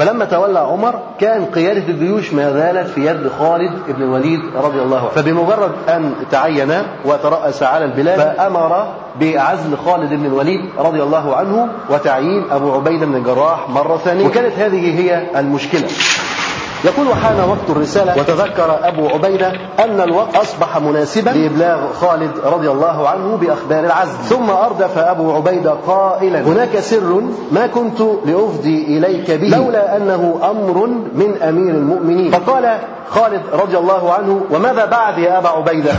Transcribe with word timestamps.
فلما 0.00 0.24
تولى 0.24 0.58
عمر 0.58 1.00
كان 1.20 1.44
قيادة 1.44 1.88
الجيوش 1.88 2.32
ما 2.32 2.52
زالت 2.52 2.88
في 2.88 3.06
يد 3.06 3.28
خالد 3.38 3.72
بن 3.88 4.02
الوليد 4.02 4.40
رضي 4.56 4.82
الله 4.82 4.98
عنه. 4.98 5.08
فبمجرد 5.08 5.72
أن 5.88 6.14
تعين 6.30 6.72
وترأس 7.04 7.62
على 7.62 7.84
البلاد 7.84 8.18
فأمر 8.18 8.86
بعزل 9.20 9.76
خالد 9.76 10.10
بن 10.10 10.26
الوليد 10.26 10.60
رضي 10.78 11.02
الله 11.02 11.36
عنه 11.36 11.68
وتعيين 11.90 12.44
أبو 12.50 12.72
عبيدة 12.72 13.06
بن 13.06 13.16
الجراح 13.16 13.68
مرة 13.68 13.96
ثانية. 13.96 14.26
وكانت 14.26 14.58
هذه 14.58 15.00
هي 15.00 15.40
المشكلة. 15.40 15.88
يقول 16.84 17.08
وحان 17.08 17.40
وقت 17.40 17.70
الرسالة 17.70 18.18
وتذكر 18.18 18.78
أبو 18.82 19.08
عبيدة 19.08 19.52
أن 19.84 20.00
الوقت 20.00 20.36
أصبح 20.36 20.78
مناسبا 20.78 21.30
لإبلاغ 21.30 21.92
خالد 21.92 22.30
رضي 22.44 22.70
الله 22.70 23.08
عنه 23.08 23.36
بأخبار 23.36 23.84
العزل 23.84 24.18
ثم 24.24 24.50
أردف 24.50 24.98
أبو 24.98 25.32
عبيدة 25.32 25.72
قائلا 25.86 26.40
هناك 26.40 26.78
سر 26.80 27.22
ما 27.52 27.66
كنت 27.66 28.00
لأفضي 28.00 28.84
إليك 28.84 29.30
به. 29.30 29.48
لولا 29.48 29.96
أنه 29.96 30.40
أمر 30.50 30.86
من 31.14 31.42
أمير 31.42 31.74
المؤمنين. 31.74 32.30
فقال 32.30 32.78
خالد 33.10 33.42
رضي 33.52 33.78
الله 33.78 34.12
عنه 34.12 34.40
وماذا 34.50 34.84
بعد 34.84 35.18
يا 35.18 35.38
أبا 35.38 35.48
عبيدة؟ 35.48 35.92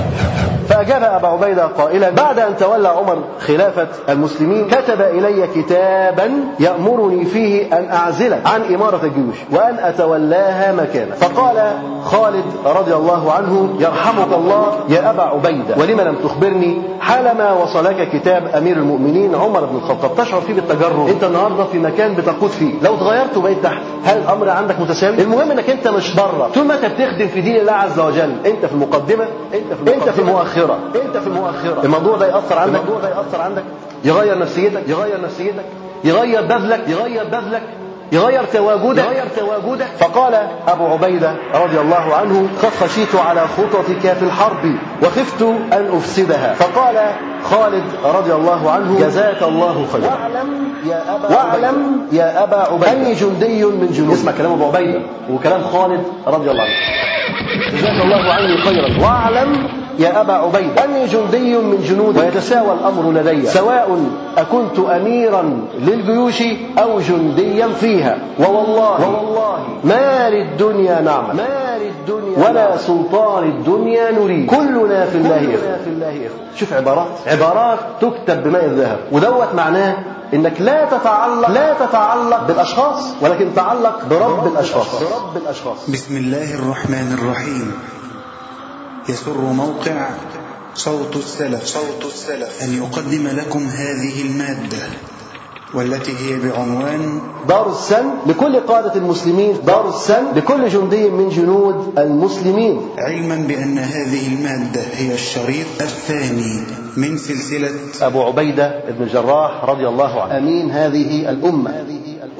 فأجاب 0.69 1.03
أبا 1.03 1.27
عبيدة 1.27 1.65
قائلا 1.65 2.09
بعد 2.09 2.39
أن 2.39 2.57
تولى 2.57 2.87
عمر 2.87 3.17
خلافة 3.47 3.87
المسلمين 4.09 4.67
كتب 4.67 5.01
إلي 5.01 5.47
كتابا 5.47 6.31
يأمرني 6.59 7.25
فيه 7.25 7.77
أن 7.77 7.89
أعزلك 7.91 8.41
عن 8.45 8.75
إمارة 8.75 8.99
الجيوش 9.03 9.35
وأن 9.51 9.79
أتولاها 9.79 10.71
مكانه. 10.71 11.15
فقال 11.15 11.71
خالد 12.03 12.45
رضي 12.65 12.93
الله 12.93 13.31
عنه 13.31 13.69
يرحمك 13.79 14.33
الله 14.33 14.73
يا 14.89 15.09
أبا 15.09 15.23
عبيدة 15.23 15.75
ولم 15.77 16.01
لم 16.01 16.15
تخبرني 16.23 16.81
حالما 16.99 17.51
وصلك 17.51 18.09
كتاب 18.13 18.47
أمير 18.57 18.77
المؤمنين 18.77 19.35
عمر 19.35 19.65
بن 19.65 19.75
الخطاب؟ 19.75 20.15
تشعر 20.15 20.41
فيه 20.41 20.53
بالتجرد. 20.53 21.09
أنت 21.09 21.23
النهاردة 21.23 21.65
في 21.65 21.79
مكان 21.79 22.15
بتقود 22.15 22.49
فيه. 22.49 22.73
لو 22.83 22.95
اتغيرت 22.95 23.37
وبقيت 23.37 23.63
تحت 23.63 23.81
هل 24.03 24.17
الأمر 24.17 24.49
عندك 24.49 24.79
متساوي؟ 24.79 25.21
المهم 25.21 25.51
أنك 25.51 25.69
أنت 25.69 25.87
مش 25.87 26.15
بره. 26.15 26.49
طول 26.53 26.65
ما 26.65 26.75
بتخدم 27.05 27.27
في 27.27 27.41
دين 27.41 27.55
الله 27.55 27.71
عز 27.71 27.99
وجل. 27.99 28.35
أنت 28.45 28.65
في 28.65 28.71
المقدمة 28.71 29.25
أنت 29.53 29.73
في 29.73 29.79
المقدمة 29.81 29.93
أنت 29.95 30.09
في 30.09 30.19
المؤخرة. 30.21 30.79
أنت 31.05 31.17
في 31.17 31.27
المؤخرة. 31.27 31.81
الموضوع 31.83 32.17
ده 32.17 32.27
يأثر 32.27 32.57
عندك؟ 32.59 32.79
الموضوع 32.79 32.99
ده 33.01 33.09
يأثر 33.09 33.41
عندك. 33.41 33.63
يغير 34.03 34.37
نفسيتك؟ 34.39 34.83
يغير 34.87 35.21
نفسيتك. 35.21 35.65
يغير 36.03 36.41
بذلك؟ 36.41 36.83
يغير 36.87 37.23
بذلك. 37.23 37.63
يغير 38.11 38.43
تواجدك 38.45 39.03
يغير 39.03 39.27
تواجدك 39.37 39.87
فقال 39.99 40.47
أبو 40.67 40.85
عبيدة 40.87 41.35
رضي 41.55 41.79
الله 41.79 42.15
عنه 42.15 42.49
قد 42.63 42.69
خشيت 42.69 43.15
على 43.15 43.47
خططك 43.47 44.13
في 44.13 44.23
الحرب 44.23 44.75
وخفت 45.03 45.41
أن 45.73 45.89
أفسدها. 45.97 46.53
فقال 46.53 46.95
خالد 47.43 47.83
رضي 48.03 48.33
الله 48.33 48.71
عنه 48.71 48.99
جزاك 48.99 49.43
الله 49.43 49.87
خيرا. 49.93 50.05
واعلم 50.05 50.73
يا 50.85 51.15
أبا 51.15 51.35
واعلم 51.35 52.07
يا 52.11 52.43
أبا 52.43 52.57
عبيدة. 52.57 52.91
أني 52.91 53.13
جندي 53.13 53.65
من 53.65 53.91
جنود. 53.91 54.13
اسمع 54.13 54.31
كلام 54.31 54.51
أبو 54.51 54.65
عبيدة 54.65 55.01
وكلام 55.29 55.61
خالد 55.63 56.03
رضي 56.27 56.51
الله 56.51 56.63
عنه. 56.63 57.77
جزاك 57.77 58.01
الله 58.01 58.33
عني 58.33 58.57
خيرا. 58.57 59.03
واعلم 59.03 59.67
يا 60.01 60.21
أبا 60.21 60.33
عبيد 60.33 60.79
أني 60.79 61.05
جندي 61.05 61.57
من 61.57 61.83
جنود 61.83 62.17
ويتساوى 62.17 62.73
الأمر 62.73 63.11
لدي. 63.11 63.45
سواء 63.45 63.99
أكنت 64.37 64.79
أميرا 64.79 65.43
للجيوش 65.79 66.43
أو 66.77 66.99
جنديا 66.99 67.67
فيها. 67.67 68.17
ووالله. 68.39 69.09
ووالله. 69.09 69.67
ما 69.83 70.29
للدنيا 70.29 71.01
نعمة 71.01 71.33
ما 71.33 71.77
للدنيا 71.77 72.49
ولا 72.49 72.77
سلطان 72.77 73.43
الدنيا 73.43 74.11
نريد. 74.11 74.49
كلنا 74.49 75.05
في 75.05 75.17
الله 75.17 75.39
كلنا 75.39 75.77
في 75.83 75.89
الله 75.89 76.29
شوف 76.55 76.73
عبارات. 76.73 77.07
عبارات 77.27 77.79
تكتب 78.01 78.43
بماء 78.43 78.65
الذهب. 78.65 78.99
ودوت 79.11 79.55
معناه 79.55 79.95
إنك 80.33 80.61
لا 80.61 80.85
تتعلق 80.85 81.49
لا 81.49 81.73
تتعلق 81.73 82.47
بالأشخاص 82.47 83.13
ولكن 83.21 83.53
تعلق 83.55 84.05
برب 84.09 84.47
الأشخاص. 84.53 85.03
برب 85.03 85.37
الأشخاص. 85.43 85.89
بسم 85.89 86.17
الله 86.17 86.55
الرحمن 86.55 87.17
الرحيم. 87.19 87.73
يسر 89.09 89.41
موقع 89.41 90.09
صوت 90.75 91.15
السلف. 91.15 91.65
صوت 91.65 92.05
السلف. 92.05 92.63
أن 92.63 92.73
يقدم 92.73 93.27
لكم 93.27 93.59
هذه 93.59 94.21
المادة 94.21 94.83
والتي 95.73 96.11
هي 96.11 96.39
بعنوان 96.39 97.21
دار 97.47 97.69
السن 97.69 98.05
لكل 98.27 98.59
قادة 98.59 98.95
المسلمين 98.95 99.55
دار 99.65 99.89
السن 99.89 100.23
لكل 100.35 100.67
جندي 100.67 101.09
من 101.09 101.29
جنود 101.29 101.99
المسلمين. 101.99 102.81
علما 102.97 103.35
بأن 103.35 103.77
هذه 103.77 104.27
المادة 104.35 104.81
هي 104.93 105.13
الشريط 105.13 105.67
الثاني 105.81 106.63
من 106.97 107.17
سلسلة 107.17 107.69
أبو 108.01 108.23
عبيدة 108.23 108.83
بن 108.89 109.03
الجراح 109.03 109.65
رضي 109.65 109.87
الله 109.87 110.21
عنه. 110.21 110.37
أمين 110.37 110.71
هذه 110.71 111.29
الأمة. 111.29 111.85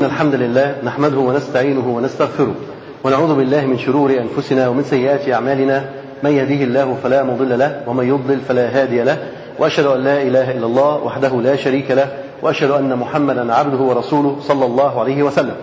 الحمد 0.02 0.36
لله 0.36 0.76
نحمده 0.84 1.18
ونستعينه 1.18 1.88
ونستغفره 1.88 2.56
ونعوذ 3.04 3.36
بالله 3.36 3.66
من 3.66 3.80
شرور 3.80 4.12
أنفسنا 4.12 4.68
ومن 4.68 4.84
سيئات 4.84 5.30
أعمالنا. 5.30 6.01
من 6.24 6.32
يهديه 6.32 6.64
الله 6.64 6.98
فلا 7.04 7.24
مضل 7.24 7.60
له 7.60 7.82
ومن 7.88 8.08
يضلل 8.08 8.40
فلا 8.40 8.82
هادي 8.82 9.04
له. 9.04 9.18
وأشهد 9.60 9.86
أن 9.86 10.04
لا 10.04 10.22
إله 10.22 10.52
إلا 10.52 10.66
الله 10.66 11.04
وحده 11.04 11.42
لا 11.42 11.56
شريك 11.56 11.92
له 11.92 12.08
وأشهد 12.42 12.72
أن 12.72 12.96
محمدا 12.96 13.54
عبده 13.54 13.78
ورسوله 13.78 14.38
صلى 14.42 14.66
الله 14.66 15.00
عليه 15.00 15.24
وسلم. 15.24 15.56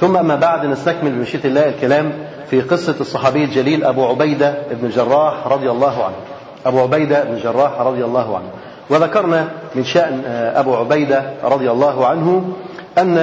ثم 0.00 0.16
أما 0.16 0.36
بعد 0.36 0.66
نستكمل 0.66 1.10
بمشيئه 1.10 1.44
الله 1.44 1.68
الكلام 1.68 2.12
في 2.50 2.60
قصة 2.60 2.94
الصحابي 3.00 3.44
الجليل 3.44 3.84
أبو 3.84 4.06
عبيدة 4.06 4.54
بن 4.70 4.86
الجراح 4.86 5.46
رضي 5.46 5.70
الله 5.70 6.04
عنه. 6.04 6.16
أبو 6.66 6.80
عبيدة 6.80 7.24
بن 7.24 7.32
الجراح 7.32 7.80
رضي 7.80 8.04
الله 8.04 8.36
عنه. 8.36 8.48
وذكرنا 8.90 9.48
من 9.74 9.84
شأن 9.84 10.22
أبو 10.56 10.74
عبيدة 10.74 11.22
رضي 11.44 11.70
الله 11.70 12.06
عنه 12.06 12.52
أن 12.98 13.18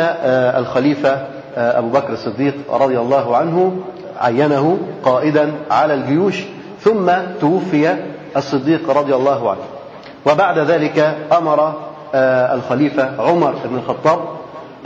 الخليفة 0.60 1.28
أبو 1.58 1.90
بكر 1.90 2.14
الصديق 2.14 2.54
رضي 2.72 3.00
الله 3.00 3.38
عنه 3.38 3.78
عينه 4.20 4.78
قائدا 5.04 5.52
على 5.72 5.94
الجيوش 5.94 6.44
ثم 6.88 7.12
توفي 7.42 7.96
الصديق 8.38 8.90
رضي 8.90 9.16
الله 9.16 9.50
عنه. 9.50 9.59
وبعد 10.25 10.59
ذلك 10.59 11.18
أمر 11.38 11.74
الخليفة 12.56 13.09
عمر 13.20 13.56
بن 13.66 13.75
الخطاب 13.75 14.20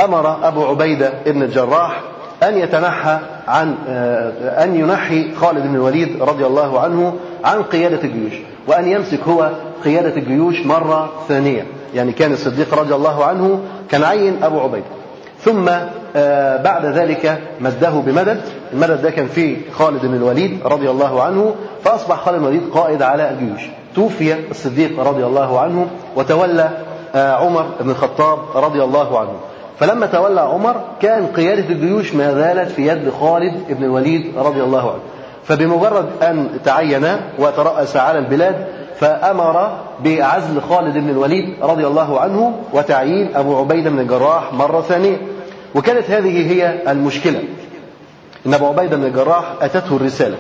أمر 0.01 0.47
أبو 0.47 0.66
عبيدة 0.66 1.13
بن 1.25 1.44
الجراح 1.44 2.01
أن 2.44 2.57
يتنحى 2.57 3.17
عن 3.47 3.75
أن 4.41 4.75
ينحي 4.75 5.35
خالد 5.35 5.67
بن 5.67 5.75
الوليد 5.75 6.23
رضي 6.23 6.45
الله 6.45 6.79
عنه 6.79 7.13
عن 7.44 7.63
قيادة 7.63 8.03
الجيوش 8.03 8.33
وأن 8.68 8.88
يمسك 8.88 9.19
هو 9.28 9.50
قيادة 9.85 10.16
الجيوش 10.16 10.66
مرة 10.66 11.09
ثانية. 11.28 11.66
يعني 11.94 12.12
كان 12.12 12.33
الصديق 12.33 12.79
رضي 12.79 12.95
الله 12.95 13.25
عنه 13.25 13.59
كان 13.89 14.03
عين 14.03 14.44
أبو 14.44 14.59
عبيدة. 14.59 14.85
ثم 15.44 15.66
بعد 16.63 16.85
ذلك 16.85 17.41
مده 17.62 17.90
بمدد. 17.90 18.41
المدد 18.74 19.02
ده 19.02 19.09
كان 19.09 19.28
فيه 19.28 19.57
خالد 19.72 20.06
بن 20.06 20.16
الوليد 20.16 20.59
رضي 20.66 20.90
الله 20.90 21.24
عنه 21.24 21.56
فأصبح 21.84 22.16
خالد 22.16 22.38
بن 22.38 22.44
الوليد 22.44 22.69
قائد 22.74 23.02
على 23.02 23.29
الجيوش. 23.29 23.62
توفي 23.96 24.35
الصديق 24.51 25.00
رضي 25.00 25.25
الله 25.25 25.59
عنه 25.59 25.88
وتولى 26.16 26.69
عمر 27.16 27.66
بن 27.80 27.90
الخطاب 27.90 28.40
رضي 28.56 28.84
الله 28.84 29.19
عنه. 29.19 29.34
فلما 29.80 30.06
تولى 30.06 30.41
عمر 30.41 30.75
كان 31.01 31.28
قيادة 31.28 31.69
الجيوش 31.69 32.13
ما 32.13 32.34
زالت 32.34 32.72
في 32.72 32.88
يد 32.88 33.09
خالد 33.22 33.53
بن 33.69 33.84
الوليد 33.84 34.34
رضي 34.38 34.63
الله 34.63 34.91
عنه. 34.91 35.01
فبمجرد 35.44 36.06
أن 36.24 36.50
تعين 36.66 37.07
وترأس 37.40 37.97
على 37.97 38.19
البلاد 38.19 38.66
فأمر 39.01 39.78
بعزل 40.03 40.62
خالد 40.62 40.94
بن 40.94 41.09
الوليد 41.09 41.53
رضي 41.62 41.88
الله 41.88 42.19
عنه 42.19 42.53
وتعيين 42.73 43.35
أبو 43.35 43.57
عبيدة 43.57 43.89
بن 43.89 44.00
الجراح 44.00 44.53
مرة 44.53 44.81
ثانية. 44.81 45.17
وكانت 45.75 46.09
هذه 46.09 46.51
هي 46.51 46.91
المشكلة. 46.91 47.44
إن 48.45 48.53
أبو 48.53 48.66
عبيدة 48.66 48.97
بن 48.97 49.06
الجراح 49.06 49.53
أتته 49.62 49.95
الرسالة. 49.95 50.38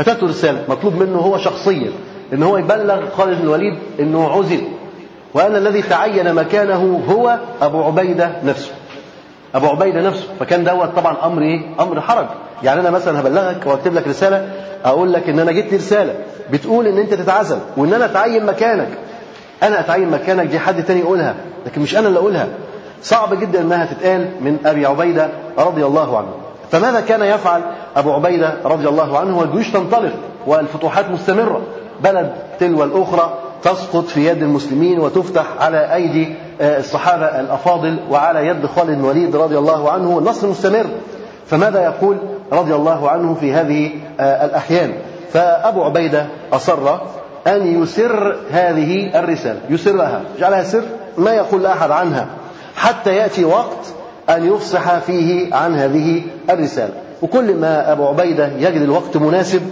أتته 0.00 0.24
الرسالة. 0.24 0.64
مطلوب 0.68 0.94
منه 0.94 1.18
هو 1.18 1.38
شخصيا 1.38 1.90
إن 2.32 2.42
هو 2.42 2.56
يبلغ 2.56 3.10
خالد 3.16 3.38
بن 3.38 3.42
الوليد 3.42 3.78
إنه 4.00 4.28
عزل. 4.28 4.62
وأن 5.34 5.56
الذي 5.56 5.82
تعين 5.82 6.34
مكانه 6.34 7.02
هو 7.10 7.38
أبو 7.62 7.82
عبيدة 7.82 8.32
نفسه. 8.44 8.73
أبو 9.54 9.66
عبيدة 9.66 10.00
نفسه. 10.00 10.26
فكان 10.40 10.64
دوت 10.64 10.88
طبعا 10.96 11.16
أمر 11.24 11.42
إيه؟ 11.42 11.60
أمر 11.80 12.00
حرج. 12.00 12.26
يعني 12.62 12.80
أنا 12.80 12.90
مثلا 12.90 13.20
هبلغك 13.20 13.66
وأكتب 13.66 13.94
لك 13.94 14.08
رسالة 14.08 14.50
أقول 14.84 15.12
لك 15.12 15.28
إن 15.28 15.38
أنا 15.38 15.52
جبت 15.52 15.70
لي 15.72 15.76
رسالة 15.76 16.14
بتقول 16.50 16.86
إن 16.86 16.98
أنت 16.98 17.14
تتعزل 17.14 17.58
وإن 17.76 17.94
أنا 17.94 18.04
أتعين 18.04 18.46
مكانك. 18.46 18.88
أنا 19.62 19.80
أتعين 19.80 20.10
مكانك 20.10 20.46
دي 20.46 20.58
حد 20.58 20.84
تاني 20.84 21.00
يقولها 21.00 21.34
لكن 21.66 21.80
مش 21.80 21.96
أنا 21.96 22.08
اللي 22.08 22.18
أقولها. 22.18 22.48
صعب 23.02 23.40
جدا 23.40 23.60
إنها 23.60 23.86
تتقال 23.86 24.28
من 24.40 24.58
أبي 24.66 24.86
عبيدة 24.86 25.28
رضي 25.58 25.84
الله 25.84 26.18
عنه. 26.18 26.28
فماذا 26.70 27.00
كان 27.00 27.22
يفعل 27.22 27.62
أبو 27.96 28.12
عبيدة 28.12 28.54
رضي 28.64 28.88
الله 28.88 29.18
عنه؟ 29.18 29.38
والجيوش 29.38 29.70
تنطلق 29.70 30.12
والفتوحات 30.46 31.10
مستمرة. 31.10 31.62
بلد 32.00 32.32
تلو 32.60 32.84
الأخرى 32.84 33.38
تسقط 33.62 34.04
في 34.06 34.26
يد 34.28 34.42
المسلمين 34.42 34.98
وتفتح 35.00 35.44
على 35.60 35.94
أيدي 35.94 36.34
الصحابة 36.60 37.40
الأفاضل 37.40 37.98
وعلى 38.10 38.46
يد 38.46 38.66
خالد 38.66 38.90
بن 38.90 39.00
الوليد 39.00 39.36
رضي 39.36 39.58
الله 39.58 39.90
عنه 39.90 40.18
النصر 40.18 40.48
مستمر. 40.48 40.86
فماذا 41.46 41.84
يقول 41.84 42.18
رضي 42.52 42.74
الله 42.74 43.10
عنه 43.10 43.34
في 43.34 43.52
هذه 43.52 43.90
الأحيان؟ 44.20 44.92
فأبو 45.32 45.84
عبيدة 45.84 46.26
أصر 46.52 46.94
أن 47.46 47.82
يسر 47.82 48.36
هذه 48.50 49.18
الرسالة 49.18 49.60
يسرها. 49.70 50.20
جعلها 50.40 50.62
سر 50.62 50.82
ما 51.18 51.32
يقول 51.32 51.62
لاحد 51.62 51.90
عنها. 51.90 52.26
حتى 52.76 53.16
يأتي 53.16 53.44
وقت 53.44 53.86
أن 54.30 54.54
يفصح 54.54 54.98
فيه 54.98 55.54
عن 55.54 55.74
هذه 55.74 56.22
الرسالة. 56.50 56.92
وكل 57.22 57.54
ما 57.54 57.92
أبو 57.92 58.06
عبيدة 58.06 58.46
يجد 58.58 58.82
الوقت 58.82 59.16
مناسب 59.16 59.62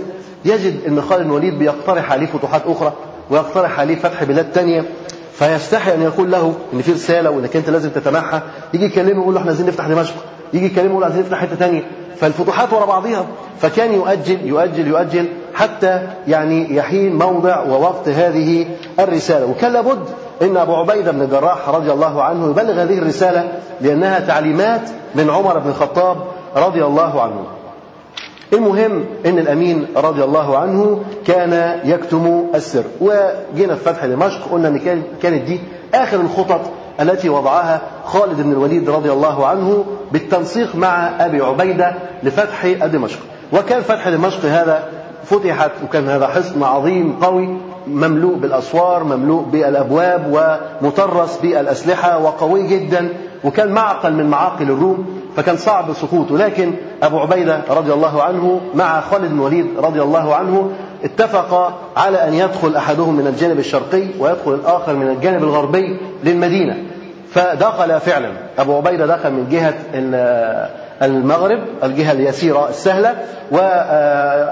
يجد 0.45 0.75
أن 0.89 1.03
خالد 1.03 1.27
الوليد 1.27 1.59
بيقترح 1.59 2.13
عليه 2.13 2.27
فتوحات 2.27 2.63
أخرى 2.67 2.93
ويقترح 3.31 3.81
عليه 3.81 3.97
فتح 3.97 4.25
بلاد 4.25 4.53
تانية 4.53 4.85
فيستحي 5.35 5.95
أن 5.95 6.03
يقول 6.03 6.31
له 6.31 6.55
إن 6.73 6.83
في 6.83 6.93
رسالة 6.93 7.31
وإنك 7.31 7.57
أنت 7.57 7.71
لازم 7.71 7.91
تتمحى 7.91 8.41
يجي 8.75 8.85
يكلمه 8.85 9.23
يقول 9.23 9.35
له 9.35 9.41
إحنا 9.41 9.51
عايزين 9.51 9.67
نفتح 9.67 9.87
دمشق 9.89 10.15
يجي 10.53 10.67
يكلمه 10.67 10.91
يقول 10.91 11.05
عايزين 11.05 11.23
نفتح 11.23 11.39
حتة 11.39 11.55
ثانية 11.57 11.83
فالفتوحات 12.17 12.73
ورا 12.73 12.85
بعضها 12.85 13.27
فكان 13.61 13.93
يؤجل 13.93 14.47
يؤجل 14.47 14.87
يؤجل 14.87 15.29
حتى 15.55 16.09
يعني 16.29 16.77
يحين 16.77 17.19
موضع 17.19 17.63
ووقت 17.63 18.09
هذه 18.09 18.67
الرسالة. 18.99 19.47
وكان 19.47 19.73
لابد 19.73 19.99
إن 20.43 20.57
أبو 20.57 20.75
عبيدة 20.75 21.11
بن 21.11 21.23
الجراح 21.23 21.69
رضي 21.69 21.93
الله 21.93 22.23
عنه 22.23 22.51
يبلغ 22.51 22.83
هذه 22.83 22.99
الرسالة 22.99 23.53
لأنها 23.81 24.21
تعليمات 24.21 24.91
من 25.15 25.31
عمر 25.31 25.59
بن 25.59 25.71
الخطاب 25.71 26.17
رضي 26.57 26.85
الله 26.85 27.23
عنه. 27.23 27.45
المهم 28.53 29.05
إن 29.27 29.39
الأمين 29.39 29.87
رضي 29.97 30.25
الله 30.25 30.59
عنه 30.59 31.03
كان 31.27 31.81
يكتم 31.85 32.45
السر. 32.55 32.85
وجينا 33.01 33.75
في 33.75 33.85
فتح 33.85 34.07
دمشق 34.07 34.53
قلنا 34.53 34.69
إن 34.69 35.03
كانت 35.23 35.43
دي 35.43 35.61
آخر 35.95 36.21
الخطط 36.21 36.61
التي 37.01 37.29
وضعها 37.29 37.81
خالد 38.05 38.41
بن 38.41 38.53
الوليد 38.53 38.91
رضي 38.91 39.13
الله 39.13 39.47
عنه 39.47 39.85
بالتنسيق 40.13 40.77
مع 40.77 41.11
أبي 41.21 41.41
عبيدة 41.41 41.95
لفتح 42.23 42.67
دمشق. 42.67 43.19
وكان 43.53 43.83
فتح 43.83 44.09
دمشق 44.09 44.45
هذا 44.45 44.89
فتحت 45.25 45.71
وكان 45.85 46.09
هذا 46.09 46.27
حصن 46.27 46.63
عظيم 46.63 47.17
قوي 47.23 47.57
مملوء 47.87 48.35
بالأسوار 48.35 49.05
مملوء 49.05 49.43
بالأبواب 49.43 50.59
ومطرس 50.83 51.37
بالأسلحة 51.37 52.19
وقوي 52.19 52.67
جدا. 52.67 53.09
وكان 53.45 53.73
معقل 53.73 54.13
من 54.13 54.27
معاقل 54.31 54.63
الروم 54.65 55.21
فكان 55.37 55.57
صعب 55.57 55.93
سقوطه 55.93 56.39
لكن 56.39 56.73
أبو 57.03 57.19
عبيدة 57.19 57.61
رضي 57.71 57.93
الله 57.93 58.23
عنه 58.23 58.61
مع 58.75 59.01
خالد 59.01 59.31
بن 59.31 59.39
الوليد 59.39 59.67
رضي 59.79 60.03
الله 60.03 60.35
عنه 60.35 60.71
اتفق 61.05 61.79
على 61.97 62.29
أن 62.29 62.35
يدخل 62.35 62.77
أحدهم 62.77 63.17
من 63.17 63.27
الجانب 63.27 63.59
الشرقي 63.59 64.05
ويدخل 64.19 64.55
الآخر 64.55 64.97
من 64.97 65.09
الجانب 65.09 65.43
الغربي 65.43 65.97
للمدينة. 66.25 66.77
فدخل 67.31 68.01
فعلا. 68.01 68.31
أبو 68.59 68.77
عبيدة 68.77 69.07
دخل 69.07 69.31
من 69.31 69.49
جهة 69.51 69.75
المغرب 71.03 71.59
الجهة 71.83 72.13
اليسيرة 72.13 72.69
السهلة 72.69 73.15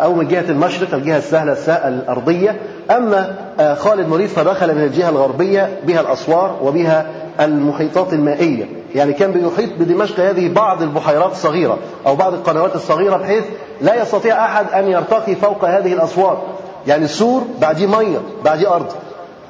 أو 0.05 0.15
من 0.15 0.29
جهة 0.29 0.45
المشرق 0.51 0.95
الجهة 0.95 1.19
السهلة 1.19 1.53
الأرضية. 1.89 2.57
أما 2.91 3.35
خالد 3.79 4.09
مريد 4.09 4.29
فدخل 4.29 4.75
من 4.75 4.83
الجهة 4.83 5.09
الغربية 5.09 5.69
بها 5.87 6.01
الأسوار 6.01 6.57
وبها 6.63 7.07
المحيطات 7.41 8.13
المائية. 8.13 8.65
يعني 8.95 9.13
كان 9.13 9.33
بيحيط 9.33 9.71
بدمشق 9.79 10.21
هذه 10.21 10.53
بعض 10.53 10.83
البحيرات 10.83 11.33
الصغيرة 11.33 11.79
أو 12.07 12.17
بعض 12.17 12.35
القنوات 12.35 12.75
الصغيرة 12.75 13.17
بحيث 13.17 13.45
لا 13.81 14.03
يستطيع 14.03 14.45
أحد 14.45 14.67
أن 14.75 14.89
يرتقي 14.89 15.35
فوق 15.35 15.65
هذه 15.65 15.93
الأسوار. 15.93 16.43
يعني 16.87 17.05
السور 17.05 17.43
بعديه 17.61 17.87
مية 17.87 18.19
بعديه 18.45 18.75
أرض. 18.75 18.87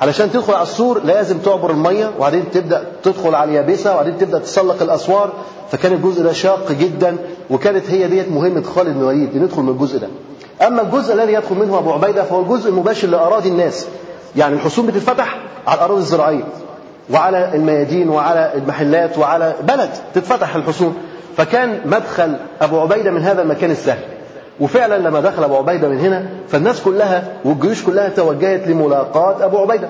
علشان 0.00 0.32
تدخل 0.32 0.52
على 0.52 0.62
السور 0.62 1.00
لازم 1.04 1.38
تعبر 1.38 1.70
المية 1.70 2.10
وبعدين 2.18 2.44
تبدأ 2.50 2.84
تدخل 3.02 3.34
على 3.34 3.50
اليابسة 3.50 3.92
وبعدين 3.92 4.18
تبدأ 4.18 4.38
تسلق 4.38 4.82
الأسوار. 4.82 5.32
فكان 5.72 5.92
الجزء 5.92 6.22
ده 6.22 6.32
شاق 6.32 6.72
جدا 6.72 7.16
وكانت 7.50 7.90
هي 7.90 8.06
ديت 8.08 8.28
مهمة 8.32 8.62
خالد 8.62 8.94
بن 8.94 9.00
الوليد 9.00 9.36
ندخل 9.36 9.62
من 9.62 9.68
الجزء 9.68 9.98
ده. 9.98 10.08
أما 10.66 10.82
الجزء 10.82 11.14
الذي 11.14 11.32
يدخل 11.32 11.54
منه 11.54 11.78
أبو 11.78 11.92
عبيدة 11.92 12.22
فهو 12.24 12.40
الجزء 12.40 12.68
المباشر 12.70 13.08
لأراضي 13.08 13.48
الناس. 13.48 13.86
يعني 14.36 14.54
الحصون 14.54 14.86
بتتفتح 14.86 15.38
على 15.66 15.78
الأراضي 15.78 16.00
الزراعية 16.00 16.44
وعلى 17.10 17.50
الميادين 17.54 18.08
وعلى 18.08 18.52
المحلات 18.54 19.18
وعلى 19.18 19.54
بلد 19.62 19.90
تتفتح 20.14 20.54
الحصون 20.56 20.94
فكان 21.36 21.80
مدخل 21.84 22.36
أبو 22.60 22.80
عبيدة 22.80 23.10
من 23.10 23.22
هذا 23.22 23.42
المكان 23.42 23.70
السهل. 23.70 23.98
وفعلا 24.60 24.98
لما 24.98 25.20
دخل 25.20 25.44
أبو 25.44 25.56
عبيدة 25.56 25.88
من 25.88 25.98
هنا 25.98 26.26
فالناس 26.48 26.80
كلها 26.80 27.32
والجيوش 27.44 27.84
كلها 27.84 28.08
توجهت 28.08 28.68
لملاقاة 28.68 29.44
أبو 29.44 29.58
عبيدة. 29.58 29.88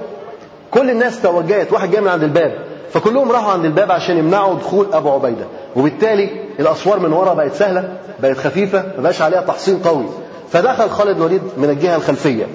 كل 0.71 0.91
الناس 0.91 1.23
توجهت 1.23 1.73
واحد 1.73 1.91
جاي 1.91 2.01
من 2.01 2.09
عند 2.09 2.23
الباب. 2.23 2.53
فكلهم 2.93 3.33
راحوا 3.33 3.53
عند 3.53 3.65
الباب 3.65 3.93
عشان 3.93 4.19
يمنعوا 4.19 4.55
دخول 4.55 4.87
أبو 4.93 5.11
عبيدة. 5.11 5.45
وبالتالي 5.77 6.31
الأسوار 6.61 6.99
من 6.99 7.13
ورا 7.13 7.35
بقت 7.35 7.55
سهلة 7.55 7.89
بقت 8.23 8.37
خفيفة 8.37 8.83
ما 8.97 9.03
بقاش 9.03 9.23
عليها 9.23 9.41
تحصين 9.41 9.79
قوي. 9.79 10.05
فدخل 10.53 10.91
خالد 10.91 11.17
الوليد 11.17 11.43
من 11.57 11.71
الجهة 11.71 11.97
الخلفية. 11.97 12.47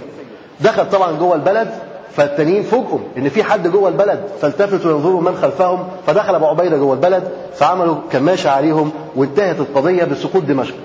دخل 0.61 0.89
طبعا 0.89 1.11
جوه 1.11 1.35
البلد 1.35 1.67
فالتانيين 2.15 2.63
فوجئوا 2.63 2.99
إن 3.17 3.29
في 3.29 3.43
حد 3.43 3.67
جوه 3.67 3.89
البلد 3.89 4.19
فالتفتوا 4.41 4.91
ينظروا 4.91 5.21
من 5.21 5.35
خلفهم. 5.35 5.87
فدخل 6.07 6.35
أبو 6.35 6.45
عبيدة 6.45 6.77
جوه 6.77 6.93
البلد 6.93 7.23
فعملوا 7.55 7.95
كماشة 8.11 8.49
عليهم 8.49 8.91
وانتهت 9.15 9.59
القضية 9.59 10.03
بسقوط 10.03 10.43
دمشق. 10.43 10.75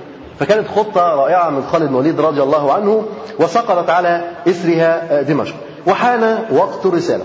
فكانت 0.40 0.68
خطة 0.76 1.00
رائعة 1.14 1.50
من 1.50 1.62
خالد 1.72 1.84
بن 1.84 1.90
الوليد 1.94 2.20
رضي 2.20 2.42
الله 2.42 2.72
عنه 2.72 3.04
وسقطت 3.38 3.90
على 3.90 4.24
إثرها 4.48 5.22
دمشق. 5.22 5.54
وحان 5.86 6.38
وقت 6.52 6.86
الرسالة. 6.86 7.24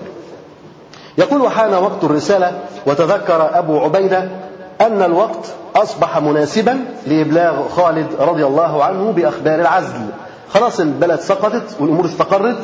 يقول 1.17 1.41
وحان 1.41 1.73
وقت 1.73 2.03
الرسالة 2.03 2.51
وتذكر 2.85 3.49
أبو 3.59 3.79
عبيدة 3.79 4.29
أن 4.81 5.01
الوقت 5.01 5.53
أصبح 5.75 6.17
مناسبا 6.19 6.79
لإبلاغ 7.07 7.67
خالد 7.69 8.07
رضي 8.19 8.45
الله 8.45 8.83
عنه 8.83 9.11
بأخبار 9.11 9.59
العزل. 9.59 10.05
خلاص 10.53 10.79
البلد 10.79 11.19
سقطت 11.19 11.75
والأمور 11.79 12.05
استقرت 12.05 12.57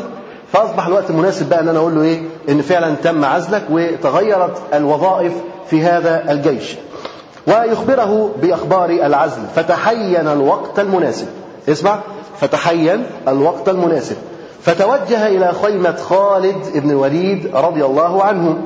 فأصبح 0.54 0.88
الوقت 0.88 1.12
مناسب 1.12 1.50
بقى 1.50 1.59
إن 1.59 1.68
أنا 1.69 1.80
أقول 1.80 1.95
له 1.95 2.01
إيه؟ 2.01 2.21
إن 2.50 2.62
فعلا 2.62 2.95
تم 3.04 3.25
عزلك 3.25 3.63
وتغيرت 3.69 4.57
الوظائف 4.74 5.33
في 5.69 5.81
هذا 5.83 6.31
الجيش. 6.31 6.75
ويخبره 7.47 8.29
بأخبار 8.41 8.89
العزل. 8.89 9.41
فتحين 9.55 10.27
الوقت 10.27 10.79
المناسب. 10.79 11.27
اسمع. 11.69 11.99
فتحين 12.39 13.05
الوقت 13.27 13.69
المناسب. 13.69 14.15
فتوجه 14.61 15.27
إلى 15.27 15.53
خيمة 15.63 15.95
خالد 15.95 16.55
بن 16.75 16.89
الوليد 16.89 17.51
رضي 17.55 17.85
الله 17.85 18.23
عنه 18.23 18.57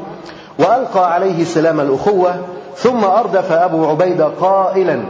وألقى 0.59 1.13
عليه 1.13 1.43
سلام 1.43 1.79
الأخوة 1.79 2.35
ثم 2.77 3.03
أردف 3.03 3.51
أبو 3.51 3.85
عبيده 3.85 4.27
قائلا 4.41 5.01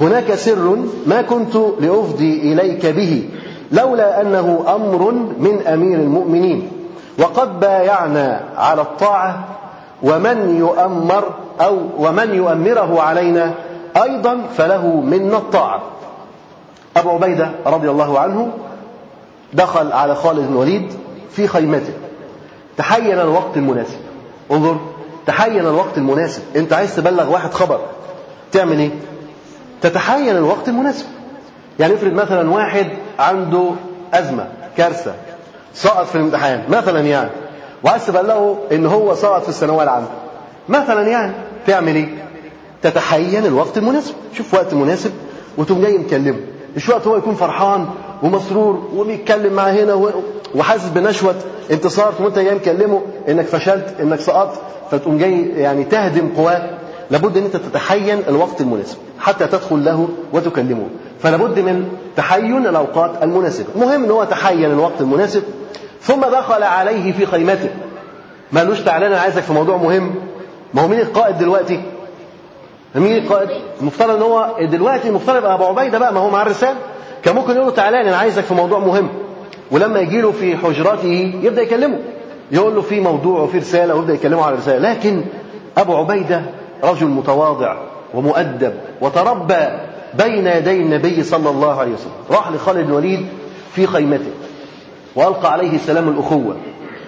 هناك 0.00 0.34
سر 0.34 0.76
ما 1.06 1.22
كنت 1.22 1.56
لافضي 1.80 2.52
إليك 2.52 2.86
به 2.86 3.28
لولا 3.72 4.20
أنه 4.20 4.64
أمر 4.68 5.12
من 5.38 5.66
أمير 5.66 5.98
المؤمنين. 5.98 6.70
وقد 7.18 7.60
بايعنا 7.60 8.40
على 8.56 8.82
الطاعة 8.82 9.44
ومن 10.02 10.56
يؤمر 10.58 11.24
أو 11.60 11.78
ومن 11.98 12.34
يؤمره 12.34 13.00
علينا 13.00 13.54
أيضا 14.02 14.40
فله 14.56 14.86
منا 14.86 15.36
الطاعة. 15.36 15.82
أبو 16.96 17.10
عبيدة 17.10 17.50
رضي 17.66 17.90
الله 17.90 18.18
عنه 18.18 18.50
دخل 19.52 19.92
على 19.92 20.14
خالد 20.14 20.38
بن 20.38 20.52
الوليد 20.52 20.92
في 21.30 21.48
خيمته. 21.48 21.92
تحين 22.76 23.20
الوقت 23.20 23.56
المناسب. 23.56 23.98
انظر 24.50 24.76
تحين 25.26 25.60
الوقت 25.60 25.98
المناسب. 25.98 26.42
أنت 26.56 26.72
عايز 26.72 26.96
تبلغ 26.96 27.32
واحد 27.32 27.54
خبر. 27.54 27.80
تعمل 28.52 28.78
إيه؟ 28.78 28.90
تتحين 29.82 30.36
الوقت 30.36 30.68
المناسب. 30.68 31.06
يعني 31.78 31.94
افرض 31.94 32.12
مثلا 32.12 32.50
واحد 32.50 32.86
عنده 33.18 33.70
أزمة 34.14 34.48
كارثة 34.76 35.14
سقط 35.74 36.06
في 36.06 36.14
الامتحان 36.14 36.62
مثلا 36.68 37.00
يعني 37.00 37.30
وعايز 37.84 38.06
تبلغه 38.06 38.58
إن 38.72 38.86
هو 38.86 39.14
سقط 39.14 39.42
في 39.42 39.48
الثانوية 39.48 39.82
العامة. 39.82 40.06
مثلا 40.68 41.08
يعني 41.08 41.32
تعمل 41.66 41.94
إيه 41.94 42.08
تتحين 42.82 43.46
الوقت 43.46 43.78
المناسب. 43.78 44.14
شوف 44.32 44.54
وقت 44.54 44.74
مناسب 44.74 45.10
وتقوم 45.58 45.80
جاي 45.80 45.98
مكلمه. 45.98 46.38
مش 46.76 46.88
وقت 46.88 47.06
هو 47.06 47.16
يكون 47.16 47.34
فرحان 47.34 47.86
ومسرور 48.22 48.88
وبيتكلم 48.94 49.52
معاه 49.52 49.72
هنا 49.72 50.10
وحاسس 50.54 50.88
بنشوة 50.88 51.34
انتصار 51.70 52.14
وانت 52.20 52.38
جاي 52.38 52.54
مكلمه 52.54 53.02
إنك 53.28 53.44
فشلت 53.46 53.94
إنك 54.00 54.20
سقطت 54.20 54.60
فتقوم 54.90 55.18
جاي 55.18 55.48
يعني 55.48 55.84
تهدم 55.84 56.28
قواه. 56.36 56.70
لابد 57.10 57.36
إن 57.36 57.44
أنت 57.44 57.56
تتحين 57.56 58.18
الوقت 58.28 58.60
المناسب 58.60 58.96
حتى 59.18 59.46
تدخل 59.46 59.84
له 59.84 60.08
وتكلمه. 60.32 60.86
فلابد 61.20 61.58
من 61.58 61.88
تحين 62.16 62.66
الأوقات 62.66 63.10
المناسبة. 63.22 63.66
المهم 63.76 64.04
إن 64.04 64.10
هو 64.10 64.24
تحين 64.24 64.64
الوقت 64.64 65.00
المناسب. 65.00 65.42
ثم 66.02 66.20
دخل 66.20 66.62
عليه 66.62 67.12
في 67.12 67.26
خيمته. 67.26 67.70
ما 68.52 68.60
قالوش 68.60 68.80
تعالى 68.80 69.06
أنا 69.06 69.18
عايزك 69.20 69.42
في 69.42 69.52
موضوع 69.52 69.76
مهم. 69.76 70.14
ما 70.74 70.82
هو 70.82 70.88
مين 70.88 71.00
القائد 71.00 71.38
دلوقتي؟ 71.38 71.80
مين 72.94 73.16
القائد؟ 73.16 73.48
المفترض 73.80 74.16
إن 74.16 74.22
هو 74.22 74.56
دلوقتي 74.62 75.08
المفترض 75.08 75.36
يبقى 75.36 75.54
أبو 75.54 75.64
عبيدة 75.64 75.98
بقى 75.98 76.12
ما 76.14 76.20
هو 76.20 76.30
مع 76.30 76.42
الرساله 76.42 76.76
كان 77.22 77.34
ممكن 77.34 77.54
يقول 77.54 77.66
له 77.66 77.72
تعالى 77.72 78.00
أنا 78.00 78.16
عايزك 78.16 78.42
في 78.42 78.54
موضوع 78.54 78.78
مهم. 78.78 79.08
ولما 79.70 80.00
يجي 80.00 80.20
له 80.20 80.32
في 80.32 80.56
حجراته 80.56 81.32
يبدأ 81.42 81.62
يكلمه. 81.62 81.98
يقول 82.50 82.74
له 82.74 82.80
في 82.80 83.00
موضوع 83.00 83.40
وفي 83.40 83.58
رسالة 83.58 83.94
ويبدأ 83.94 84.14
يكلمه 84.14 84.44
على 84.44 84.54
الرساله 84.54 84.90
لكن 84.92 85.24
أبو 85.78 85.96
عبيدة 85.96 86.42
رجل 86.84 87.06
متواضع 87.06 87.76
ومؤدب 88.14 88.74
وتربى 89.00 89.66
بين 90.14 90.46
يدي 90.46 90.80
النبي 90.82 91.22
صلى 91.22 91.50
الله 91.50 91.80
عليه 91.80 91.92
وسلم. 91.92 92.12
راح 92.30 92.50
لخالد 92.50 92.88
الوليد 92.88 93.26
في 93.72 93.86
خيمته. 93.86 94.30
وألقى 95.16 95.52
عليه 95.52 95.78
سلام 95.78 96.08
الأخوة. 96.08 96.56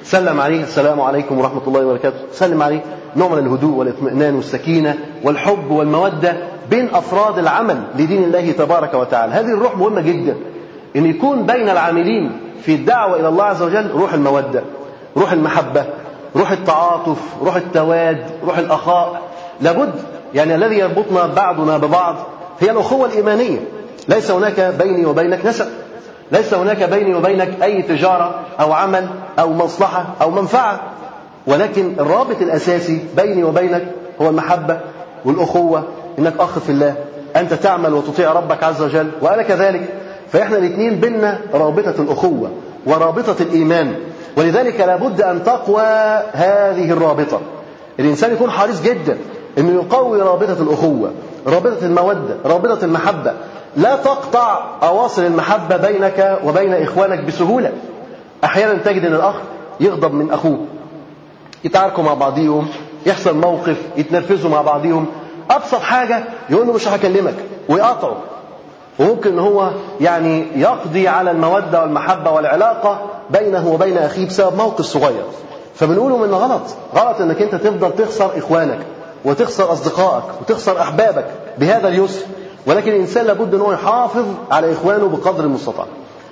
سلم 0.07 0.41
عليه. 0.41 0.63
السلام 0.63 1.01
عليكم 1.01 1.39
ورحمة 1.39 1.63
الله 1.67 1.87
وبركاته. 1.87 2.17
سلم 2.33 2.63
عليه. 2.63 2.81
نوع 3.17 3.29
من 3.29 3.39
الهدوء 3.39 3.75
والإطمئنان 3.75 4.35
والسكينة 4.35 4.99
والحب 5.23 5.71
والمودة 5.71 6.37
بين 6.71 6.89
أفراد 6.95 7.39
العمل 7.39 7.83
لدين 7.95 8.25
الله 8.25 8.53
تبارك 8.53 8.95
وتعالى. 8.95 9.33
هذه 9.33 9.55
الروح 9.55 9.77
مهمة 9.77 10.01
جدا. 10.01 10.37
أن 10.97 11.07
يكون 11.07 11.47
بين 11.47 11.69
العاملين 11.69 12.33
في 12.63 12.75
الدعوة 12.75 13.21
إلى 13.21 13.29
الله 13.29 13.45
عز 13.45 13.63
وجل 13.63 13.91
روح 13.91 14.13
المودة 14.13 14.63
روح 15.17 15.33
المحبة 15.33 15.85
روح 16.37 16.51
التعاطف 16.51 17.19
روح 17.43 17.57
التواد 17.57 18.27
روح 18.47 18.59
الأخاء. 18.59 19.23
لابد 19.61 19.95
يعني 20.35 20.55
الذي 20.55 20.79
يربطنا 20.79 21.27
بعضنا 21.27 21.79
ببعض 21.79 22.17
هي 22.61 22.71
الأخوة 22.71 23.07
الإيمانية. 23.07 23.59
ليس 24.09 24.31
هناك 24.31 24.75
بيني 24.79 25.07
وبينك 25.07 25.47
نسب. 25.47 25.67
ليس 26.33 26.55
هناك 26.55 26.83
بيني 26.83 27.15
وبينك 27.15 27.63
أي 27.63 27.83
تجارة 27.83 28.41
أو 28.61 28.73
عمل 28.73 29.09
أو 29.39 29.53
مصلحة 29.53 30.05
أو 30.23 30.31
منفعة. 30.31 30.81
ولكن 31.47 31.93
الرابط 32.01 32.43
الأساسي 32.43 33.05
بيني 33.17 33.45
وبينك 33.45 33.87
هو 34.23 34.29
المحبة 34.29 34.81
والأخوة 35.25 35.85
إنك 36.19 36.35
أخ 36.41 36.59
في 36.59 36.73
الله 36.73 36.95
أنت 37.37 37.55
تعمل 37.55 37.95
وتطيع 37.95 38.33
ربك 38.33 38.65
عز 38.65 38.83
وجل 38.83 39.11
وأنا 39.21 39.43
كذلك. 39.43 39.89
فإحنا 40.33 40.57
الاثنين 40.59 41.01
بيننا 41.01 41.39
رابطة 41.55 41.95
الأخوة 42.03 42.51
ورابطة 42.87 43.37
الإيمان. 43.43 43.95
ولذلك 44.37 44.81
لابد 44.81 45.23
أن 45.23 45.45
تقوى 45.45 45.83
هذه 46.33 46.91
الرابطة. 46.91 47.41
الإنسان 48.01 48.33
يكون 48.33 48.51
حريص 48.51 48.83
جدا 48.83 49.19
أنه 49.59 49.73
يقوي 49.75 50.23
رابطة 50.23 50.63
الأخوة 50.63 51.11
رابطة 51.47 51.87
المودة 51.87 52.37
رابطة 52.45 52.85
المحبة. 52.85 53.33
لا 53.77 53.97
تقطع 53.97 54.65
أواصر 54.83 55.23
المحبة 55.23 55.77
بينك 55.77 56.41
وبين 56.45 56.75
إخوانك 56.75 57.19
بسهولة. 57.19 57.73
أحيانا 58.45 58.75
تجد 58.75 59.05
أن 59.05 59.15
الأخ 59.15 59.35
يغضب 59.81 60.15
من 60.15 60.31
أخوه. 60.31 60.59
يتعاركوا 61.65 62.05
مع 62.05 62.15
بعضيهم 62.15 62.69
يحصل 63.07 63.37
موقف 63.37 63.77
يتنرفزوا 63.97 64.51
مع 64.51 64.63
بعضيهم. 64.63 65.07
أبسط 65.51 65.81
حاجة 65.81 66.25
يقول 66.51 66.67
له 66.67 66.73
مش 66.73 66.89
هكلمك 66.89 67.35
ويقاطعه. 67.69 68.17
وممكن 68.99 69.33
إن 69.33 69.39
هو 69.39 69.71
يعني 70.01 70.47
يقضي 70.57 71.09
على 71.09 71.31
المودة 71.31 71.83
والمحبة 71.83 72.31
والعلاقة 72.31 73.01
بينه 73.31 73.69
وبين 73.69 73.99
أخيه 73.99 74.27
بسبب 74.27 74.57
موقف 74.57 74.85
صغير. 74.85 75.25
فبنقول 75.75 76.25
انه 76.25 76.37
غلط. 76.37 76.63
غلط 76.95 77.21
إنك 77.21 77.43
أنت 77.43 77.55
تفضل 77.55 77.93
تخسر 77.97 78.39
إخوانك 78.39 78.79
وتخسر 79.25 79.73
أصدقائك 79.73 80.25
وتخسر 80.41 80.81
أحبابك 80.81 81.27
بهذا 81.59 81.89
اليسر. 81.89 82.27
ولكن 82.67 82.91
الإنسان 82.93 83.27
لابد 83.27 83.55
ان 83.55 83.61
هو 83.61 83.73
يحافظ 83.73 84.25
على 84.51 84.73
إخوانه 84.73 85.09
بقدر 85.09 85.45
المستطاع. 85.45 85.87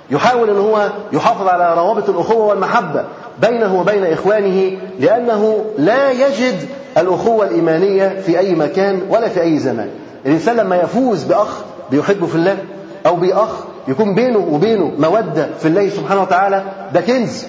يحاول 0.09 0.49
ان 0.49 0.57
هو 0.57 0.89
يحافظ 1.13 1.47
على 1.47 1.73
روابط 1.73 2.09
الأخوة 2.09 2.45
والمحبة 2.45 3.03
بينه 3.41 3.79
وبين 3.79 4.05
إخوانه 4.05 4.77
لأنه 4.99 5.65
لا 5.77 6.11
يجد 6.11 6.59
الأخوة 6.97 7.45
الإيمانية 7.45 8.21
في 8.25 8.39
أي 8.39 8.55
مكان 8.55 9.01
ولا 9.09 9.29
في 9.29 9.41
أي 9.41 9.59
زمان. 9.59 9.89
الإنسان 10.25 10.55
لما 10.55 10.75
يفوز 10.75 11.23
بأخ 11.23 11.61
بيحبه 11.91 12.27
في 12.27 12.35
الله 12.35 12.57
أو 13.05 13.15
بأخ 13.15 13.49
يكون 13.87 14.15
بينه 14.15 14.47
وبينه 14.51 14.91
مودة 14.99 15.49
في 15.59 15.67
الله 15.67 15.89
سبحانه 15.89 16.21
وتعالى 16.21 16.63
ده 16.93 17.01
كنز. 17.01 17.45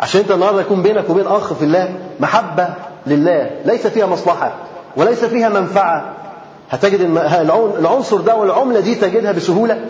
عشان 0.00 0.20
أنت 0.20 0.30
النهارده 0.30 0.60
يكون 0.60 0.82
بينك 0.82 1.10
وبين 1.10 1.26
أخ 1.26 1.52
في 1.52 1.64
الله 1.64 1.88
محبة 2.20 2.68
لله 3.06 3.50
ليس 3.64 3.86
فيها 3.86 4.06
مصلحة 4.06 4.52
وليس 4.96 5.24
فيها 5.24 5.48
منفعة. 5.48 6.04
هتجد 6.74 7.00
العنصر 7.78 8.16
ده 8.20 8.36
والعملة 8.36 8.80
دي 8.80 8.94
تجدها 8.94 9.32
بسهولة؟ 9.32 9.80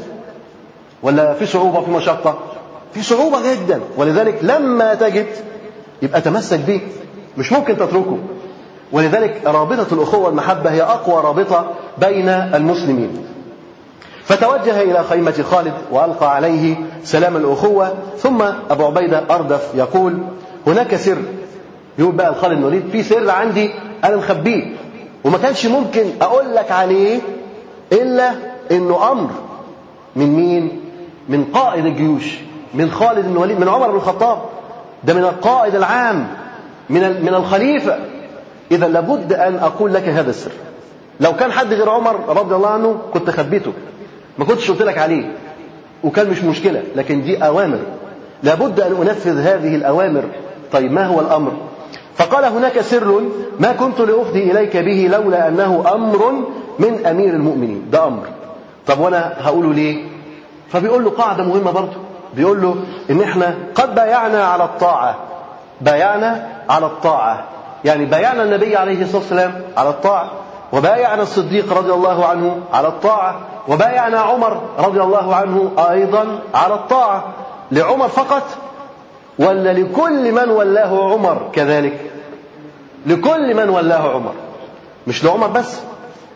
ولا 1.02 1.34
في 1.34 1.46
صعوبة 1.46 1.80
في 1.80 1.90
مشقة؟ 1.90 2.38
في 2.94 3.02
صعوبة 3.02 3.38
جدا. 3.54 3.80
ولذلك 3.96 4.38
لما 4.42 4.94
تجد 4.94 5.26
يبقى 6.02 6.20
تمسك 6.20 6.58
به 6.60 6.80
مش 7.38 7.52
ممكن 7.52 7.76
تتركه. 7.76 8.18
ولذلك 8.92 9.40
رابطة 9.46 9.86
الأخوة 9.94 10.20
والمحبة 10.20 10.70
هي 10.70 10.82
أقوى 10.82 11.22
رابطة 11.22 11.70
بين 11.98 12.28
المسلمين. 12.28 13.26
فتوجه 14.24 14.80
إلى 14.82 15.04
خيمة 15.04 15.44
خالد 15.50 15.72
وألقى 15.90 16.34
عليه 16.34 16.76
سلام 17.04 17.36
الأخوة. 17.36 17.92
ثم 18.18 18.42
أبو 18.70 18.84
عبيدة 18.84 19.22
أردف 19.30 19.70
يقول 19.74 20.18
هناك 20.66 20.96
سر. 20.96 21.18
يقول 21.98 22.12
بقى 22.14 22.34
خالد 22.34 22.52
بن 22.54 22.58
الوليد 22.62 22.82
في 22.92 23.02
سر 23.02 23.30
عندي 23.30 23.70
أنا 24.04 24.16
مخبيه 24.16 24.64
وما 25.24 25.38
كانش 25.38 25.66
ممكن 25.66 26.04
أقول 26.22 26.54
لك 26.54 26.70
عليه 26.70 27.20
إلا 27.92 28.30
إنه 28.70 29.12
أمر 29.12 29.30
من 30.16 30.26
مين؟ 30.26 30.80
من 31.28 31.44
قائد 31.44 31.86
الجيوش 31.86 32.34
من 32.74 32.90
خالد 32.90 33.26
بن 33.26 33.32
الوليد 33.32 33.60
من 33.60 33.68
عمر 33.68 33.90
بن 33.90 33.96
الخطاب. 33.96 34.38
ده 35.04 35.14
من 35.14 35.24
القائد 35.24 35.74
العام 35.74 36.28
من 36.90 37.00
من 37.22 37.34
الخليفة. 37.34 37.98
إذا 38.70 38.88
لابد 38.88 39.32
أن 39.32 39.56
أقول 39.56 39.94
لك 39.94 40.02
هذا 40.02 40.30
السر. 40.30 40.50
لو 41.20 41.32
كان 41.36 41.52
حد 41.52 41.72
غير 41.74 41.90
عمر 41.90 42.20
رضي 42.28 42.54
الله 42.54 42.68
عنه 42.68 42.98
كنت 43.12 43.30
خبيته. 43.30 43.72
ما 44.38 44.44
كنتش 44.44 44.70
قلت 44.70 44.82
لك 44.82 44.98
عليه. 44.98 45.32
وكان 46.04 46.30
مش 46.30 46.44
مشكلة 46.44 46.82
لكن 46.96 47.22
دي 47.22 47.46
أوامر. 47.46 47.78
لابد 48.42 48.80
أن 48.80 48.92
أنفذ 48.92 49.38
هذه 49.38 49.76
الأوامر. 49.76 50.24
طيب 50.72 50.92
ما 50.92 51.06
هو 51.06 51.20
الأمر؟ 51.20 51.52
فقال 52.16 52.44
هناك 52.44 52.80
سر 52.80 53.20
ما 53.60 53.72
كنت 53.72 54.00
لأفضي 54.00 54.50
إليك 54.50 54.76
به 54.76 55.08
لولا 55.12 55.48
أنه 55.48 55.84
أمر 55.94 56.32
من 56.78 57.06
أمير 57.06 57.34
المؤمنين. 57.34 57.90
ده 57.90 58.06
أمر. 58.06 58.26
طب 58.86 59.00
وأنا 59.00 59.32
هقوله 59.40 59.72
ليه؟ 59.72 60.04
فبيقول 60.68 61.04
له 61.04 61.10
قاعدة 61.10 61.44
مهمة 61.44 61.70
برضه. 61.70 61.96
بيقول 62.34 62.62
له 62.62 62.76
إن 63.10 63.20
إحنا 63.20 63.54
قد 63.74 63.94
بايعنا 63.94 64.44
على 64.44 64.64
الطاعة. 64.64 65.16
بايعنا 65.80 66.48
على 66.70 66.86
الطاعة. 66.86 67.44
يعني 67.84 68.04
بايعنا 68.04 68.42
النبي 68.42 68.76
عليه 68.76 69.02
الصلاة 69.02 69.18
والسلام 69.18 69.62
على 69.76 69.88
الطاعة. 69.88 70.30
وبايعنا 70.72 71.22
الصديق 71.22 71.78
رضي 71.78 71.92
الله 71.92 72.26
عنه 72.26 72.60
على 72.72 72.88
الطاعة. 72.88 73.40
وبايعنا 73.68 74.20
عمر 74.20 74.60
رضي 74.78 75.00
الله 75.00 75.34
عنه 75.34 75.72
أيضا 75.90 76.38
على 76.54 76.74
الطاعة. 76.74 77.24
لعمر 77.72 78.08
فقط 78.08 78.42
ولا 79.38 79.72
لكل 79.72 80.32
من 80.32 80.50
ولاه 80.50 81.12
عمر. 81.12 81.50
كذلك. 81.52 82.00
لكل 83.06 83.54
من 83.54 83.68
ولاه 83.68 84.14
عمر. 84.14 84.32
مش 85.06 85.24
لعمر 85.24 85.46
بس. 85.46 85.80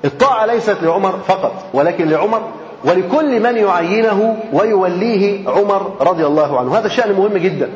الطاعة 0.05 0.47
ليست 0.47 0.77
لعمر 0.83 1.19
فقط 1.27 1.53
ولكن 1.75 2.09
لعمر. 2.09 2.43
ولكل 2.85 3.41
من 3.41 3.57
يعينه 3.57 4.37
ويوليه 4.53 5.49
عمر 5.49 5.93
رضي 6.01 6.27
الله 6.27 6.59
عنه. 6.59 6.79
هذا 6.79 6.89
شأن 6.89 7.13
مهم 7.13 7.37
جدا. 7.37 7.71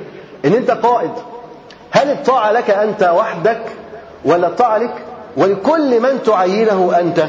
إن 0.45 0.53
أنت 0.53 0.71
قائد 0.71 1.11
هل 1.91 2.11
الطاعة 2.11 2.53
لك 2.53 2.71
أنت 2.71 3.03
وحدك 3.03 3.63
ولا 4.25 4.47
الطاعة 4.47 4.79
لك؟ 4.79 4.95
ولكل 5.37 6.01
من 6.01 6.23
تعينه 6.23 6.99
أنت. 6.99 7.29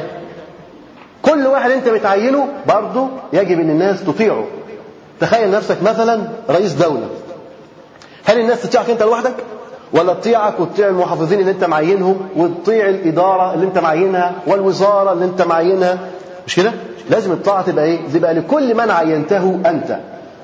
كل 1.22 1.46
واحد 1.46 1.70
أنت 1.70 1.88
بتعينه 1.88 2.48
برضه 2.66 3.08
يجب 3.32 3.60
إن 3.60 3.70
الناس 3.70 4.04
تطيعه. 4.04 4.44
تخيل 5.20 5.50
نفسك 5.50 5.82
مثلا 5.82 6.22
رئيس 6.50 6.72
دولة. 6.72 7.08
هل 8.24 8.40
الناس 8.40 8.62
تطيعك 8.62 8.90
انت 8.90 9.02
لوحدك؟ 9.02 9.34
ولا 9.92 10.14
تطيعك 10.14 10.60
وتطيع 10.60 10.88
المحافظين 10.88 11.40
اللي 11.40 11.50
انت 11.50 11.64
معينهم 11.64 12.28
وتطيع 12.36 12.88
الإدارة 12.88 13.54
اللي 13.54 13.66
انت 13.66 13.78
معينها 13.78 14.32
والوزارة 14.46 15.12
اللي 15.12 15.24
انت 15.24 15.42
معينها؟ 15.42 15.98
مش 16.46 16.56
كده؟ 16.56 16.72
لازم 17.10 17.32
الطاعة 17.32 17.62
تبقى 17.62 17.84
إيه؟ 17.84 17.98
تبقى 18.14 18.34
لكل 18.34 18.74
من 18.76 18.90
عينته 18.90 19.60
أنت. 19.66 19.98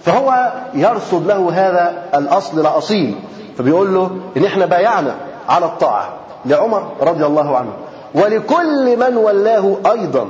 فهو 0.04 0.52
يرصد 0.74 1.26
له 1.26 1.50
هذا 1.52 2.02
الأصل 2.14 2.60
الأصيل. 2.60 3.14
فبيقول 3.58 3.94
له 3.94 4.10
إن 4.36 4.44
إحنا 4.44 4.66
بايعنا 4.66 5.14
على 5.48 5.66
الطاعة 5.66 6.08
لعمر 6.46 6.88
رضي 7.00 7.26
الله 7.26 7.56
عنه. 7.56 7.70
ولكل 8.14 8.96
من 8.96 9.16
ولاه 9.16 9.76
أيضا. 9.92 10.26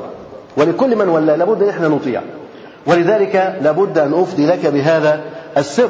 ولكل 0.56 0.96
من 0.96 1.08
ولاه 1.08 1.36
لابد 1.36 1.62
إن 1.62 1.68
إحنا 1.68 1.88
نطيع. 1.88 2.22
ولذلك 2.86 3.58
لابد 3.62 3.98
أن 3.98 4.14
أفدي 4.20 4.46
لك 4.46 4.66
بهذا 4.66 5.20
السر. 5.56 5.88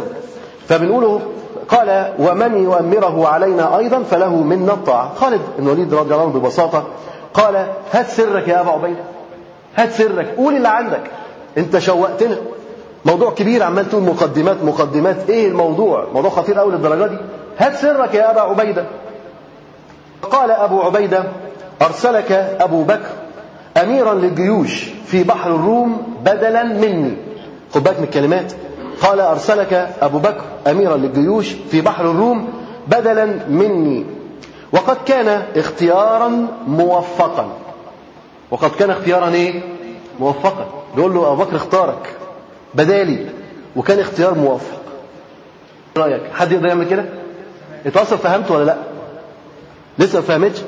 فبنقوله 0.68 1.20
قال 1.70 2.12
ومن 2.18 2.62
يؤمره 2.62 3.28
علينا 3.28 3.78
أيضا 3.78 4.02
فله 4.02 4.36
منا 4.36 4.72
الطاعة. 4.72 5.14
خالد 5.14 5.40
بن 5.58 5.66
الوليد 5.66 5.94
رضي 5.94 6.14
الله 6.14 6.22
عنه 6.22 6.32
ببساطة 6.32 6.84
قال 7.34 7.66
هات 7.92 8.08
سرك 8.08 8.48
يا 8.48 8.60
أبا 8.60 8.70
عبيدة 8.70 9.00
هات 9.76 9.92
سرك 9.92 10.34
قول 10.36 10.56
اللي 10.56 10.68
عندك. 10.68 11.02
أنت 11.58 11.78
شوقتنا. 11.78 12.36
موضوع 13.04 13.30
كبير 13.30 13.62
عمال 13.62 13.88
تقول 13.88 14.02
مقدمات 14.02 14.64
مقدمات. 14.64 15.30
إيه 15.30 15.48
الموضوع؟ 15.48 16.06
موضوع 16.14 16.30
خطير 16.30 16.58
قوي 16.58 16.72
للدرجة 16.72 17.06
دي. 17.06 17.16
هات 17.58 17.74
سرك 17.74 18.14
يا 18.14 18.30
أبا 18.30 18.40
عبيدة. 18.40 18.84
قال 20.30 20.50
أبو 20.50 20.82
عبيدة 20.82 21.24
أرسلك 21.82 22.32
أبو 22.60 22.82
بكر 22.82 23.10
أميرا 23.76 24.14
للجيوش 24.14 24.84
في 25.06 25.24
بحر 25.24 25.50
الروم 25.50 26.16
بدلا 26.24 26.62
مني. 26.62 27.16
خد 27.74 27.82
بالك 27.82 27.98
من 27.98 28.04
الكلمات. 28.04 28.52
قال 29.00 29.20
أرسلك 29.20 29.94
أبو 30.02 30.18
بكر 30.18 30.44
أميرا 30.66 30.96
للجيوش 30.96 31.52
في 31.70 31.80
بحر 31.80 32.10
الروم 32.10 32.48
بدلا 32.88 33.26
مني. 33.48 34.06
وقد 34.72 34.96
كان 35.06 35.42
اختيارا 35.56 36.46
موفقا. 36.66 37.48
وقد 38.50 38.70
كان 38.70 38.90
اختيارا 38.90 39.28
إيه؟ 39.28 39.62
موفقا. 40.20 40.66
بيقول 40.96 41.14
له 41.14 41.32
أبو 41.32 41.44
بكر 41.44 41.56
اختارك. 41.56 42.16
بدالي. 42.74 43.26
وكان 43.76 43.98
اختيار 43.98 44.34
موفق. 44.34 44.80
رأيك؟ 45.96 46.22
حد 46.32 46.52
يقدر 46.52 46.66
يعمل 46.66 46.88
كده؟ 46.88 47.04
أنت 47.86 47.96
أصلا 47.96 48.18
فهمت 48.18 48.50
ولا 48.50 48.64
لأ؟ 48.64 48.76
لسه 49.98 50.18
ما 50.18 50.24
فهمتش؟ 50.24 50.60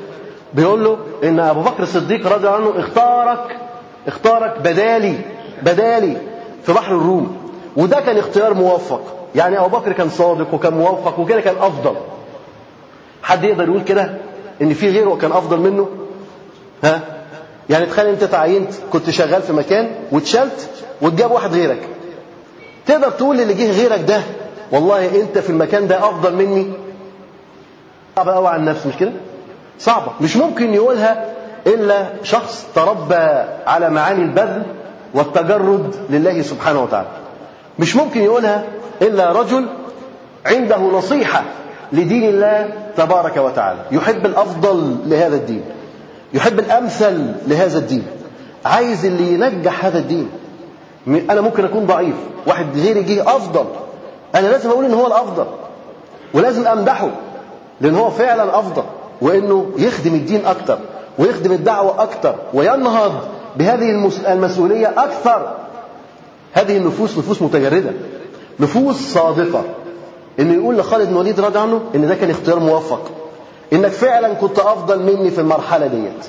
بيقول 0.53 0.83
له 0.83 0.97
إن 1.23 1.39
أبو 1.39 1.61
بكر 1.61 1.83
الصديق 1.83 2.27
رضي 2.27 2.47
الله 2.47 2.55
عنه 2.55 2.79
اختارك 2.79 3.57
اختارك 4.07 4.59
بدالي 4.59 5.17
بدالي 5.63 6.17
في 6.63 6.73
بحر 6.73 6.95
الروم. 6.95 7.42
وده 7.77 7.99
كان 7.99 8.17
اختيار 8.17 8.53
موفق. 8.53 9.01
يعني 9.35 9.59
أبو 9.59 9.77
بكر 9.77 9.91
كان 9.91 10.09
صادق 10.09 10.53
وكان 10.53 10.73
موفق 10.73 11.19
وكده 11.19 11.41
كان 11.41 11.55
أفضل. 11.61 11.95
حد 13.23 13.43
يقدر 13.43 13.63
يقول 13.69 13.81
كده؟ 13.83 14.17
إن 14.61 14.73
في 14.73 14.89
غيره 14.89 15.15
كان 15.21 15.31
أفضل 15.31 15.59
منه؟ 15.59 15.89
ها؟ 16.83 17.01
يعني 17.69 17.85
تخيل 17.85 18.05
أنت 18.05 18.23
تعينت 18.23 18.73
كنت 18.91 19.09
شغال 19.09 19.41
في 19.41 19.53
مكان 19.53 19.91
واتشلت 20.11 20.69
واتجاب 21.01 21.31
واحد 21.31 21.53
غيرك. 21.53 21.87
تقدر 22.85 23.09
تقول 23.09 23.41
اللي 23.41 23.53
جه 23.53 23.71
غيرك 23.71 23.99
ده 24.07 24.21
والله 24.71 25.21
أنت 25.21 25.37
في 25.37 25.49
المكان 25.49 25.87
ده 25.87 25.97
أفضل 26.09 26.35
مني؟ 26.35 26.67
صعبه 28.15 28.31
قوي 28.31 28.47
على 28.47 28.59
النفس 28.59 28.85
مش 28.85 28.93
كده؟ 28.99 29.11
صعبة. 29.79 30.11
مش 30.21 30.37
ممكن 30.37 30.73
يقولها 30.73 31.25
إلا 31.67 32.05
شخص 32.23 32.65
تربى 32.75 33.43
على 33.67 33.89
معاني 33.89 34.21
البذل 34.23 34.63
والتجرد 35.13 35.95
لله 36.09 36.41
سبحانه 36.41 36.83
وتعالى. 36.83 37.07
مش 37.79 37.95
ممكن 37.95 38.21
يقولها 38.21 38.63
إلا 39.01 39.31
رجل 39.31 39.65
عنده 40.45 40.77
نصيحة 40.77 41.43
لدين 41.91 42.23
الله 42.23 42.69
تبارك 42.97 43.37
وتعالى. 43.37 43.79
يحب 43.91 44.25
الأفضل 44.25 44.95
لهذا 45.05 45.35
الدين. 45.35 45.63
يحب 46.33 46.59
الأمثل 46.59 47.33
لهذا 47.47 47.77
الدين. 47.77 48.03
عايز 48.65 49.05
اللي 49.05 49.33
ينجح 49.33 49.85
هذا 49.85 49.99
الدين. 49.99 50.29
أنا 51.07 51.41
ممكن 51.41 51.65
أكون 51.65 51.85
ضعيف. 51.85 52.15
واحد 52.47 52.65
غيري 52.75 53.03
جه 53.03 53.21
أفضل. 53.21 53.65
أنا 54.35 54.47
لازم 54.47 54.69
أقول 54.69 54.85
إن 54.85 54.93
هو 54.93 55.07
الأفضل. 55.07 55.45
ولازم 56.33 56.67
أمدحه. 56.67 57.09
لأن 57.81 57.95
هو 57.95 58.09
فعلا 58.09 58.59
أفضل. 58.59 58.83
وإنه 59.21 59.71
يخدم 59.77 60.13
الدين 60.13 60.45
أكتر. 60.45 60.77
ويخدم 61.19 61.51
الدعوة 61.51 62.03
أكتر. 62.03 62.35
وينهض 62.53 63.13
بهذه 63.55 64.11
المسؤولية 64.27 64.93
أكثر. 64.97 65.51
هذه 66.53 66.77
النفوس 66.77 67.17
نفوس 67.17 67.41
متجردة. 67.41 67.91
نفوس 68.59 68.95
صادقة. 68.95 69.63
انه 70.39 70.53
يقول 70.53 70.77
لخالد 70.77 71.09
بن 71.09 71.15
وليد 71.15 71.39
رضي 71.39 71.59
عنه 71.59 71.81
إن 71.95 72.07
ده 72.07 72.15
كان 72.15 72.29
اختيار 72.29 72.59
موفق. 72.59 73.11
إنك 73.73 73.91
فعلا 73.91 74.33
كنت 74.33 74.59
أفضل 74.59 74.99
مني 74.99 75.31
في 75.31 75.41
المرحلة 75.41 75.87
ديت. 75.87 76.25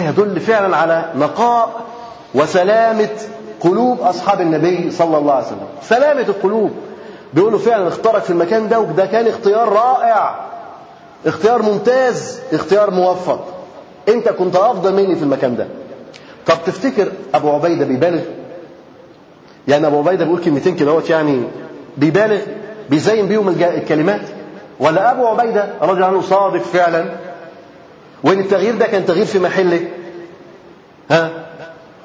يدل 0.00 0.40
فعلا 0.40 0.76
على 0.76 1.12
نقاء 1.16 1.80
وسلامة 2.34 3.08
قلوب 3.60 4.00
أصحاب 4.00 4.40
النبي 4.40 4.90
صلى 4.90 5.18
الله 5.18 5.32
عليه 5.32 5.46
وسلم. 5.46 5.66
سلامة 5.82 6.20
القلوب. 6.20 6.70
بيقولوا 7.34 7.58
فعلا 7.58 7.88
اختارك 7.88 8.22
في 8.22 8.30
المكان 8.30 8.68
ده 8.68 8.80
وده 8.80 9.06
كان 9.06 9.26
اختيار 9.26 9.68
رائع. 9.68 10.34
اختيار 11.26 11.62
ممتاز 11.62 12.40
اختيار 12.52 12.90
موفق. 12.90 13.44
أنت 14.08 14.28
كنت 14.28 14.56
أفضل 14.56 14.92
مني 14.94 15.16
في 15.16 15.22
المكان 15.22 15.56
ده. 15.56 15.66
طب 16.46 16.56
تفتكر 16.66 17.08
أبو 17.34 17.50
عبيدة 17.50 17.84
بيبالغ؟ 17.84 18.20
يعني 19.68 19.86
أبو 19.86 19.98
عبيدة 19.98 20.24
بيقول 20.24 20.40
كلمتين 20.40 20.76
كده 20.76 21.02
يعني 21.10 21.42
بيبالغ 21.96 22.40
بيزين 22.90 23.26
بيهم 23.28 23.48
الكلمات. 23.48 24.20
ولا 24.80 25.12
أبو 25.12 25.26
عبيدة 25.26 25.68
رضي 25.82 26.04
عنه 26.04 26.20
صادق 26.20 26.62
فعلا. 26.62 27.04
وإن 28.24 28.40
التغيير 28.40 28.74
ده 28.76 28.86
كان 28.86 29.06
تغيير 29.06 29.26
في 29.26 29.38
محله. 29.38 29.80
ها؟ 31.10 31.30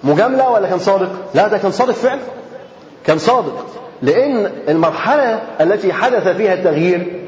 مجاملة 0.03 0.49
ولا 0.49 0.69
كان 0.69 0.79
صادق؟ 0.79 1.09
لا 1.35 1.47
ده 1.47 1.57
كان 1.57 1.71
صادق 1.71 1.93
فعلا. 1.93 2.19
كان 3.05 3.17
صادق. 3.17 3.65
لأن 4.01 4.51
المرحلة 4.69 5.41
التي 5.61 5.93
حدث 5.93 6.27
فيها 6.27 6.53
التغيير 6.53 7.19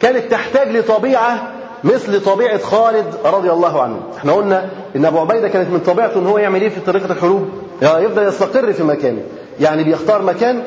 كانت 0.00 0.30
تحتاج 0.30 0.76
لطبيعة 0.76 1.52
مثل 1.84 2.24
طبيعة 2.24 2.58
خالد 2.58 3.06
رضي 3.24 3.50
الله 3.50 3.82
عنه. 3.82 4.00
إحنا 4.18 4.32
قلنا 4.32 4.68
إن 4.96 5.04
أبو 5.04 5.18
عبيدة 5.18 5.48
كانت 5.48 5.70
من 5.70 5.80
طبيعته 5.80 6.18
إن 6.18 6.26
هو 6.26 6.38
يعمل 6.38 6.62
إيه 6.62 6.68
في 6.68 6.80
طريقة 6.80 7.12
الحروب؟ 7.12 7.48
يفضل 7.82 8.22
يستقر 8.22 8.72
في 8.72 8.82
مكانه. 8.82 9.22
يعني 9.60 9.84
بيختار 9.84 10.22
مكان 10.22 10.62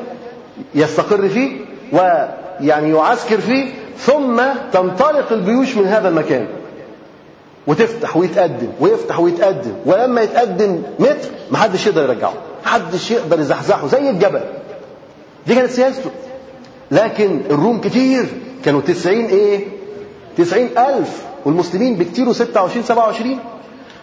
يستقر 0.74 1.28
فيه 1.28 1.52
ويعني 1.92 2.90
يعسكر 2.90 3.40
فيه 3.40 3.66
ثم 3.98 4.42
تنطلق 4.72 5.32
الجيوش 5.32 5.76
من 5.76 5.86
هذا 5.86 6.08
المكان. 6.08 6.46
وتفتح 7.66 8.16
ويتقدم 8.16 8.68
ويفتح 8.80 9.20
ويتقدم 9.20 9.72
ولما 9.86 10.20
يتقدم 10.22 10.82
متر 10.98 11.28
محدش 11.50 11.86
يقدر 11.86 12.02
يرجعه 12.02 12.32
محدش 12.66 13.10
يقدر 13.10 13.40
يزحزحه 13.40 13.86
زي 13.86 14.10
الجبل. 14.10 14.40
دي 15.46 15.54
كانت 15.54 15.70
سياسته. 15.70 16.10
لكن 16.90 17.40
الروم 17.50 17.80
كتير 17.80 18.26
كانوا 18.64 18.80
تسعين 18.80 19.26
إيه؟ 19.26 19.64
تسعين 20.36 20.68
ألف 20.78 21.22
والمسلمين 21.44 21.96
بكتير 21.96 22.32
ستة 22.32 22.62
وعشرين 22.62 22.82
سبعة 22.82 23.06
وعشرين. 23.06 23.38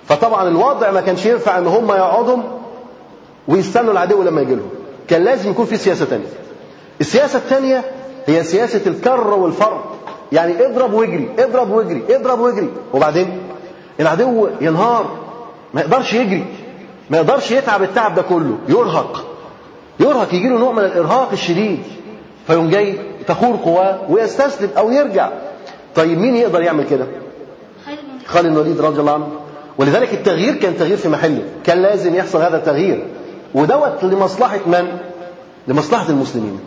فطبعا 0.08 0.47
الوضع 0.47 0.91
ما 0.91 1.01
كانش 1.01 1.25
ينفع 1.25 1.58
إن 1.58 1.67
هم 1.67 1.91
يقعدوا 1.91 2.38
ويستنوا 3.47 3.91
العدو 3.91 4.23
لما 4.23 4.41
يجي 4.41 4.55
لهم 4.55 4.69
كان 5.12 5.24
لازم 5.24 5.50
يكون 5.50 5.65
في 5.65 5.78
سياسة 5.78 6.06
تانية. 6.06 6.26
السياسة 7.02 7.38
الثانية 7.38 7.84
هي 8.26 8.43
سياسة 8.43 8.82
الكر 8.88 9.28
والفر 9.28 9.84
يعني 10.32 10.65
اضرب 10.65 10.93
واجري 10.93 11.30
اضرب 11.39 11.71
واجري 11.71 12.04
اضرب 12.10 12.39
واجري. 12.39 12.69
وبعدين 12.93 13.39
العدو 14.00 14.47
ينهار. 14.62 15.17
ما 15.74 15.82
يقدرش 15.82 16.13
يجري. 16.13 16.45
ما 17.10 17.17
يقدرش 17.17 17.52
يتعب 17.52 17.84
التعب 17.84 18.15
ده 18.15 18.21
كله. 18.21 18.58
يرهق. 18.69 19.26
يرهق 20.00 20.34
يجي 20.34 20.50
له 20.50 20.58
نوع 20.58 20.71
من 20.71 20.84
الإرهاق 20.84 21.30
الشديد. 21.32 21.80
فيقوم 22.47 22.69
جاي 22.69 22.95
تخور 23.28 23.56
قواه 23.56 24.00
ويستسلم 24.10 24.69
أو 24.78 24.91
يرجع. 24.91 25.30
طيب 25.95 26.17
مين 26.17 26.36
يقدر 26.36 26.62
يعمل 26.62 26.89
كده؟ 26.89 27.08
خالد 28.26 28.47
بن 28.47 28.54
الوليد 28.54 28.82
رضي 28.82 29.00
الله 29.00 29.13
عنه. 29.13 29.28
ولذلك 29.78 30.13
التغيير 30.13 30.56
كان 30.56 30.78
تغيير 30.78 30.97
في 30.97 31.10
محله. 31.10 31.43
كان 31.63 31.82
لازم 31.82 32.15
يحصل 32.15 32.41
هذا 32.41 32.58
التغيير. 32.58 33.08
ودوت 33.55 34.03
لمصلحة 34.03 34.59
من؟ 34.65 34.87
لمصلحة 35.67 36.09
المسلمين. 36.09 36.59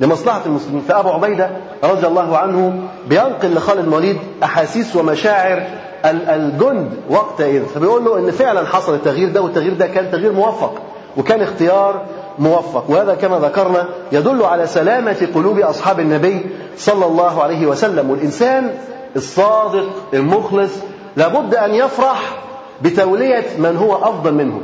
لمصلحة 0.00 0.40
المسلمين. 0.46 0.82
فأبو 0.88 1.08
عبيدة 1.08 1.50
رضي 1.84 2.06
الله 2.06 2.38
عنه 2.38 2.82
بينقل 3.08 3.54
لخالد 3.54 3.86
الوليد 3.86 4.16
أحاسيس 4.44 4.96
ومشاعر 4.96 5.62
الجند 6.04 6.90
وقتئذ 7.10 7.64
فبيقول 7.66 8.04
له 8.04 8.18
إن 8.18 8.30
فعلا 8.30 8.66
حصل 8.66 8.94
التغيير 8.94 9.28
ده 9.28 9.42
والتغيير 9.42 9.74
ده 9.74 9.86
كان 9.86 10.10
تغيير 10.10 10.32
موفق 10.32 10.74
وكان 11.16 11.42
اختيار 11.42 12.02
موفق. 12.38 12.84
وهذا 12.90 13.14
كما 13.14 13.38
ذكرنا 13.38 13.86
يدل 14.12 14.42
على 14.42 14.66
سلامة 14.66 15.28
قلوب 15.34 15.58
أصحاب 15.58 16.00
النبي 16.00 16.46
صلى 16.76 17.06
الله 17.06 17.42
عليه 17.42 17.66
وسلم. 17.66 18.10
والإنسان 18.10 18.70
الصادق 19.16 19.86
المخلص 20.14 20.72
لابد 21.16 21.54
أن 21.54 21.74
يفرح 21.74 22.36
بتولية 22.82 23.44
من 23.58 23.76
هو 23.76 23.94
أفضل 23.96 24.34
منه. 24.34 24.60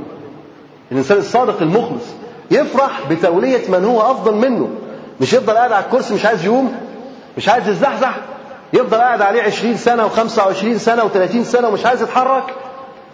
الإنسان 0.92 1.18
الصادق 1.18 1.62
المخلص 1.62 2.03
يفرح 2.51 3.01
بتولية 3.11 3.68
من 3.68 3.85
هو 3.85 4.01
أفضل 4.01 4.35
منه. 4.35 4.68
مش 5.20 5.33
يفضل 5.33 5.53
قاعد 5.53 5.72
على 5.72 5.85
الكرسي 5.85 6.14
مش 6.14 6.24
عايز 6.27 6.44
يقوم 6.44 6.74
مش 7.37 7.48
عايز 7.48 7.68
يزحزح 7.68 8.14
يفضل 8.72 8.96
قاعد 8.96 9.22
عليه 9.22 9.42
20 9.42 9.77
سنة 9.77 10.09
و25 10.09 10.77
سنة 10.77 11.03
و30 11.09 11.42
سنة 11.42 11.68
ومش 11.68 11.87
عايز 11.87 12.03
يتحرك. 12.03 12.44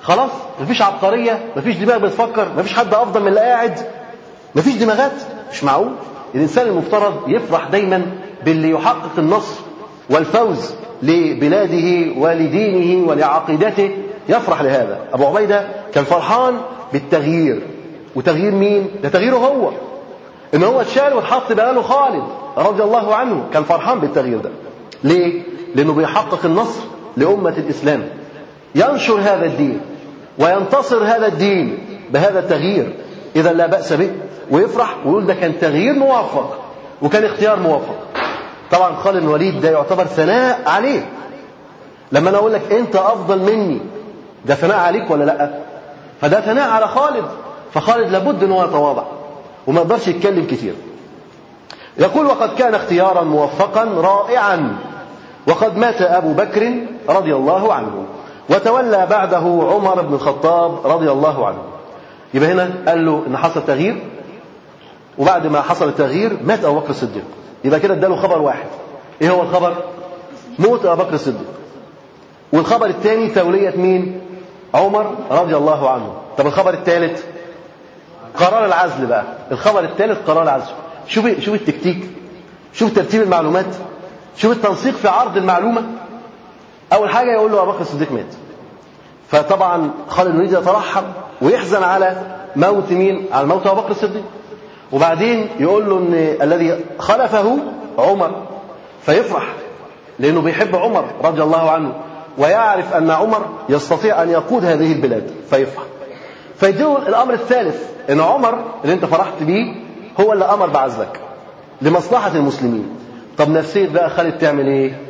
خلاص 0.02 0.30
مفيش 0.62 0.82
عبقرية 0.82 1.38
مفيش 1.56 1.76
دماغ 1.76 1.98
بتفكر 1.98 2.48
مفيش 2.58 2.74
حد 2.74 2.94
أفضل 2.94 3.20
من 3.20 3.28
اللي 3.28 3.40
قاعد. 3.40 3.78
مفيش 4.54 4.74
دماغات 4.74 5.12
مش 5.52 5.64
معقول. 5.64 5.92
الإنسان 6.34 6.66
المفترض 6.66 7.14
يفرح 7.28 7.68
دايما 7.68 8.06
باللي 8.44 8.70
يحقق 8.70 9.10
النصر 9.18 9.60
والفوز 10.10 10.70
لبلاده 11.02 12.20
ولدينه 12.20 13.08
ولعقيدته. 13.08 13.90
يفرح 14.28 14.62
لهذا. 14.62 14.98
أبو 15.12 15.26
عبيدة 15.26 15.68
كان 15.94 16.04
فرحان 16.04 16.54
بالتغيير. 16.92 17.62
وتغيير 18.14 18.50
مين؟ 18.52 18.90
ده 19.02 19.08
تغييره 19.08 19.36
هو. 19.36 19.70
إن 20.54 20.62
هو 20.62 20.80
اتشال 20.80 21.12
واتحط 21.14 21.52
بقاله 21.52 21.82
خالد 21.82 22.22
رضي 22.56 22.82
الله 22.82 23.14
عنه 23.14 23.44
كان 23.52 23.64
فرحان 23.64 23.98
بالتغيير 24.00 24.38
ده. 24.38 24.50
ليه؟ 25.04 25.42
لأنه 25.74 25.92
بيحقق 25.92 26.44
النصر 26.44 26.80
لأمة 27.16 27.54
الإسلام. 27.58 28.08
ينشر 28.74 29.20
هذا 29.20 29.46
الدين 29.46 29.80
وينتصر 30.38 31.04
هذا 31.04 31.26
الدين 31.26 31.78
بهذا 32.10 32.38
التغيير. 32.38 32.94
إذا 33.36 33.52
لا 33.52 33.66
بأس 33.66 33.92
به. 33.92 34.10
ويفرح 34.50 34.96
ويقول 35.06 35.26
ده 35.26 35.34
كان 35.34 35.52
تغيير 35.60 35.94
موفق 35.94 36.58
وكان 37.02 37.24
اختيار 37.24 37.60
موفق. 37.60 37.96
طبعا 38.70 38.96
خالد 38.96 39.22
الوليد 39.22 39.60
ده 39.60 39.70
يعتبر 39.70 40.04
ثناء 40.04 40.62
عليه 40.66 41.06
لما 42.12 42.30
أنا 42.30 42.38
أقول 42.38 42.52
لك 42.52 42.72
أنت 42.72 42.96
أفضل 42.96 43.38
مني 43.38 43.80
ده 44.46 44.54
ثناء 44.54 44.78
عليك 44.78 45.10
ولا 45.10 45.24
لأ؟ 45.24 45.50
فده 46.24 46.40
ثناء 46.40 46.70
على 46.70 46.88
خالد 46.88 47.24
فخالد 47.74 48.10
لابد 48.10 48.42
إن 48.44 48.52
هو 48.52 48.64
يتواضع 48.64 49.02
وما 49.66 49.80
يقدرش 49.80 50.08
يتكلم 50.08 50.44
كتير. 50.44 50.74
يقول 51.98 52.26
وقد 52.26 52.54
كان 52.54 52.74
اختيارا 52.74 53.22
موفقا 53.22 53.84
رائعا 53.84 54.76
وقد 55.48 55.76
مات 55.76 56.02
أبو 56.02 56.32
بكر 56.32 56.72
رضي 57.08 57.34
الله 57.34 57.74
عنه 57.74 58.04
وتولى 58.50 59.06
بعده 59.10 59.36
عمر 59.70 60.02
بن 60.02 60.14
الخطاب 60.14 60.86
رضي 60.86 61.10
الله 61.10 61.46
عنه. 61.46 61.62
يبقى 62.34 62.52
هنا 62.52 62.70
قال 62.88 63.06
له 63.06 63.22
إن 63.26 63.36
حصل 63.36 63.64
تغيير 63.66 64.02
وبعد 65.18 65.46
ما 65.46 65.60
حصل 65.60 65.88
التغيير 65.88 66.36
مات 66.44 66.64
أبو 66.64 66.78
بكر 66.78 66.90
الصديق. 66.90 67.24
يبقى 67.64 67.80
كده 67.80 67.94
اداله 67.94 68.16
خبر 68.16 68.42
واحد. 68.42 68.66
إيه 69.22 69.30
هو 69.30 69.42
الخبر؟ 69.42 69.74
موت 70.58 70.86
أبو 70.86 71.02
بكر 71.02 71.14
الصديق. 71.14 71.46
والخبر 72.52 72.86
الثاني 72.86 73.28
تولية 73.28 73.74
مين؟ 73.76 74.20
عمر 74.74 75.14
رضي 75.30 75.56
الله 75.56 75.90
عنه. 75.90 76.14
طب 76.38 76.46
الخبر 76.46 76.74
الثالث 76.74 77.24
قرار 78.38 78.64
العزل 78.64 79.06
بقى. 79.06 79.24
الخبر 79.52 79.84
الثالث 79.84 80.18
قرار 80.26 80.42
العزل. 80.42 80.72
شوف 81.08 81.40
شوف 81.40 81.54
التكتيك. 81.54 82.10
شوف 82.72 82.94
ترتيب 82.94 83.22
المعلومات. 83.22 83.74
شوف 84.36 84.52
التنسيق 84.52 84.94
في 84.94 85.08
عرض 85.08 85.36
المعلومة. 85.36 85.82
أول 86.92 87.10
حاجة 87.10 87.32
يقول 87.32 87.52
له 87.52 87.62
أبو 87.62 87.70
بكر 87.70 87.80
الصديق 87.80 88.12
مات. 88.12 88.34
فطبعا 89.28 89.90
خالد 90.08 90.30
بن 90.30 90.36
الوليد 90.36 90.52
يترحم 90.52 91.04
ويحزن 91.42 91.82
على 91.82 92.16
موت 92.56 92.92
مين؟ 92.92 93.26
على 93.32 93.46
موت 93.46 93.66
أبو 93.66 93.80
بكر 93.80 93.90
الصديق. 93.90 94.24
وبعدين 94.92 95.48
يقول 95.60 95.90
له 95.90 95.96
إن 95.96 96.36
الذي 96.42 96.84
خلفه 96.98 97.58
عمر. 97.98 98.42
فيفرح 99.02 99.44
لأنه 100.18 100.40
بيحب 100.40 100.76
عمر 100.76 101.04
رضي 101.24 101.42
الله 101.42 101.70
عنه. 101.70 101.92
ويعرف 102.38 102.94
أن 102.94 103.10
عمر 103.10 103.46
يستطيع 103.68 104.22
أن 104.22 104.30
يقود 104.30 104.64
هذه 104.64 104.92
البلاد 104.92 105.30
فيفرح 105.50 105.82
فيديله 106.56 106.98
الأمر 107.08 107.34
الثالث 107.34 107.82
إن 108.10 108.20
عمر 108.20 108.64
اللي 108.82 108.94
أنت 108.94 109.04
فرحت 109.04 109.42
بيه 109.42 109.74
هو 110.20 110.32
اللي 110.32 110.44
أمر 110.44 110.66
بعزلك 110.66 111.20
لمصلحة 111.82 112.30
المسلمين. 112.34 112.88
طب 113.38 113.50
نفسية 113.50 113.88
بقى 113.88 114.10
خالد 114.10 114.38
تعمل 114.38 114.66
إيه؟ 114.66 115.00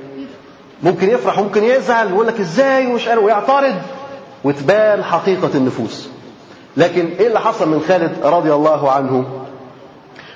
ممكن 0.83 1.11
يفرح 1.11 1.39
ممكن 1.39 1.65
يزعل 1.65 2.07
ويقول 2.07 2.27
لك 2.27 2.41
إزاي 2.41 2.87
ومش 2.87 3.09
قال 3.09 3.19
ويعترض 3.19 3.75
وتبان 4.45 5.05
حقيقة 5.05 5.51
النفوس. 5.55 6.09
لكن 6.77 7.07
إيه 7.21 7.27
اللي 7.27 7.41
حصل 7.41 7.69
من 7.69 7.81
خالد 7.89 8.13
رضي 8.25 8.53
الله 8.53 8.91
عنه؟ 8.91 9.25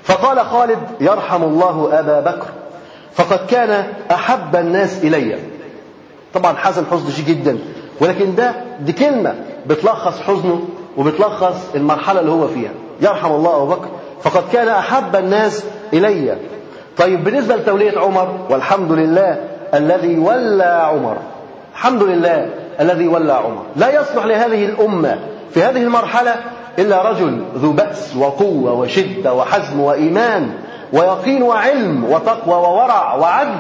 فقال 0.03 0.41
خالد 0.47 0.79
يرحم 1.01 1.43
الله 1.43 1.89
أبا 2.01 2.21
بكر 2.21 2.47
فقد 3.15 3.47
كان 3.47 3.87
أحب 4.11 4.57
الناس 4.57 5.05
إلي. 5.05 5.39
طبعا 6.39 6.57
حزن 6.57 6.85
حزن 6.91 7.11
شديد 7.11 7.39
جدا. 7.39 7.59
ولكن 8.01 8.35
ده 8.35 8.53
دي 8.81 8.93
كلمة 8.93 9.35
بتلخص 9.67 10.21
حزنه 10.21 10.61
وبتلخص 10.97 11.75
المرحلة 11.75 12.21
اللي 12.21 12.33
هو 12.33 12.49
فيها. 12.49 12.71
يرحم 13.01 13.33
الله 13.33 13.57
أبو 13.57 13.67
بكر 13.67 13.89
فقد 14.23 14.43
كان 14.53 14.69
أحب 14.69 15.17
الناس 15.17 15.65
إلي. 15.93 16.37
طيب 16.97 17.25
بالنسبة 17.25 17.57
لتولية 17.57 17.99
عمر 17.99 18.29
والحمد 18.51 18.93
لله 18.93 19.39
الذي 19.75 20.19
ولى 20.19 20.65
عمر. 20.65 21.17
الحمد 21.73 22.03
لله 22.03 22.51
الذي 22.81 23.09
ولى 23.09 23.33
عمر. 23.33 23.63
لا 23.77 24.01
يصلح 24.01 24.25
لهذه 24.25 24.65
الأمة 24.65 25.19
في 25.51 25.63
هذه 25.63 25.83
المرحلة 25.83 26.35
إلا 26.79 27.11
رجل 27.11 27.43
ذو 27.57 27.73
بأس 27.73 28.17
وقوة 28.17 28.73
وشدة 28.73 29.35
وحزم 29.35 29.81
وإيمان 29.81 30.51
ويقين 30.93 31.43
وعلم 31.43 32.05
وتقوى 32.05 32.55
وورع 32.55 33.15
وعدل 33.15 33.57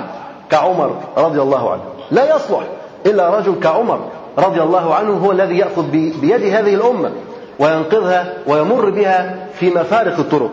كعمر 0.51 0.95
رضي 1.17 1.43
الله 1.43 1.73
عنه. 1.73 1.83
لا 2.11 2.37
يصلح 2.37 2.63
إلا 3.07 3.39
رجل 3.39 3.55
كعمر 3.63 4.01
رضي 4.39 4.63
الله 4.63 4.95
عنه 4.95 5.13
هو 5.13 5.33
الذي 5.33 5.59
يأخذ 5.59 5.83
بيد 6.21 6.43
هذه 6.55 6.75
الأمة 6.75 7.11
وينقذها 7.59 8.35
ويمر 8.47 8.91
بها 8.91 9.47
في 9.61 9.71
مفارق 9.71 10.19
الطرق. 10.19 10.51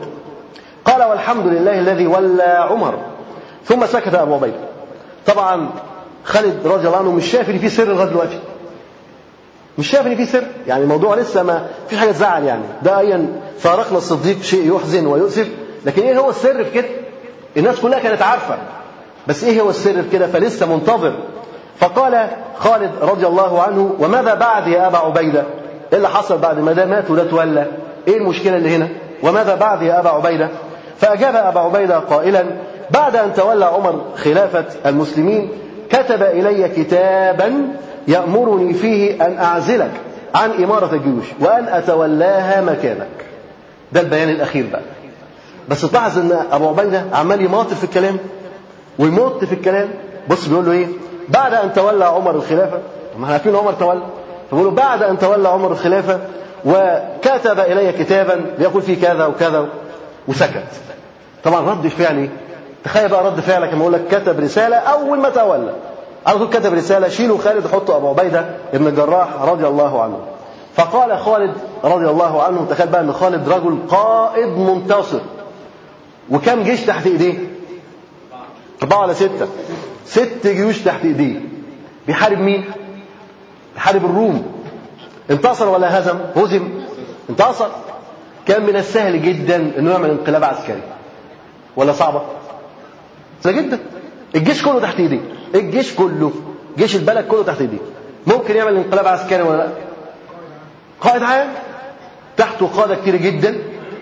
قال 0.85 1.03
والحمد 1.03 1.47
لله 1.47 1.79
الذي 1.79 2.07
ولى 2.07 2.43
عمر. 2.43 2.99
ثم 3.65 3.85
سكت 3.85 4.15
أبو 4.15 4.33
عبيده 4.33 4.59
طبعا 5.25 5.69
خالد 6.23 6.67
رضي 6.67 6.87
الله 6.87 6.97
عنه 6.97 7.11
مش 7.11 7.25
شايف 7.31 7.49
في 7.49 7.69
سر 7.69 7.83
لغاية 7.87 8.09
دلوقتي. 8.09 8.39
مش 9.77 9.89
شايف 9.89 10.07
إن 10.07 10.15
في 10.15 10.25
سر. 10.25 10.43
يعني 10.67 10.83
الموضوع 10.83 11.15
لسه 11.15 11.43
ما 11.43 11.67
فيش 11.87 11.99
حاجة 11.99 12.11
تزعل 12.11 12.43
يعني. 12.43 12.63
ده 12.83 12.99
ايا 12.99 13.41
فارقنا 13.59 13.97
الصديق 13.97 14.41
شيء 14.41 14.75
يحزن 14.75 15.05
ويؤسف. 15.07 15.47
لكن 15.85 16.01
إيه 16.01 16.19
هو 16.19 16.29
السر 16.29 16.63
في 16.63 16.71
كده؟ 16.71 16.87
الناس 17.57 17.79
كلها 17.79 17.99
كانت 17.99 18.21
عارفة. 18.21 18.57
بس 19.27 19.43
إيه 19.43 19.61
هو 19.61 19.69
السر 19.69 20.01
في 20.01 20.09
كده؟ 20.11 20.27
فلسه 20.27 20.75
منتظر. 20.75 21.15
فقال 21.79 22.27
خالد 22.57 22.91
رضي 23.01 23.27
الله 23.27 23.61
عنه 23.61 23.95
وماذا 23.99 24.33
بعد 24.33 24.67
يا 24.67 24.88
أبا 24.88 24.97
عبيدة؟ 24.97 25.43
إيه 25.91 25.97
اللي 25.97 26.09
حصل 26.09 26.38
بعد 26.38 26.59
ما 26.59 26.73
ده 26.73 26.85
مات 26.85 27.11
وده 27.11 27.23
تولى؟ 27.23 27.65
إيه 28.07 28.17
المشكلة 28.17 28.57
اللي 28.57 28.75
هنا؟ 28.75 28.88
وماذا 29.23 29.55
بعد 29.55 29.81
يا 29.81 29.99
أبا 29.99 30.09
عبيدة؟ 30.09 30.49
فأجاب 30.97 31.35
أبا 31.35 31.59
عبيدة 31.59 31.99
قائلا 31.99 32.45
بعد 32.91 33.15
أن 33.15 33.33
تولى 33.33 33.65
عمر 33.65 34.01
خلافة 34.17 34.65
المسلمين 34.85 35.49
كتب 35.89 36.23
إلي 36.23 36.69
كتابا 36.69 37.67
يأمرني 38.07 38.73
فيه 38.73 39.25
أن 39.25 39.38
أعزلك 39.38 39.91
عن 40.35 40.63
إمارة 40.63 40.95
الجيوش 40.95 41.25
وأن 41.39 41.67
أتولاها 41.67 42.61
مكانك. 42.61 43.07
ده 43.91 44.01
البيان 44.01 44.29
الأخير 44.29 44.65
بقى. 44.71 44.81
بس 45.69 45.81
تلاحظ 45.81 46.17
إن 46.19 46.39
أبو 46.51 46.67
عبيدة 46.67 47.03
عمال 47.13 47.41
يماطل 47.41 47.75
في 47.75 47.83
الكلام 47.83 48.17
ويمط 48.99 49.43
في 49.45 49.53
الكلام. 49.53 49.88
بص 50.29 50.47
بيقول 50.47 50.65
له 50.65 50.71
إيه؟ 50.71 50.88
بعد 51.29 51.53
أن 51.53 51.73
تولى 51.73 52.05
عمر 52.05 52.35
الخلافة 52.35 52.77
ما 53.17 53.23
إحنا 53.23 53.33
عارفين 53.33 53.55
عمر 53.55 53.73
تولى 53.73 54.01
فبيقول 54.51 54.69
له 54.69 54.75
بعد 54.75 55.03
أن 55.03 55.19
تولى 55.19 55.49
عمر 55.49 55.71
الخلافة 55.71 56.19
وكتب 56.65 57.59
إلي 57.59 57.91
كتابا 57.91 58.45
بيقول 58.59 58.81
فيه 58.81 59.01
كذا 59.01 59.25
وكذا 59.25 59.67
وسكت. 60.27 60.63
طبعا 61.43 61.69
رد 61.71 61.88
فعلي 61.88 62.29
تخيل 62.83 63.09
بقى 63.09 63.25
رد 63.25 63.39
فعلك 63.39 63.73
لما 63.73 63.81
أقول 63.81 63.93
لك 63.93 64.07
كتب 64.11 64.39
رسالة 64.39 64.75
أول 64.77 65.19
ما 65.19 65.29
تولى. 65.29 65.73
على 66.27 66.38
طول 66.38 66.49
كتب 66.49 66.73
رسالة 66.73 67.07
شيلوا 67.07 67.38
خالد 67.38 67.65
وحطوا 67.65 67.95
أبو 67.95 68.09
عبيدة 68.09 68.45
ابن 68.73 68.88
الجراح 68.88 69.27
رضي 69.41 69.67
الله 69.67 70.03
عنه. 70.03 70.19
فقال 70.75 71.19
خالد 71.19 71.53
رضي 71.83 72.05
الله 72.09 72.43
عنه 72.43 72.65
تخيل 72.69 72.88
بقى 72.88 73.01
إن 73.01 73.13
خالد 73.13 73.49
رجل 73.49 73.77
قائد 73.89 74.57
منتصر. 74.57 75.19
وكم 76.31 76.63
جيش 76.63 76.81
تحت 76.85 77.07
إيديه؟ 77.07 77.38
أربعة 78.83 79.01
ولا 79.01 79.13
ستة؟ 79.13 79.47
ست 80.05 80.47
جيوش 80.47 80.79
تحت 80.79 81.05
إيديه. 81.05 81.41
بيحارب 82.07 82.39
مين؟ 82.39 82.65
بيحارب 83.73 84.05
الروم. 84.05 84.51
انتصر 85.31 85.69
ولا 85.69 85.99
هزم؟ 85.99 86.19
هزم. 86.35 86.69
انتصر. 87.29 87.67
كان 88.47 88.65
من 88.65 88.75
السهل 88.75 89.21
جدا 89.21 89.55
إنه 89.55 89.91
يعمل 89.91 90.09
انقلاب 90.09 90.43
عسكري. 90.43 90.81
ولا 91.75 91.93
صعبة؟ 91.93 92.21
سهلة 93.43 93.61
جدا. 93.61 93.79
الجيش 94.35 94.63
كله 94.63 94.79
تحت 94.79 94.99
إيديه. 94.99 95.21
الجيش 95.55 95.93
كله. 95.95 96.31
جيش 96.77 96.95
البلد 96.95 97.27
كله 97.27 97.43
تحت 97.43 97.61
إيديه. 97.61 97.77
ممكن 98.27 98.55
يعمل 98.55 98.75
انقلاب 98.75 99.07
عسكري 99.07 99.41
ولا 99.41 99.57
لأ؟ 99.57 99.69
قائد 101.01 101.23
عام؟ 101.23 101.47
تحته 102.38 102.67
قادة 102.67 102.95
كتير 102.95 103.15
جدا. 103.15 103.55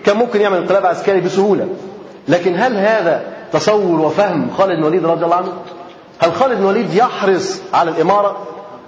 كان 0.06 0.16
ممكن 0.16 0.40
يعمل 0.40 0.56
انقلاب 0.56 0.86
عسكري 0.86 1.20
بسهولة. 1.20 1.68
لكن 2.28 2.54
هل 2.56 2.76
هذا 2.76 3.33
تصور 3.54 4.00
وفهم 4.00 4.50
خالد 4.58 4.72
بن 4.72 4.78
الوليد 4.78 5.06
رضي 5.06 5.24
الله 5.24 5.36
عنه؟ 5.36 5.52
هل 6.18 6.32
خالد 6.32 6.54
بن 6.54 6.62
الوليد 6.62 6.94
يحرص 6.94 7.60
على 7.74 7.90
الإمارة؟ 7.90 8.36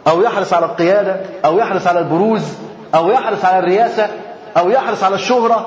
أو 0.08 0.22
يحرص 0.22 0.52
على 0.52 0.66
القيادة؟ 0.66 1.20
أو 1.44 1.58
يحرص 1.58 1.86
على 1.86 1.98
البروز؟ 1.98 2.42
أو 2.94 3.10
يحرص 3.10 3.44
على 3.44 3.58
الرياسة 3.58 4.08
أو 4.56 4.70
يحرص 4.70 5.02
على 5.04 5.14
الشهرة؟ 5.14 5.66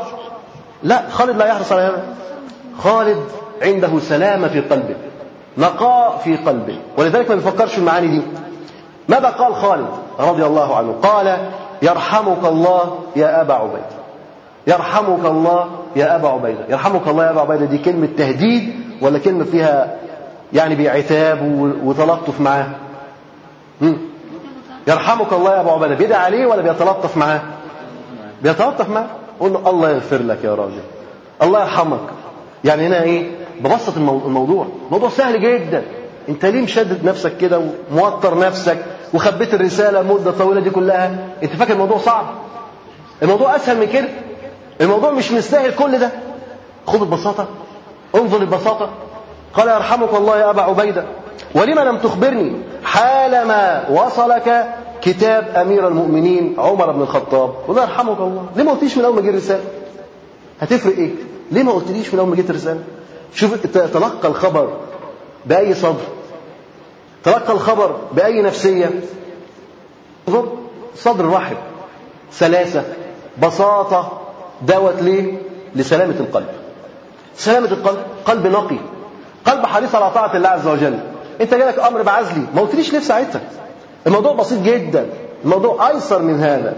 لا 0.83 1.09
خالد 1.09 1.38
لا 1.38 1.47
يحرص 1.47 1.71
على 1.71 1.81
هذا. 1.81 2.03
خالد 2.83 3.23
عنده 3.62 3.99
سلامة 3.99 4.47
في 4.47 4.59
قلبه 4.62 4.95
نقاء 5.57 6.21
في 6.23 6.38
قلبه. 6.38 6.77
ولذلك 6.97 7.29
ما 7.29 7.35
بيفكرش 7.35 7.71
في 7.71 7.77
المعاني 7.77 8.07
دي. 8.07 8.21
ماذا 9.07 9.29
قال 9.29 9.55
خالد 9.55 9.88
رضي 10.19 10.45
الله 10.45 10.75
عنه؟ 10.75 10.95
قال 11.03 11.38
يرحمك 11.81 12.45
الله 12.45 12.99
يا 13.15 13.41
أبا 13.41 13.53
عبيد. 13.53 13.83
يرحمك 14.67 15.25
الله 15.25 15.69
يا 15.95 16.15
أبا 16.15 16.28
عبيدة. 16.28 16.65
يرحمك 16.69 17.08
الله 17.08 17.25
يا 17.25 17.32
أبا 17.32 17.41
عبيدة 17.41 17.65
دي 17.65 17.78
كلمة 17.78 18.10
تهديد 18.17 18.73
ولا 19.02 19.19
كلمة 19.19 19.43
فيها 19.43 19.95
يعني 20.54 20.75
بعتاب 20.75 21.41
وتلطف 21.84 22.41
معاه؟ 22.41 22.67
يرحمك 24.88 25.34
الله 25.34 25.56
يا 25.56 25.62
أبا 25.62 25.71
عبيدة. 25.71 25.95
بيدعي 25.95 26.21
عليه 26.21 26.45
ولا 26.45 26.62
بيتلطف 26.62 27.17
معاه؟ 27.17 27.41
بيتلطف 28.41 28.89
معاه. 28.89 29.08
قول 29.39 29.54
له 29.54 29.69
الله 29.69 29.89
يغفر 29.89 30.23
لك 30.23 30.43
يا 30.43 30.56
راجل. 30.56 30.82
الله 31.43 31.62
يرحمك. 31.62 31.99
يعني 32.63 32.88
هنا 32.88 33.04
إيه؟ 33.04 33.32
ببسط 33.62 33.97
الموضوع 33.97 34.67
الموضوع. 34.88 35.10
سهل 35.10 35.41
جدا. 35.41 35.84
أنت 36.30 36.45
ليه 36.45 36.62
مشدد 36.62 37.06
نفسك 37.06 37.38
كده 37.38 37.62
وموتر 37.91 38.39
نفسك 38.39 38.78
وخبيت 39.13 39.54
الرسالة 39.54 40.02
مدة 40.02 40.32
طويلة 40.32 40.62
دي 40.62 40.69
كلها؟ 40.69 41.15
أنت 41.43 41.52
فاكر 41.56 41.73
الموضوع 41.73 41.97
صعب؟ 41.97 42.25
الموضوع 43.23 43.56
أسهل 43.56 43.80
من 43.80 43.86
كده؟ 43.86 44.08
الموضوع 44.81 45.11
مش 45.11 45.31
مستاهل 45.31 45.75
كل 45.75 45.99
ده. 45.99 46.11
خذ 46.87 47.01
البساطة 47.01 47.47
انظر 48.15 48.41
البساطة 48.41 48.89
قال 49.53 49.67
يرحمك 49.67 50.13
الله 50.13 50.37
يا 50.37 50.49
أبا 50.49 50.61
عبيدة. 50.61 51.05
ولما 51.55 51.81
لم 51.81 51.97
تخبرني؟ 51.97 52.55
حالما 52.83 53.89
وصلك 53.89 54.75
كتاب 55.01 55.49
أمير 55.55 55.87
المؤمنين 55.87 56.55
عمر 56.57 56.91
بن 56.91 57.01
الخطاب. 57.01 57.53
قل 57.67 57.77
يرحمك 57.77 58.17
الله. 58.19 58.45
ليه 58.55 58.63
ما 58.63 58.71
قلتليش 58.71 58.97
من 58.97 59.05
أول 59.05 59.15
ما 59.15 59.21
جه 59.21 59.29
الرسالة؟ 59.29 59.63
هتفرق 60.61 60.95
إيه؟ 60.97 61.11
ليه 61.51 61.63
ما 61.63 61.71
قلتليش 61.71 62.13
من 62.13 62.19
أول 62.19 62.29
ما 62.29 62.35
جت 62.35 62.49
الرسالة؟ 62.49 62.83
شوف 63.33 63.53
تلقى 63.93 64.27
الخبر 64.27 64.73
بأي 65.45 65.73
صدر 65.73 66.03
تلقى 67.23 67.53
الخبر 67.53 67.95
بأي 68.13 68.41
نفسية. 68.41 68.91
صدر 70.95 71.29
رحب 71.29 71.57
سلاسة. 72.31 72.83
بساطة. 73.41 74.18
دوت 74.62 75.02
ليه؟ 75.02 75.38
لسلامة 75.76 76.15
القلب. 76.19 76.48
سلامة 77.36 77.67
القلب، 77.67 77.98
قلب 78.26 78.48
نقي، 78.48 78.78
قلب 79.45 79.65
حريص 79.65 79.95
على 79.95 80.12
طاعة 80.12 80.36
الله 80.38 80.50
عز 80.50 80.67
وجل، 80.67 81.00
انت 81.41 81.54
جالك 81.54 81.80
أمر 81.80 82.02
بعزلي 82.02 82.43
ما 82.56 82.62
قلتليش 82.62 82.93
ليه 82.93 83.00
في 83.00 83.06
ساعتها؟ 83.06 83.41
الموضوع 84.08 84.34
بسيط 84.34 84.62
جدا. 84.63 85.06
الموضوع 85.43 85.89
أيسر 85.89 86.22
من 86.22 86.39
هذا. 86.39 86.76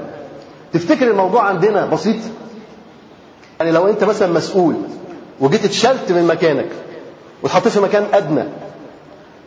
تفتكر 0.74 1.08
الموضوع 1.12 1.44
عندنا 1.44 1.86
بسيط؟ 1.86 2.16
يعني 3.60 3.72
لو 3.72 3.88
انت 3.88 4.04
مثلا 4.04 4.34
مسؤول 4.34 4.76
وجيت 5.40 5.66
اتشلت 5.66 6.12
من 6.12 6.28
مكانك 6.28 6.66
واتحطيت 7.44 7.72
في 7.72 7.80
مكان 7.80 8.04
أدنى 8.14 8.44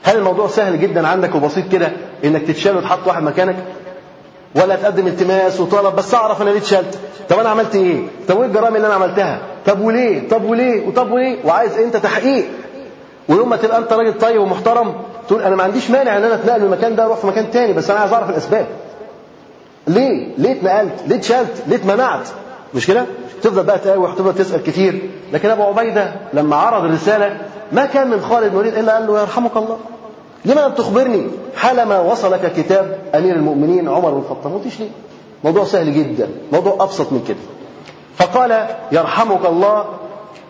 هل 0.02 0.16
الموضوع 0.16 0.48
سهل 0.48 0.80
جدا 0.80 1.08
عندك 1.08 1.34
وبسيط 1.34 1.72
كده 1.72 1.92
إنك 2.24 2.42
تتشال 2.42 2.76
وتحط 2.76 3.06
واحد 3.06 3.22
مكانك؟ 3.22 3.56
ولا 4.54 4.76
تقدم 4.76 5.06
التماس 5.06 5.60
وطلب 5.60 5.96
بس 5.96 6.14
أعرف 6.14 6.42
أنا 6.42 6.50
ليه 6.50 6.58
اتشلت. 6.58 6.98
طب 7.28 7.38
أنا 7.38 7.48
عملت 7.48 7.74
إيه؟ 7.74 8.02
طب 8.28 8.36
وإيه 8.38 8.46
الجرائم 8.48 8.76
اللي 8.76 8.86
أنا 8.86 8.94
عملتها؟ 8.94 9.38
طب 9.66 9.80
وليه؟ 9.80 10.28
طب 10.28 10.44
وليه؟ 10.44 10.86
وطب 10.86 11.12
وليه؟ 11.12 11.36
وعايز 11.44 11.78
أنت 11.78 11.96
تحقيق. 11.96 12.44
ويوم 13.28 13.48
ما 13.48 13.56
تبقى 13.56 13.78
أنت 13.78 13.92
راجل 13.92 14.18
طيب 14.18 14.40
ومحترم 14.40 14.94
تقول 15.28 15.42
أنا 15.42 15.56
ما 15.56 15.62
عنديش 15.62 15.90
مانع 15.90 16.16
إن 16.16 16.24
أنا 16.24 16.34
أتنقل 16.34 16.60
من 16.60 16.66
المكان 16.66 16.96
ده 16.96 17.04
أروح 17.04 17.18
في 17.18 17.26
مكان 17.26 17.50
تاني 17.50 17.72
بس 17.72 17.90
أنا 17.90 18.00
عايز 18.00 18.12
أعرف 18.12 18.30
الأسباب. 18.30 18.66
ليه؟ 19.86 20.28
ليه 20.38 20.52
اتنقلت؟ 20.52 21.02
ليه 21.06 21.16
اتشلت؟ 21.16 21.62
ليه 21.66 21.76
اتمنعت؟ 21.76 22.28
مش 22.74 22.86
كده؟ 22.86 23.04
تفضل 23.42 23.62
بقى 23.64 23.78
تقاوح 23.78 24.10
وتفضل 24.12 24.34
تسأل 24.34 24.62
كتير. 24.62 25.10
لكن 25.32 25.50
أبو 25.50 25.62
عبيدة 25.62 26.12
لما 26.32 26.56
عرض 26.56 26.84
الرسالة 26.84 27.36
ما 27.72 27.86
كان 27.86 28.10
من 28.10 28.20
خالد 28.20 28.52
الوليد 28.52 28.74
إلا 28.78 28.92
قال 28.94 29.06
له 29.06 29.20
يرحمك 29.20 29.56
الله. 29.56 29.78
لما 30.44 30.60
لم 30.60 30.72
تخبرني؟ 30.72 31.26
حالما 31.56 32.00
وصلك 32.00 32.52
كتاب 32.56 32.98
أمير 33.14 33.36
المؤمنين 33.36 33.88
عمر 33.88 34.10
بن 34.10 34.18
الخطاب. 34.18 34.52
ما 34.52 34.60
ليه؟ 34.80 34.88
موضوع 35.44 35.64
سهل 35.64 35.94
جدا 35.94 36.28
موضوع 36.52 36.76
أبسط 36.80 37.12
من 37.12 37.24
كده. 37.28 37.38
فقال 38.16 38.66
يرحمك 38.92 39.46
الله 39.46 39.84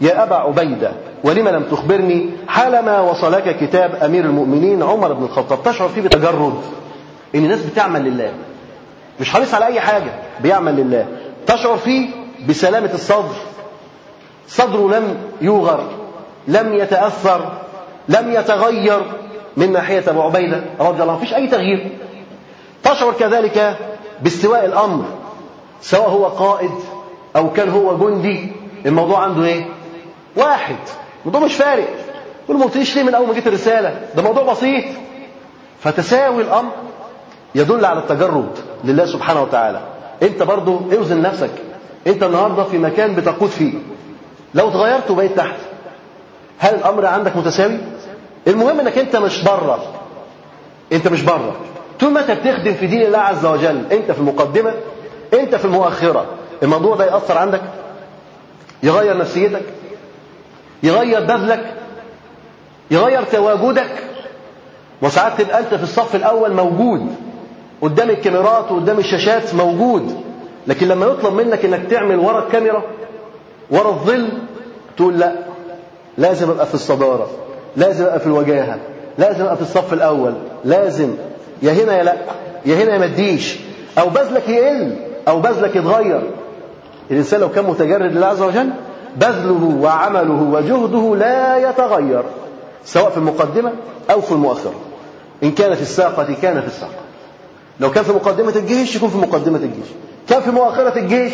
يا 0.00 0.22
أبا 0.22 0.36
عبيدة 0.36 0.92
ولم 1.24 1.48
لم 1.48 1.62
تخبرني؟ 1.62 2.30
حالما 2.48 3.00
وصلك 3.00 3.56
كتاب 3.60 3.94
أمير 3.94 4.24
المؤمنين 4.24 4.82
عمر 4.82 5.12
بن 5.12 5.24
الخطاب. 5.24 5.62
تشعر 5.64 5.88
فيه 5.88 6.02
بتجرد 6.02 6.54
إن 7.34 7.44
الناس 7.44 7.60
بتعمل 7.62 8.04
لله 8.04 8.32
مش 9.20 9.30
حريص 9.30 9.54
على 9.54 9.66
أي 9.66 9.80
حاجة 9.80 10.12
بيعمل 10.40 10.76
لله. 10.76 11.06
تشعر 11.46 11.76
فيه 11.76 12.08
بسلامة 12.48 12.90
الصدر 12.94 13.34
صدره 14.48 14.98
لم 14.98 15.16
يوغر 15.40 15.84
لم 16.48 16.74
يتأثر 16.74 17.52
لم 18.08 18.32
يتغير. 18.32 19.02
من 19.56 19.72
ناحية 19.72 20.04
أبو 20.08 20.22
عبيدة 20.22 20.64
رضي 20.80 21.02
الله 21.02 21.12
عنه. 21.12 21.22
مفيش 21.22 21.34
أي 21.34 21.46
تغيير. 21.46 21.90
تشعر 22.82 23.12
كذلك 23.12 23.78
باستواء 24.22 24.64
الأمر 24.64 25.04
سواء 25.80 26.08
هو 26.08 26.24
قائد 26.26 26.70
أو 27.36 27.52
كان 27.52 27.68
هو 27.68 27.98
جندي. 27.98 28.52
الموضوع 28.86 29.18
عنده 29.18 29.44
إيه؟ 29.44 29.66
واحد. 30.36 30.76
الموضوع 31.26 31.40
مش 31.40 31.54
فارق. 31.54 31.88
يقول 32.44 32.58
ما 32.58 32.64
قلتليش 32.64 32.96
ليه 32.96 33.02
من 33.02 33.14
أول 33.14 33.26
ما 33.26 33.34
جيت 33.34 33.46
الرسالة؟ 33.46 34.00
ده 34.16 34.22
موضوع 34.22 34.42
بسيط. 34.42 34.84
فتساوي 35.80 36.42
الأمر 36.42 36.72
يدل 37.54 37.84
على 37.84 37.98
التجرد 37.98 38.58
لله 38.84 39.06
سبحانه 39.06 39.42
وتعالى. 39.42 39.80
أنت 40.22 40.42
برضو 40.42 40.80
أوزن 40.96 41.22
نفسك. 41.22 41.50
أنت 42.06 42.22
النهارده 42.22 42.64
في 42.64 42.78
مكان 42.78 43.14
بتقود 43.14 43.50
فيه. 43.50 43.72
لو 44.54 44.68
اتغيرت 44.68 45.10
وبقيت 45.10 45.36
تحت 45.36 45.56
هل 46.58 46.74
الأمر 46.74 47.06
عندك 47.06 47.36
متساوي؟ 47.36 47.78
المهم 48.46 48.80
انك 48.80 48.98
انت 48.98 49.16
مش 49.16 49.42
بره. 49.42 49.84
انت 50.92 51.08
مش 51.08 51.22
بره. 51.22 51.56
طول 52.00 52.10
ما 52.12 52.20
انت 52.20 52.30
بتخدم 52.30 52.72
في 52.74 52.86
دين 52.86 53.02
الله 53.02 53.18
عز 53.18 53.46
وجل 53.46 53.84
انت 53.92 54.10
في 54.12 54.18
المقدمة 54.18 54.74
انت 55.34 55.54
في 55.54 55.64
المؤخرة 55.64 56.26
الموضوع 56.62 56.96
ده 56.96 57.04
يأثر 57.06 57.38
عندك؟ 57.38 57.60
يغير 58.82 59.16
نفسيتك؟ 59.18 59.62
يغير 60.82 61.20
بذلك؟ 61.20 61.74
يغير 62.90 63.22
تواجدك؟ 63.22 63.90
وساعات 65.02 65.40
تبقى 65.42 65.58
انت 65.60 65.74
في 65.74 65.82
الصف 65.82 66.14
الأول 66.14 66.52
موجود. 66.52 67.14
قدام 67.82 68.10
الكاميرات 68.10 68.72
وقدام 68.72 68.98
الشاشات 68.98 69.54
موجود. 69.54 70.20
لكن 70.66 70.88
لما 70.88 71.06
يطلب 71.06 71.32
منك 71.34 71.64
انك 71.64 71.86
تعمل 71.90 72.18
ورا 72.18 72.38
الكاميرا 72.46 72.82
ورا 73.70 73.88
الظل 73.88 74.28
تقول 74.96 75.18
لا 75.18 75.32
لازم 76.18 76.50
أبقى 76.50 76.66
في 76.66 76.74
الصدارة. 76.74 77.30
لازم 77.76 78.04
أبقى 78.04 78.20
في 78.20 78.26
الوجاهة 78.26 78.78
لازم 79.18 79.42
أبقى 79.42 79.56
في 79.56 79.62
الصف 79.62 79.92
الأول 79.92 80.34
لازم. 80.64 81.14
يا 81.62 81.72
هنا 81.72 81.98
يا 81.98 82.02
لا 82.02 82.14
يا 82.66 82.74
هنا 82.84 82.92
يا 82.92 82.98
ما 82.98 83.38
أو 83.98 84.08
بذلك 84.08 84.48
يقل 84.48 84.96
أو 85.28 85.40
بذلك 85.40 85.76
يتغير. 85.76 86.22
الإنسان 87.10 87.40
لو 87.40 87.48
كان 87.48 87.64
متجرد 87.64 88.12
لله 88.12 88.26
عز 88.26 88.42
وجل 88.42 88.70
بذله 89.16 89.78
وعمله 89.80 90.42
وجهده 90.52 91.16
لا 91.16 91.70
يتغير 91.70 92.22
سواء 92.84 93.10
في 93.10 93.16
المقدمة 93.16 93.72
أو 94.10 94.20
في 94.20 94.32
المؤخرة. 94.32 94.74
إن 95.42 95.50
كان 95.50 95.74
في 95.74 95.82
الساقة 95.82 96.34
كان 96.42 96.60
في 96.60 96.66
الساقة. 96.66 97.04
لو 97.80 97.90
كان 97.90 98.04
في 98.04 98.12
مقدمة 98.12 98.52
الجيش 98.56 98.96
يكون 98.96 99.08
في 99.08 99.18
مقدمة 99.18 99.58
الجيش. 99.58 99.88
كان 100.28 100.42
في 100.42 100.50
مؤخرة 100.50 100.98
الجيش 100.98 101.32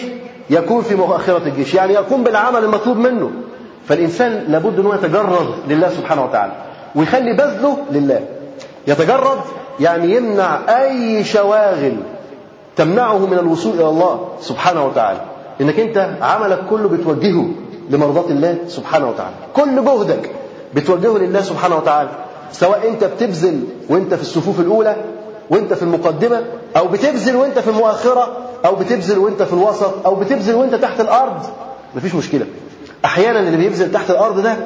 يكون 0.50 0.83
في 0.83 0.94
مؤخرة 0.94 1.42
الجيش. 1.46 1.74
يعني 1.74 1.92
يقوم 1.92 2.24
بالعمل 2.24 2.64
المطلوب 2.64 2.96
منه. 2.96 3.31
فالإنسان 3.88 4.45
لابد 4.49 4.79
أنه 4.79 4.95
يتجرد 4.95 5.49
لله 5.69 5.88
سبحانه 5.88 6.25
وتعالى 6.25 6.53
ويخلي 6.95 7.33
بذله 7.33 7.77
لله. 7.90 8.21
يتجرد 8.87 9.38
يعني 9.81 10.16
يمنع 10.16 10.59
أي 10.69 11.25
شواغل 11.25 11.97
تمنعه 12.77 13.19
من 13.19 13.38
الوصول 13.38 13.75
إلى 13.75 13.88
الله 13.88 14.29
سبحانه 14.40 14.87
وتعالى. 14.87 15.21
إنك 15.61 15.81
أنت 15.81 16.11
عملك 16.23 16.66
كله 16.71 16.88
بتوجهه 16.88 17.47
لمرضاة 17.90 18.31
الله 18.31 18.59
سبحانه 18.69 19.09
وتعالى. 19.09 19.35
كل 19.55 19.85
جهدك 19.85 20.31
بتوجهه 20.75 21.19
لله 21.19 21.40
سبحانه 21.40 21.77
وتعالى. 21.77 22.11
سواء 22.53 22.88
أنت 22.88 23.05
بتبذل 23.05 23.64
وأنت 23.88 24.14
في 24.14 24.23
الصفوف 24.23 24.61
الأولى 24.61 24.97
وأنت 25.51 25.75
في 25.75 25.83
المقدمة 25.83 26.45
أو 26.77 26.88
بتبذل 26.88 27.37
وأنت 27.37 27.59
في 27.59 27.71
المؤخرة 27.71 28.37
أو 28.64 28.75
بتبذل 28.75 29.19
وأنت 29.19 29.43
في 29.43 29.53
الوسط 29.53 30.07
أو 30.07 30.14
بتبذل 30.14 30.55
وأنت 30.55 30.75
تحت 30.75 31.01
الأرض 31.01 31.43
مفيش 31.97 32.14
مشكلة. 32.14 32.47
أحيانا 33.05 33.41
اللي 33.41 33.57
بيبذل 33.57 33.93
تحت 33.93 34.11
الأرض 34.11 34.41
ده 34.41 34.57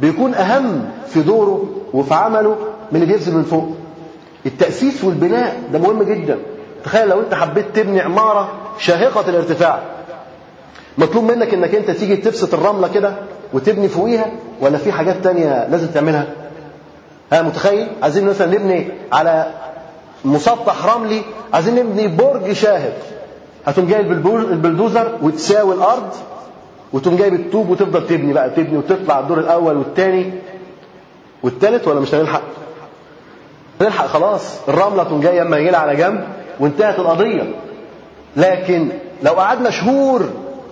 بيكون 0.00 0.34
أهم 0.34 0.90
في 1.08 1.22
دوره 1.22 1.66
وفي 1.92 2.14
عمله 2.14 2.56
من 2.92 3.02
اللي 3.02 3.12
بيبذل 3.12 3.34
من 3.34 3.42
فوق. 3.42 3.68
التأسيس 4.46 5.04
والبناء 5.04 5.62
ده 5.72 5.78
مهم 5.78 6.02
جدا. 6.02 6.38
تخيل 6.84 7.08
لو 7.08 7.20
أنت 7.20 7.34
حبيت 7.34 7.64
تبني 7.74 8.00
عمارة 8.00 8.48
شاهقة 8.78 9.28
الارتفاع. 9.28 9.80
مطلوب 10.98 11.24
منك 11.24 11.54
إنك 11.54 11.74
أنت 11.74 11.90
تيجي 11.90 12.16
تبسط 12.16 12.54
الرملة 12.54 12.88
كده 12.88 13.14
وتبني 13.52 13.88
فوقيها 13.88 14.26
ولا 14.60 14.78
في 14.78 14.92
حاجات 14.92 15.16
تانية 15.24 15.68
لازم 15.68 15.86
تعملها؟ 15.86 16.26
ها 17.32 17.42
متخيل؟ 17.42 17.88
عايزين 18.02 18.26
مثلا 18.26 18.46
نبني 18.46 18.88
على 19.12 19.46
مسطح 20.24 20.94
رملي 20.94 21.22
عايزين 21.54 21.74
نبني 21.74 22.08
برج 22.08 22.52
شاهق. 22.52 22.96
هتقوم 23.66 23.86
جايب 23.86 24.12
البلدوزر 24.12 25.18
وتساوي 25.22 25.74
الأرض 25.74 26.10
وتقوم 26.92 27.16
جايب 27.16 27.34
الطوب 27.34 27.68
وتفضل 27.70 28.06
تبني 28.06 28.32
بقى 28.32 28.50
تبني 28.50 28.78
وتطلع 28.78 29.18
الدور 29.20 29.38
الأول 29.38 29.76
والثاني 29.76 30.32
والثالث 31.42 31.88
ولا 31.88 32.00
مش 32.00 32.14
هنلحق؟ 32.14 32.42
نلحق 33.80 34.06
خلاص. 34.06 34.68
الرملة 34.68 35.02
تقوم 35.04 35.20
جاية 35.20 35.42
أما 35.42 35.56
يجي 35.58 35.76
على 35.76 35.96
جنب 35.96 36.24
وانتهت 36.60 36.98
القضية. 36.98 37.54
لكن 38.36 38.88
لو 39.22 39.32
قعدنا 39.32 39.70
شهور 39.70 40.22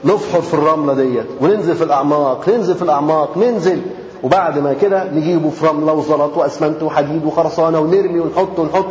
نفحر 0.05 0.41
في 0.41 0.55
الرملة 0.55 0.95
ديت 0.95 1.27
وننزل 1.41 1.75
في 1.75 1.85
الأعماق 1.85 2.49
ننزل 2.49 2.75
في 2.75 2.83
الأعماق 2.83 3.39
ننزل. 3.39 3.83
وبعد 4.23 4.59
ما 4.59 4.73
كده 4.75 5.05
نجيبه 5.13 5.51
في 5.51 5.67
رملة 5.67 5.93
وزلط 5.93 6.37
وأسمنت 6.37 6.83
وحديد 6.83 7.25
وخرسانة 7.25 7.79
ونرمي 7.81 8.21
ونحط 8.21 8.59
ونحط. 8.59 8.87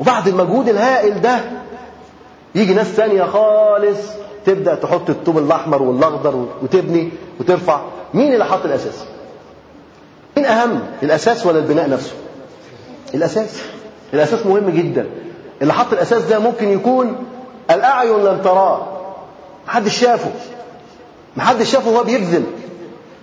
وبعد 0.00 0.28
المجهود 0.28 0.68
الهائل 0.68 1.20
ده 1.20 1.38
يجي 2.54 2.74
ناس 2.74 2.86
ثانية 2.86 3.22
خالص 3.24 3.98
تبدأ 4.46 4.74
تحط 4.74 5.10
الطوب 5.10 5.38
الأحمر 5.38 5.82
والأخضر 5.82 6.46
وتبني 6.62 7.10
وترفع. 7.40 7.80
مين 8.14 8.32
اللي 8.32 8.44
حط 8.44 8.64
الأساس؟ 8.64 9.04
مين 10.36 10.46
أهم؟ 10.46 10.80
الأساس 11.02 11.46
ولا 11.46 11.58
البناء 11.58 11.90
نفسه؟ 11.90 12.12
الأساس. 13.14 13.62
الأساس 14.14 14.46
مهم 14.46 14.70
جدا. 14.70 15.06
اللي 15.62 15.72
حط 15.72 15.92
الأساس 15.92 16.22
ده 16.24 16.38
ممكن 16.38 16.68
يكون 16.72 17.16
الأعين 17.70 18.24
لم 18.24 18.40
تراه. 18.44 18.86
محدش 19.66 19.98
شافه. 20.00 20.30
محدش 21.36 21.72
شافه 21.72 21.90
وهو 21.90 22.04
بيبذل. 22.04 22.44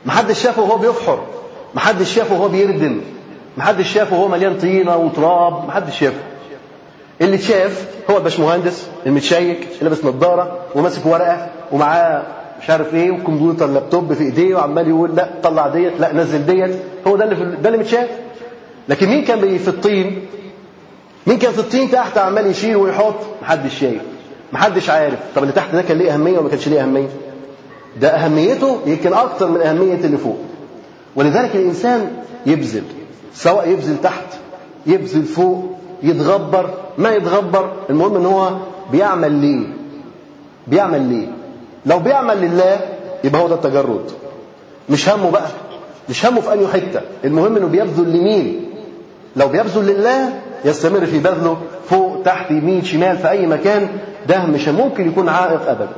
محدش 0.05 0.43
شافه 0.43 0.61
وهو 0.61 0.77
بيفحر 0.77 1.19
محدش 1.75 2.13
شافه 2.13 2.35
وهو 2.35 2.47
بيردم. 2.47 3.01
محدش 3.57 3.93
شافه 3.93 4.15
وهو 4.15 4.27
مليان 4.27 4.57
طينة 4.57 4.97
وتراب. 4.97 5.67
محدش 5.67 5.99
شافه. 5.99 6.19
اللي 7.21 7.35
اتشاف 7.35 7.87
هو 8.11 8.17
الباشمهندس 8.17 8.87
المتشيك 9.05 9.57
اللي 9.79 9.89
لابس 9.89 10.05
نظارة 10.05 10.59
وماسك 10.75 11.05
ورقة 11.05 11.47
ومعاه 11.71 12.23
مش 12.61 12.69
عارف 12.69 12.93
إيه 12.93 13.11
وكمبيوتر 13.11 13.67
لابتوب 13.67 14.13
في 14.13 14.23
إيديه 14.23 14.55
وعمال 14.55 14.87
يقول 14.87 15.15
لا 15.15 15.29
طلع 15.43 15.67
ديت 15.67 15.93
لا 15.99 16.13
نزل 16.13 16.45
ديت. 16.45 16.75
هو 17.07 17.15
ده 17.15 17.23
اللي 17.23 17.35
في 17.35 17.43
ده 17.61 17.69
اللي 17.69 17.77
متشاف. 17.79 18.09
لكن 18.89 19.07
مين 19.09 19.23
كان 19.23 19.57
في 19.57 19.67
الطين؟ 19.67 20.25
مين 21.27 21.37
كان 21.37 21.51
في 21.51 21.59
الطين 21.59 21.91
تحت 21.91 22.17
عمال 22.17 22.47
يشيل 22.47 22.75
ويحط؟ 22.75 23.15
محدش 23.41 23.79
شايف. 23.79 24.01
محدش 24.53 24.89
عارف. 24.89 25.19
طب 25.35 25.41
اللي 25.43 25.53
تحت 25.53 25.75
ده 25.75 25.81
كان 25.81 25.97
ليه 25.97 26.13
أهمية 26.13 26.37
وما 26.39 26.49
كانش 26.49 26.67
ليه 26.67 26.81
أهمية؟ 26.81 27.07
ده 28.01 28.09
أهميته 28.09 28.79
يمكن 28.85 29.13
أكتر 29.13 29.47
من 29.47 29.61
أهمية 29.61 29.95
اللي 29.95 30.17
فوق. 30.17 30.37
ولذلك 31.15 31.55
الإنسان 31.55 32.11
يبذل 32.45 32.83
سواء 33.33 33.69
يبذل 33.69 33.95
تحت 34.03 34.25
يبذل 34.85 35.23
فوق 35.23 35.75
يتغبر 36.03 36.69
ما 36.97 37.09
يتغبر 37.15 37.69
المهم 37.89 38.15
إن 38.15 38.25
هو 38.25 38.49
بيعمل 38.91 39.31
ليه 39.31 39.67
بيعمل 40.67 41.01
ليه 41.01 41.27
لو 41.85 41.99
بيعمل 41.99 42.37
لله 42.41 42.79
يبقى 43.23 43.41
هو 43.41 43.47
ده 43.47 43.55
التجرد. 43.55 44.11
مش 44.89 45.09
همه 45.09 45.31
بقى 45.31 45.47
مش 46.09 46.25
همه 46.25 46.41
في 46.41 46.51
أي 46.51 46.67
حتة. 46.67 47.01
المهم 47.25 47.57
إنه 47.57 47.67
بيبذل 47.67 48.09
لمين؟ 48.17 48.65
لو 49.35 49.47
بيبذل 49.47 49.85
لله 49.87 50.29
يستمر 50.65 51.05
في 51.05 51.19
بذله 51.19 51.57
فوق 51.89 52.21
تحت 52.25 52.51
يمين 52.51 52.83
شمال 52.83 53.17
في 53.17 53.29
أي 53.29 53.47
مكان 53.47 53.87
ده 54.27 54.45
مش 54.45 54.67
ممكن 54.67 55.07
يكون 55.07 55.29
عائق 55.29 55.69
أبدا. 55.69 55.89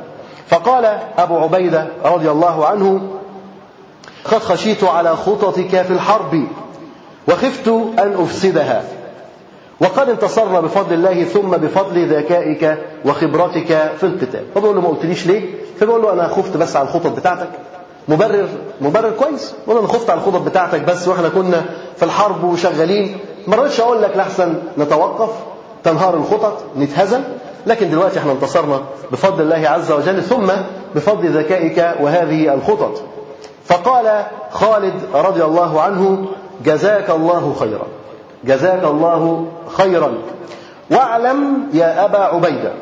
فقال 0.48 0.86
أبو 1.18 1.38
عبيدة 1.38 1.88
رضي 2.06 2.32
الله 2.32 2.66
عنه 2.66 3.02
قد 4.26 4.40
خشيت 4.40 4.84
على 4.84 5.16
خططك 5.16 5.82
في 5.82 5.92
الحرب 5.94 6.44
وخفت 7.28 7.68
أن 8.00 8.14
أفسدها. 8.20 8.84
وقد 9.82 10.10
انتصرنا 10.10 10.60
بفضل 10.60 10.94
الله 10.94 11.24
ثم 11.24 11.50
بفضل 11.50 12.16
ذكائك 12.18 12.78
وخبرتك 13.06 13.92
في 13.98 14.04
القتال 14.04 14.46
فبقول 14.56 14.76
له 14.76 14.82
ما 14.82 14.88
قلتليش 14.88 15.28
ليه؟ 15.28 15.42
فبقول 15.80 16.02
له 16.02 16.14
أنا 16.14 16.28
خفت 16.28 16.58
بس 16.58 16.76
على 16.76 16.88
الخطط 16.88 17.08
بتاعتك. 17.08 17.50
مبرر 18.08 18.48
مبرر 18.82 19.12
كويس. 19.12 19.54
بقول 19.68 19.80
أنا 19.80 19.88
خفت 19.88 20.10
على 20.10 20.20
الخطط 20.20 20.42
بتاعتك 20.42 20.82
بس 20.82 21.08
وإحنا 21.08 21.30
كنا 21.30 21.66
في 21.98 22.04
الحرب 22.04 22.44
وشغالين. 22.44 23.18
ما 23.48 23.56
رضيتش 23.56 23.80
أقول 23.80 24.02
لك 24.02 24.18
لحسن 24.18 24.54
نتوقف 24.78 25.30
تنهار 25.84 26.14
الخطط 26.14 26.64
نتهزم. 26.78 27.22
لكن 27.68 27.90
دلوقتي 27.90 28.20
إحنا 28.20 28.32
انتصرنا 28.32 28.82
بفضل 29.12 29.44
الله 29.44 29.70
عز 29.70 29.92
وجل 29.92 30.24
ثم 30.24 30.52
بفضل 30.96 31.28
ذكائك 31.38 31.96
وهذه 32.02 32.54
الخطط. 32.54 33.02
فقال 33.66 34.24
خالد 34.52 34.94
رضي 35.14 35.44
الله 35.44 35.82
عنه 35.82 36.26
جزاك 36.66 37.10
الله 37.10 37.56
خيرا. 37.60 37.88
جزاك 38.46 38.84
الله 38.84 39.46
خيرا. 39.68 40.14
واعلم 40.92 41.70
يا 41.74 42.06
أبا 42.06 42.18
عبيدة 42.18 42.74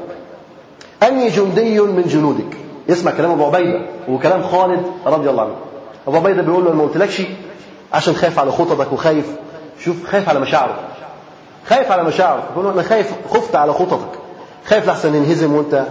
أني 1.04 1.30
جندي 1.30 1.80
من 1.80 2.04
جنودك. 2.04 2.58
اسمع 2.90 3.12
كلام 3.12 3.32
أبو 3.32 3.46
عبيدة 3.46 3.82
وكلام 4.10 4.44
خالد 4.44 4.86
رضي 5.06 5.30
الله 5.30 5.44
عنه. 5.44 5.56
أبو 6.08 6.18
عبيدة 6.18 6.42
بيقول 6.42 6.64
له 6.64 6.70
أنا 6.70 6.78
ما 6.78 6.84
قلتلكش 6.84 7.22
عشان 7.94 8.16
خايف 8.16 8.40
على 8.40 8.52
خططك 8.52 8.94
وخايف. 8.94 9.26
شوف 9.80 9.96
خايف 10.12 10.30
على 10.30 10.40
مشاعره 10.40 10.76
خايف 11.68 11.92
على 11.92 12.04
مشاعره 12.04 12.44
بيقول 12.50 12.66
له 12.66 12.72
أنا 12.72 12.82
خايف 12.82 13.12
خفت 13.30 13.56
على 13.56 13.74
خططك. 13.74 14.20
خايف 14.66 14.88
لحسن 14.88 15.14
ننهزم 15.14 15.54
وأنت 15.54 15.84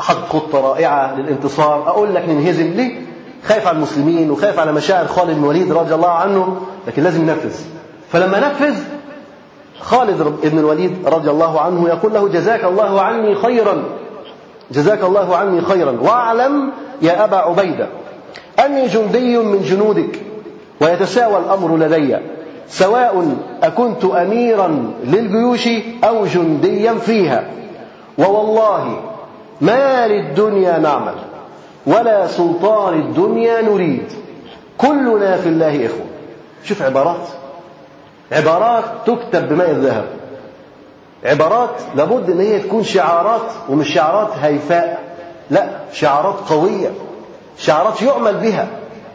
حاطط 0.00 0.28
خطة 0.28 0.60
رائعة 0.60 1.14
للانتصار. 1.14 1.88
أقول 1.88 2.14
لك 2.14 2.28
ننهزم 2.28 2.72
ليه؟ 2.72 3.00
خايف 3.44 3.66
على 3.66 3.76
المسلمين 3.76 4.30
وخايف 4.30 4.58
على 4.58 4.72
مشاعر 4.72 5.06
خالد 5.06 5.30
بن 5.30 5.42
الوليد 5.42 5.72
رضي 5.72 5.94
الله 5.94 6.10
عنه 6.10 6.56
لكن 6.86 7.02
لازم 7.02 7.28
ينفذ. 7.28 7.54
فلما 8.12 8.40
نفذ 8.40 8.74
خالد 9.80 10.22
بن 10.42 10.58
الوليد 10.58 10.96
رضي 11.06 11.30
الله 11.30 11.60
عنه 11.60 11.88
يقول 11.88 12.14
له 12.14 12.28
جزاك 12.28 12.64
الله 12.64 13.00
عني 13.00 13.34
خيرا. 13.34 13.82
جزاك 14.70 15.02
الله 15.02 15.36
عني 15.36 15.60
خيرا. 15.60 15.98
واعلم 16.02 16.70
يا 17.02 17.24
أبا 17.24 17.36
عبيدة 17.36 17.88
أني 18.64 18.86
جندي 18.86 19.38
من 19.38 19.62
جنودك 19.62 20.20
ويتساوى 20.80 21.38
الأمر 21.38 21.76
لدي 21.76 22.16
سواء 22.68 23.36
أكنت 23.62 24.04
أميرا 24.04 24.92
للجيوش 25.04 25.68
أو 26.04 26.26
جنديا 26.26 26.94
فيها. 26.94 27.44
ووالله 28.18 29.00
ما 29.60 30.08
للدنيا 30.08 30.78
نعمل 30.78 31.14
ولا 31.86 32.26
سلطان 32.26 32.94
الدنيا 33.00 33.62
نريد. 33.62 34.12
كلنا 34.78 35.36
في 35.36 35.48
الله 35.48 35.86
إخوة. 35.86 36.06
شوف 36.64 36.82
عبارات. 36.82 37.28
عبارات 38.32 38.84
تكتب 39.06 39.48
بماء 39.48 39.70
الذهب. 39.70 40.04
عبارات 41.24 41.70
لابد 41.94 42.30
إن 42.30 42.40
هي 42.40 42.58
تكون 42.58 42.84
شعارات 42.84 43.50
ومش 43.68 43.94
شعارات 43.94 44.28
هيفاء 44.42 45.02
لا 45.50 45.66
شعارات 45.92 46.34
قوية. 46.48 46.90
شعارات 47.58 48.02
يعمل 48.02 48.34
بها 48.34 48.66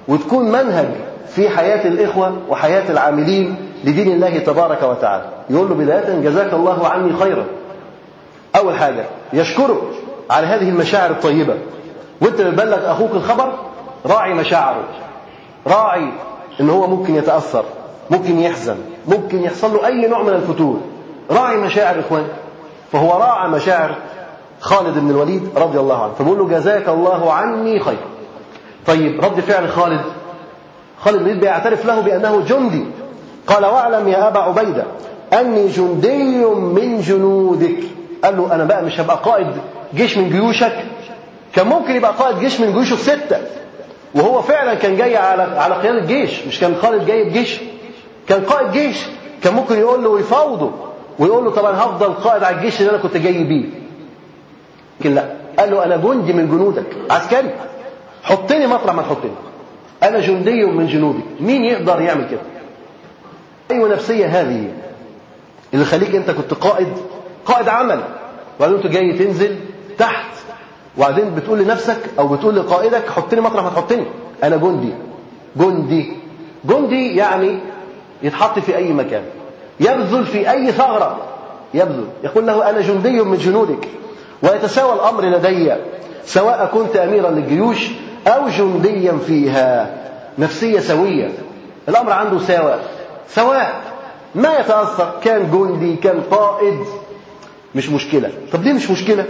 وتكون 0.08 0.52
منهج 0.52 0.88
في 1.28 1.50
حياة 1.50 1.88
الإخوة 1.88 2.38
وحياة 2.50 2.92
العاملين 2.92 3.56
لدين 3.84 4.12
الله 4.12 4.40
تبارك 4.40 4.84
وتعالى. 4.84 5.26
يقول 5.50 5.70
له 5.70 5.76
بداية 5.76 6.20
جزاك 6.22 6.54
الله 6.54 6.88
عني 6.88 7.14
خيرا. 7.20 7.46
أول 8.56 8.76
حاجة 8.76 9.06
يشكره 9.34 9.82
على 10.30 10.48
هذه 10.48 10.70
المشاعر 10.70 11.12
الطيبة. 11.12 11.56
وأنت 12.22 12.42
بتبلغ 12.42 12.92
أخوك 12.92 13.12
الخبر 13.12 13.54
راعي 14.06 14.34
مشاعره. 14.34 14.84
راعي 15.68 16.12
إن 16.62 16.70
هو 16.70 16.88
ممكن 16.88 17.16
يتأثر. 17.16 17.64
ممكن 18.10 18.40
يحزن 18.40 18.78
ممكن 19.08 19.44
يحصل 19.44 19.74
له 19.74 19.88
أي 19.88 20.08
نوع 20.08 20.24
من 20.24 20.34
الفتور. 20.34 20.80
راعي 21.32 21.58
مشاعر 21.58 22.00
إخوانك 22.00 22.32
فهو 22.92 23.12
راعى 23.20 23.50
مشاعر 23.50 23.96
خالد 24.60 24.98
بن 25.00 25.10
الوليد 25.10 25.50
رضي 25.56 25.80
الله 25.80 26.04
عنه. 26.04 26.14
فبقول 26.14 26.38
له 26.40 26.48
جزاك 26.48 26.90
الله 26.90 27.34
عني 27.34 27.80
خير. 27.80 27.98
طيب 28.88 29.26
رد 29.26 29.40
فعل 29.40 29.70
خالد. 29.70 30.02
خالد 31.00 31.24
بن 31.24 31.40
بيعترف 31.40 31.86
له 31.86 32.00
بأنه 32.00 32.42
جندي. 32.42 32.86
قال 33.48 33.66
واعلم 33.66 34.08
يا 34.08 34.28
أبا 34.28 34.40
عبيدة 34.40 34.84
أني 35.34 35.68
جندي 35.68 36.46
من 36.46 37.02
جنودك. 37.02 37.84
قال 38.24 38.38
له 38.38 38.56
أنا 38.56 38.64
بقى 38.64 38.84
مش 38.84 39.00
هبقى 39.00 39.18
قائد 39.24 39.48
جيش 39.96 40.18
من 40.18 40.30
جيوشك. 40.30 40.86
كان 41.56 41.68
ممكن 41.68 41.96
يبقى 41.96 42.14
قائد 42.14 42.40
جيش 42.40 42.60
من 42.60 42.74
جيوشه 42.74 42.94
الستة. 42.94 43.38
وهو 44.16 44.42
فعلا 44.42 44.74
كان 44.74 44.98
جاي 44.98 45.18
على 45.18 45.42
على 45.42 45.76
قيادة 45.76 46.06
جيش 46.06 46.48
مش 46.48 46.60
كان 46.60 46.76
خالد 46.76 47.06
جاي 47.06 47.24
بجيش 47.24 47.60
كان 48.30 48.46
قائد 48.46 48.72
جيش 48.72 49.06
كان 49.44 49.54
ممكن 49.54 49.76
يقول 49.80 50.04
له 50.04 50.10
ويفاوضه 50.10 50.72
ويقول 51.20 51.46
له 51.46 51.52
طبعا 51.52 51.72
هفضل 51.72 52.14
قائد 52.14 52.44
على 52.44 52.56
الجيش 52.56 52.80
اللي 52.82 52.90
أنا 52.92 52.98
كنت 52.98 53.18
جاي 53.18 53.44
بيه. 53.44 53.66
لكن 55.00 55.16
لا. 55.16 55.34
قال 55.60 55.72
له 55.72 55.86
أنا 55.86 55.98
جندي 55.98 56.34
من 56.34 56.50
جنودك 56.50 56.86
عسكري. 57.10 57.56
حطني 58.24 58.68
مطرح 58.68 58.96
ما 58.96 59.02
تحطني. 59.02 59.32
أنا 60.04 60.20
جندي 60.20 60.66
من 60.66 60.88
جنودك 60.88 61.24
مين 61.40 61.66
يقدر 61.66 62.02
يعمل 62.02 62.28
كده؟ 62.30 62.40
أيوه 63.72 63.90
نفسية 63.90 64.26
هذه 64.42 64.72
اللي 65.74 65.86
خليك 65.86 66.16
أنت 66.16 66.32
كنت 66.32 66.54
قائد 66.54 66.88
قائد 67.46 67.70
عمل. 67.70 68.02
وبعدين 68.60 68.78
أنت 68.78 68.88
جاي 68.88 69.14
تنزل 69.14 69.56
تحت. 69.98 70.34
وبعدين 70.98 71.36
بتقول 71.36 71.60
لنفسك 71.60 72.00
أو 72.20 72.28
بتقول 72.28 72.56
لقائدك 72.56 73.10
حطني 73.10 73.42
مطرح 73.42 73.64
ما 73.64 73.70
تحطني. 73.70 74.06
أنا 74.44 74.58
جندي. 74.58 74.94
جندي. 75.56 76.14
جندي 76.66 77.16
يعني 77.16 77.60
يتحط 78.24 78.60
في 78.60 78.76
أي 78.78 78.94
مكان. 78.94 79.24
يبذل 79.80 80.26
في 80.26 80.52
أي 80.52 80.72
ثغرة. 80.72 81.18
يبذل. 81.74 82.06
يقول 82.24 82.48
له 82.48 82.70
أنا 82.70 82.82
جندي 82.82 83.22
من 83.22 83.38
جنودك. 83.38 83.88
ويتساوى 84.44 84.94
الأمر 84.94 85.26
لدي 85.26 85.74
سواء 86.26 86.70
كنت 86.74 86.96
أميرا 86.96 87.30
للجيوش 87.30 87.88
أو 88.28 88.48
جنديا 88.48 89.18
فيها. 89.28 89.96
نفسية 90.40 90.80
سوية. 90.80 91.32
الأمر 91.90 92.12
عنده 92.12 92.40
سواء. 92.40 92.80
سواء. 93.30 93.82
ما 94.36 94.54
يتأثر. 94.60 95.12
كان 95.24 95.52
جندي 95.52 95.96
كان 95.96 96.22
قائد. 96.32 96.80
مش 97.76 97.90
مشكلة. 97.90 98.32
طب 98.54 98.64
ليه 98.64 98.74
مش 98.74 98.92
مشكلة؟ 98.92 99.26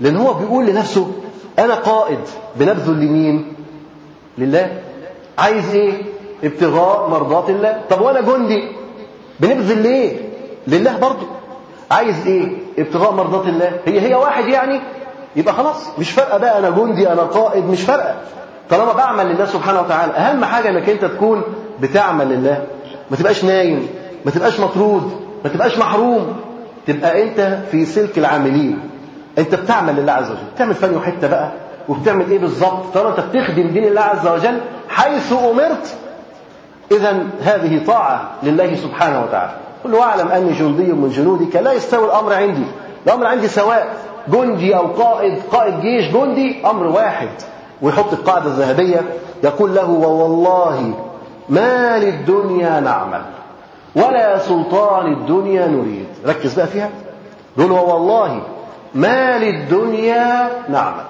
لأن 0.00 0.16
هو 0.16 0.34
بيقول 0.34 0.66
لنفسه 0.66 1.12
أنا 1.58 1.74
قائد. 1.74 2.18
بنبذل 2.56 2.94
لمين؟ 2.94 3.52
لله. 4.38 4.80
عايز 5.38 5.74
إيه؟ 5.74 6.02
ابتغاء 6.44 7.08
مرضات 7.10 7.50
الله. 7.50 7.80
طب 7.90 8.00
وأنا 8.00 8.20
جندي 8.20 8.68
بنبذل 9.40 9.82
ليه؟ 9.82 10.16
لله 10.66 10.98
برضه. 10.98 11.26
عايز 11.90 12.26
إيه؟ 12.26 12.56
ابتغاء 12.78 13.12
مرضات 13.12 13.46
الله. 13.46 13.72
هي 13.86 14.00
هي 14.00 14.14
واحد 14.14 14.46
يعني؟ 14.48 14.80
يبقى 15.36 15.54
خلاص 15.54 15.88
مش 15.98 16.10
فارقة 16.10 16.38
بقى 16.38 16.58
أنا 16.58 16.70
جندي 16.70 17.12
أنا 17.12 17.22
قائد 17.22 17.64
مش 17.64 17.82
فارقة. 17.82 18.14
طالما 18.70 18.92
بعمل 18.92 19.26
لله 19.26 19.44
سبحانه 19.46 19.80
وتعالى 19.80 20.12
أهم 20.12 20.44
حاجة 20.44 20.68
إنك 20.68 20.88
أنت 20.90 21.04
تكون 21.04 21.42
بتعمل 21.80 22.28
لله. 22.28 22.64
ما 23.10 23.16
تبقاش 23.16 23.44
نايم 23.44 23.88
ما 24.24 24.30
تبقاش 24.30 24.60
مطرود 24.60 25.20
ما 25.44 25.50
تبقاش 25.50 25.78
محروم. 25.78 26.36
تبقى 26.86 27.22
أنت 27.22 27.58
في 27.70 27.84
سلك 27.84 28.18
العاملين. 28.18 28.78
أنت 29.38 29.54
بتعمل 29.54 29.96
لله 29.96 30.12
عز 30.12 30.30
وجل. 30.30 30.40
بتعمل 30.54 30.74
فن 30.74 31.00
حتة 31.00 31.28
بقى؟ 31.28 31.50
وبتعمل 31.88 32.30
إيه 32.30 32.38
بالظبط؟ 32.38 32.94
طالما 32.94 33.10
أنت 33.10 33.20
بتخدم 33.20 33.68
دين 33.68 33.84
الله 33.84 34.00
عز 34.00 34.26
وجل 34.26 34.60
حيث 34.88 35.32
أمرت 35.32 35.94
إذا 36.94 37.26
هذه 37.42 37.84
طاعة 37.86 38.30
لله 38.42 38.74
سبحانه 38.74 39.22
وتعالى. 39.22 39.52
قل 39.84 39.94
واعلم 39.94 40.28
أني 40.28 40.52
جندي 40.52 40.92
من 40.92 41.08
جنودك 41.08 41.56
لا 41.56 41.72
يستوي 41.72 42.04
الأمر 42.04 42.32
عندي. 42.32 42.64
الأمر 43.06 43.26
عندي 43.26 43.48
سواء 43.48 43.96
جندي 44.28 44.76
أو 44.76 44.86
قائد 44.86 45.38
قائد 45.52 45.80
جيش 45.80 46.12
جندي 46.12 46.66
أمر 46.66 46.86
واحد. 46.86 47.28
ويحط 47.82 48.12
القاعدة 48.12 48.46
الذهبية 48.46 49.00
يقول 49.44 49.74
له 49.74 49.90
ووالله 49.90 50.94
ما 51.48 51.98
للدنيا 51.98 52.80
نعمل 52.80 53.22
ولا 53.96 54.38
سلطان 54.38 55.12
الدنيا 55.12 55.66
نريد. 55.66 56.06
ركز 56.26 56.54
بقى 56.54 56.66
فيها. 56.66 56.90
يقول 57.58 57.72
والله 57.72 58.42
ما 58.94 59.38
للدنيا 59.38 60.50
نعمل 60.68 61.04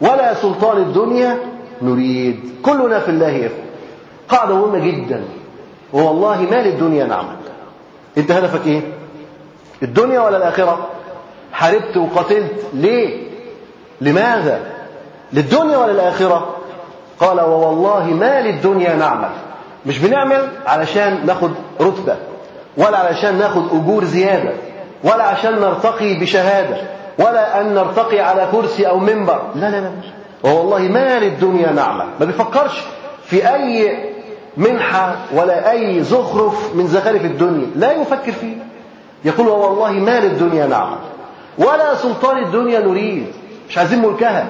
ولا 0.00 0.34
سلطان 0.34 0.76
الدنيا 0.76 1.36
نريد. 1.82 2.40
كلنا 2.62 2.98
في 2.98 3.08
الله 3.08 3.46
إخوة 3.46 3.71
قاعدة 4.32 4.54
مهمة 4.54 4.78
جدا. 4.78 5.24
والله 5.92 6.40
ما 6.50 6.62
للدنيا 6.62 7.04
نعمل 7.04 7.36
أنت 8.18 8.30
هدفك 8.30 8.66
إيه؟ 8.66 8.80
الدنيا 9.82 10.20
ولا 10.20 10.36
الآخرة؟ 10.36 10.86
حاربت 11.52 11.96
وقتلت. 11.96 12.66
ليه؟ 12.74 13.26
لماذا؟ 14.00 14.60
للدنيا 15.32 15.76
ولا 15.76 15.92
الآخرة؟ 15.92 16.56
قال 17.20 17.40
ووالله 17.40 18.04
ما 18.04 18.40
للدنيا 18.40 18.96
نعمل 18.96 19.30
مش 19.86 19.98
بنعمل 19.98 20.48
علشان 20.66 21.26
ناخد 21.26 21.50
رتبة 21.80 22.16
ولا 22.76 22.98
علشان 22.98 23.38
ناخد 23.38 23.62
أجور 23.72 24.04
زيادة 24.04 24.50
ولا 25.04 25.24
عشان 25.24 25.60
نرتقي 25.60 26.14
بشهادة 26.14 26.76
ولا 27.18 27.60
أن 27.60 27.74
نرتقي 27.74 28.20
على 28.20 28.48
كرسي 28.52 28.88
أو 28.88 28.98
منبر. 28.98 29.42
لا 29.54 29.70
لا 29.70 29.80
لا. 29.80 29.90
ووالله 30.44 30.78
ما 30.78 31.18
للدنيا 31.20 31.72
نعمل 31.72 32.06
ما 32.20 32.26
بيفكرش 32.26 32.82
في 33.26 33.54
أي 33.54 33.98
منحة 34.56 35.16
ولا 35.34 35.70
أي 35.70 36.02
زخرف 36.02 36.74
من 36.74 36.86
زخارف 36.86 37.24
الدنيا. 37.24 37.66
لا 37.76 37.92
يفكر 37.92 38.32
فيه. 38.32 38.56
يقول 39.24 39.48
والله 39.48 39.90
ما 39.92 40.20
للدنيا 40.20 40.66
نعم. 40.66 40.96
ولا 41.58 41.94
سلطان 41.94 42.38
الدنيا 42.44 42.80
نريد. 42.80 43.26
مش 43.68 43.78
عايزين 43.78 44.02
ملكها. 44.02 44.46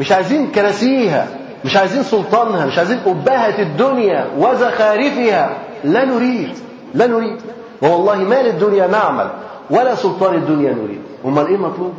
مش 0.00 0.12
عايزين 0.12 0.50
كراسيها. 0.50 1.26
مش 1.64 1.76
عايزين 1.76 2.02
سلطانها. 2.02 2.66
مش 2.66 2.78
عايزين 2.78 2.98
أبهة 3.06 3.58
الدنيا 3.62 4.26
وزخارفها. 4.38 5.56
لا 5.84 6.04
نريد. 6.04 6.58
لا 6.94 7.06
نريد. 7.06 7.40
والله 7.82 8.16
ما 8.16 8.42
للدنيا 8.42 8.86
نعمل 8.86 9.30
ولا 9.70 9.94
سلطان 9.94 10.34
الدنيا 10.34 10.72
نريد. 10.72 11.02
أمال 11.24 11.46
إيه 11.46 11.56
مطلوب 11.56 11.94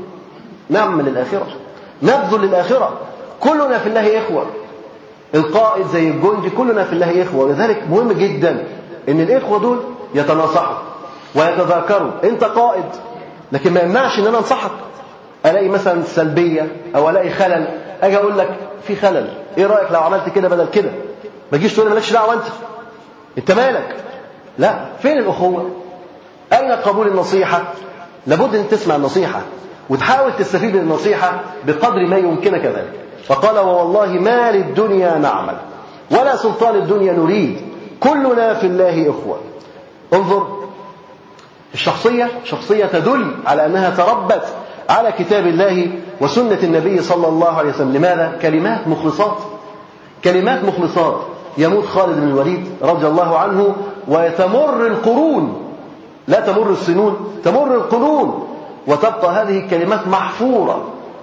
نعمل 0.69 1.05
للاخره 1.05 1.47
نبذل 2.03 2.41
للآخرة. 2.41 2.97
كلنا 3.39 3.77
في 3.77 3.89
الله 3.89 4.17
إخوة. 4.17 4.45
القائد 5.35 5.87
زي 5.87 6.09
الجندي 6.09 6.49
كلنا 6.49 6.83
في 6.83 6.93
الله 6.93 7.23
إخوة. 7.23 7.45
ولذلك 7.45 7.83
مهم 7.89 8.11
جدا 8.11 8.63
إن 9.09 9.21
الإخوة 9.21 9.59
دول 9.59 9.79
يتناصحوا 10.15 10.77
ويتذاكروا. 11.35 12.11
أنت 12.23 12.43
قائد 12.43 12.85
لكن 13.51 13.73
ما 13.73 13.81
يمنعش 13.81 14.19
إن 14.19 14.27
أنا 14.27 14.37
أنصحك. 14.37 14.71
ألاقي 15.45 15.69
مثلا 15.69 16.03
سلبية 16.03 16.67
أو 16.95 17.09
ألاقي 17.09 17.29
خلل. 17.29 17.67
أجي 18.01 18.17
أقول 18.17 18.37
لك 18.37 18.55
في 18.87 18.95
خلل. 18.95 19.29
إيه 19.57 19.65
رأيك 19.65 19.91
لو 19.91 19.99
عملت 19.99 20.29
كده 20.29 20.49
بدل 20.49 20.67
كده؟ 20.69 20.89
ما 21.51 21.57
تجيش 21.57 21.73
تقول 21.73 21.87
لي 21.87 21.93
مالكش 21.93 22.13
دعوة 22.13 22.33
أنت. 22.33 22.43
أنت 23.37 23.51
مالك؟ 23.51 23.95
لا. 24.57 24.85
فين 25.01 25.17
الأخوة؟ 25.17 25.69
أين 26.53 26.71
قبول 26.71 27.07
النصيحة؟ 27.07 27.63
لابد 28.27 28.55
أن 28.55 28.69
تسمع 28.69 28.95
النصيحة 28.95 29.41
وتحاول 29.89 30.31
تستفيد 30.39 30.75
من 30.75 30.81
النصيحة 30.81 31.39
بقدر 31.67 32.07
ما 32.07 32.17
يمكنك 32.17 32.65
ذلك. 32.65 32.93
فقال 33.25 33.59
ووالله 33.59 34.05
ما 34.05 34.51
للدنيا 34.51 35.17
نعمل 35.17 35.57
ولا 36.11 36.35
سلطان 36.35 36.75
الدنيا 36.75 37.13
نريد 37.13 37.61
كلنا 37.99 38.53
في 38.53 38.67
الله 38.67 39.09
إخوة. 39.09 39.37
انظر 40.13 40.47
الشخصية 41.73 42.29
شخصية 42.43 42.85
تدل 42.85 43.31
على 43.45 43.65
أنها 43.65 43.89
تربت 43.89 44.43
على 44.89 45.11
كتاب 45.11 45.47
الله 45.47 45.91
وسنة 46.21 46.59
النبي 46.63 47.01
صلى 47.01 47.27
الله 47.27 47.57
عليه 47.57 47.69
وسلم. 47.69 47.93
لماذا؟ 47.93 48.37
كلمات 48.41 48.87
مخلصات. 48.87 49.37
كلمات 50.23 50.63
مخلصات. 50.63 51.15
يموت 51.57 51.85
خالد 51.85 52.19
بن 52.19 52.27
الوليد 52.27 52.69
رضي 52.81 53.07
الله 53.07 53.37
عنه 53.37 53.75
وتمر 54.07 54.87
القرون. 54.87 55.73
لا 56.27 56.39
تمر 56.39 56.71
السنون 56.71 57.41
تمر 57.43 57.75
القرون. 57.75 58.47
وتبقى 58.87 59.31
هذه 59.31 59.59
الكلمات 59.59 60.07
محفورة. 60.07 60.81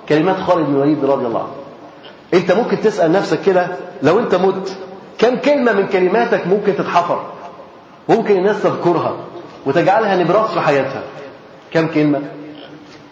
كلمات 0.08 0.36
خالد 0.40 0.66
بن 0.66 0.74
الوليد 0.74 1.04
رضي 1.04 1.26
الله 1.26 1.40
عنه. 1.40 1.63
انت 2.34 2.52
ممكن 2.52 2.80
تسأل 2.80 3.12
نفسك 3.12 3.42
كده 3.42 3.68
لو 4.02 4.18
انت 4.18 4.34
مت 4.34 4.76
كم 5.18 5.36
كلمة 5.36 5.72
من 5.72 5.86
كلماتك 5.86 6.46
ممكن 6.46 6.76
تتحفر؟ 6.76 7.22
ممكن 8.08 8.36
الناس 8.36 8.62
تذكرها 8.62 9.16
وتجعلها 9.66 10.16
نبراس 10.16 10.50
في 10.50 10.60
حياتها. 10.60 11.02
كم 11.72 11.86
كلمة؟ 11.86 12.20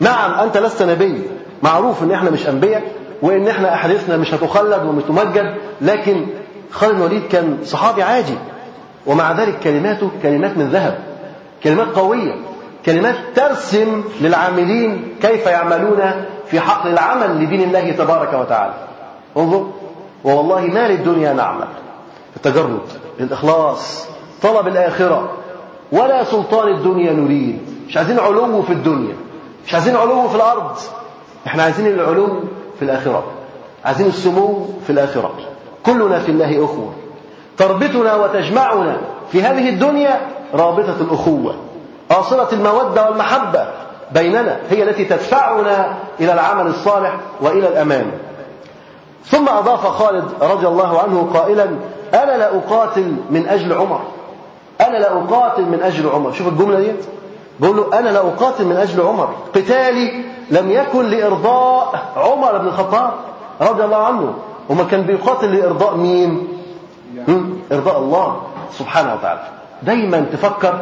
نعم 0.00 0.40
أنت 0.40 0.56
لست 0.56 0.82
نبي. 0.82 1.22
معروف 1.62 2.02
إن 2.02 2.12
إحنا 2.12 2.30
مش 2.30 2.48
أنبياء 2.48 2.82
وإن 3.22 3.48
إحنا 3.48 3.74
أحاديثنا 3.74 4.16
مش 4.16 4.34
هتخلد 4.34 4.82
ومش 4.86 5.02
تمجد 5.08 5.54
لكن 5.80 6.26
خالد 6.70 6.94
الوليد 6.96 7.22
كان 7.28 7.58
صحابي 7.64 8.02
عادي. 8.02 8.34
ومع 9.06 9.32
ذلك 9.32 9.58
كلماته 9.58 10.10
كلمات 10.22 10.56
من 10.56 10.68
ذهب 10.68 10.98
كلمات 11.64 11.86
قوية 11.88 12.34
كلمات 12.86 13.14
ترسم 13.34 14.04
للعاملين 14.20 15.14
كيف 15.22 15.46
يعملون 15.46 16.00
في 16.46 16.60
حقل 16.60 16.90
العمل 16.92 17.44
لدين 17.44 17.62
الله 17.62 17.90
تبارك 17.92 18.32
وتعالى. 18.34 18.74
انظر 19.36 19.66
ووالله 20.24 20.60
ما 20.60 20.88
للدنيا 20.88 21.32
نعمل. 21.32 21.68
التجرد 22.36 22.80
الإخلاص 23.20 24.06
طلب 24.42 24.68
الآخرة. 24.68 25.30
ولا 25.92 26.24
سلطان 26.24 26.68
الدنيا 26.68 27.12
نريد. 27.12 27.58
مش 27.88 27.96
عايزين 27.96 28.18
علو 28.18 28.62
في 28.62 28.72
الدنيا. 28.72 29.14
مش 29.66 29.74
عايزين 29.74 29.96
علو 29.96 30.28
في 30.28 30.34
الأرض. 30.36 30.76
إحنا 31.46 31.62
عايزين 31.62 31.86
العلو 31.86 32.40
في 32.78 32.84
الآخرة. 32.84 33.24
عايزين 33.84 34.06
السمو 34.06 34.68
في 34.86 34.90
الآخرة. 34.90 35.34
كلنا 35.86 36.18
في 36.18 36.30
الله 36.30 36.64
أخوة. 36.64 36.92
تربطنا 37.56 38.14
وتجمعنا 38.14 38.96
في 39.32 39.42
هذه 39.42 39.68
الدنيا 39.68 40.20
رابطة 40.54 40.96
الأخوة. 41.00 41.54
آصلة 42.10 42.52
المودة 42.52 43.10
والمحبة 43.10 43.66
بيننا 44.12 44.56
هي 44.70 44.82
التي 44.82 45.04
تدفعنا 45.04 45.94
إلى 46.20 46.32
العمل 46.32 46.66
الصالح 46.66 47.16
وإلى 47.40 47.68
الأمان. 47.68 48.10
ثم 49.24 49.48
أضاف 49.48 49.86
خالد 49.86 50.24
رضي 50.42 50.66
الله 50.66 51.00
عنه 51.02 51.30
قائلا 51.34 51.64
أنا 52.14 52.36
لا 52.36 52.56
أقاتل 52.56 53.16
من 53.30 53.46
أجل 53.48 53.72
عمر. 53.72 54.00
أنا 54.80 54.96
لا 54.96 55.12
أقاتل 55.12 55.62
من 55.62 55.80
أجل 55.82 56.08
عمر. 56.08 56.32
شوف 56.32 56.48
الجملة 56.48 56.80
دي. 56.80 56.92
بقول 57.60 57.76
له 57.76 57.98
أنا 57.98 58.08
لا 58.08 58.18
أقاتل 58.18 58.64
من 58.64 58.76
أجل 58.76 59.02
عمر. 59.02 59.34
قتالي 59.54 60.24
لم 60.50 60.70
يكن 60.70 61.06
لإرضاء 61.06 62.12
عمر 62.16 62.58
بن 62.58 62.66
الخطاب 62.66 63.12
رضي 63.60 63.84
الله 63.84 63.96
عنه. 64.06 64.34
وما 64.68 64.84
كان 64.84 65.02
بيقاتل 65.02 65.56
لإرضاء 65.56 65.96
مين؟ 65.96 66.48
إرضاء 67.72 67.98
الله 67.98 68.42
سبحانه 68.72 69.14
وتعالى. 69.14 69.48
دايما 69.82 70.26
تفكر 70.32 70.80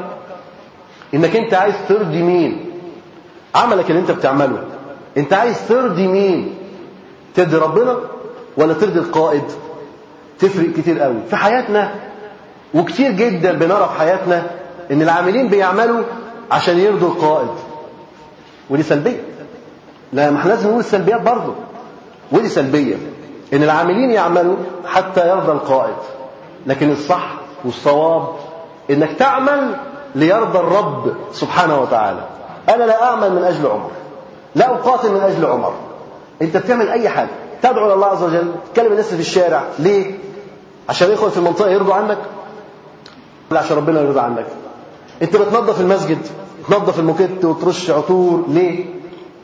إنك 1.15 1.37
أنت 1.37 1.55
عايز 1.55 1.75
ترضي 1.89 2.23
مين؟ 2.23 2.71
عملك 3.55 3.91
اللي 3.91 4.01
أنت 4.01 4.11
بتعمله. 4.11 4.63
أنت 5.17 5.33
عايز 5.33 5.69
ترضي 5.69 6.07
مين؟ 6.07 6.55
ترضي 7.35 7.57
ربنا؟ 7.57 7.97
ولا 8.57 8.73
ترضي 8.73 8.99
القائد. 8.99 9.45
تفرق 10.39 10.73
كتير 10.77 11.01
قوي. 11.01 11.17
في 11.31 11.37
حياتنا 11.37 11.95
وكتير 12.75 13.11
جدا 13.11 13.53
بنرى 13.53 13.91
في 13.93 13.99
حياتنا 13.99 14.43
إن 14.91 15.03
العاملين 15.03 15.49
بيعملوا 15.49 16.03
عشان 16.51 16.79
يرضوا 16.79 17.09
القائد. 17.09 17.51
ودي 18.71 18.83
سلبية. 18.83 19.21
لا 20.13 20.31
ما 20.31 20.39
إحنا 20.39 20.49
لازم 20.49 20.69
نقول 20.69 20.81
السلبيات 20.81 21.23
برضه. 21.23 21.55
ودي 22.33 22.49
سلبية. 22.49 22.97
إن 23.53 23.63
العاملين 23.63 24.11
يعملوا 24.11 24.57
حتى 24.87 25.29
يرضى 25.29 25.53
القائد. 25.53 25.97
لكن 26.67 26.91
الصح 26.91 27.35
والصواب 27.65 28.29
إنك 28.91 29.13
تعمل 29.13 29.77
ليرضى 30.15 30.59
الرب 30.59 31.15
سبحانه 31.33 31.81
وتعالى. 31.81 32.25
أنا 32.69 32.85
لا 32.85 33.03
أعمل 33.03 33.33
من 33.33 33.45
أجل 33.45 33.67
عمر. 33.67 33.91
لا 34.55 34.71
أقاتل 34.71 35.13
من 35.13 35.21
أجل 35.21 35.47
عمر. 35.47 35.75
أنت 36.43 36.57
بتعمل 36.57 36.89
أي 36.89 37.09
حاجة. 37.09 37.29
تدعو 37.63 37.87
إلى 37.87 37.95
الله 37.95 38.07
عز 38.07 38.23
وجل. 38.23 38.53
تكلم 38.75 38.93
الناس 38.93 39.15
في 39.15 39.21
الشارع. 39.21 39.63
ليه؟ 39.79 40.15
عشان 40.89 41.11
يخرج 41.11 41.31
في 41.31 41.37
المنطقة 41.39 41.71
يرضوا 41.71 41.95
عنك؟ 41.95 42.19
ولا 43.51 43.61
عشان 43.61 43.77
ربنا 43.77 44.01
يرضى 44.01 44.21
عنك. 44.21 44.47
انت 45.23 45.37
بتنظف 45.37 45.81
المسجد. 45.81 46.19
تنظف 46.69 46.99
الموكيت 46.99 47.45
وترش 47.45 47.91
عطور. 47.91 48.45
ليه؟ 48.49 48.85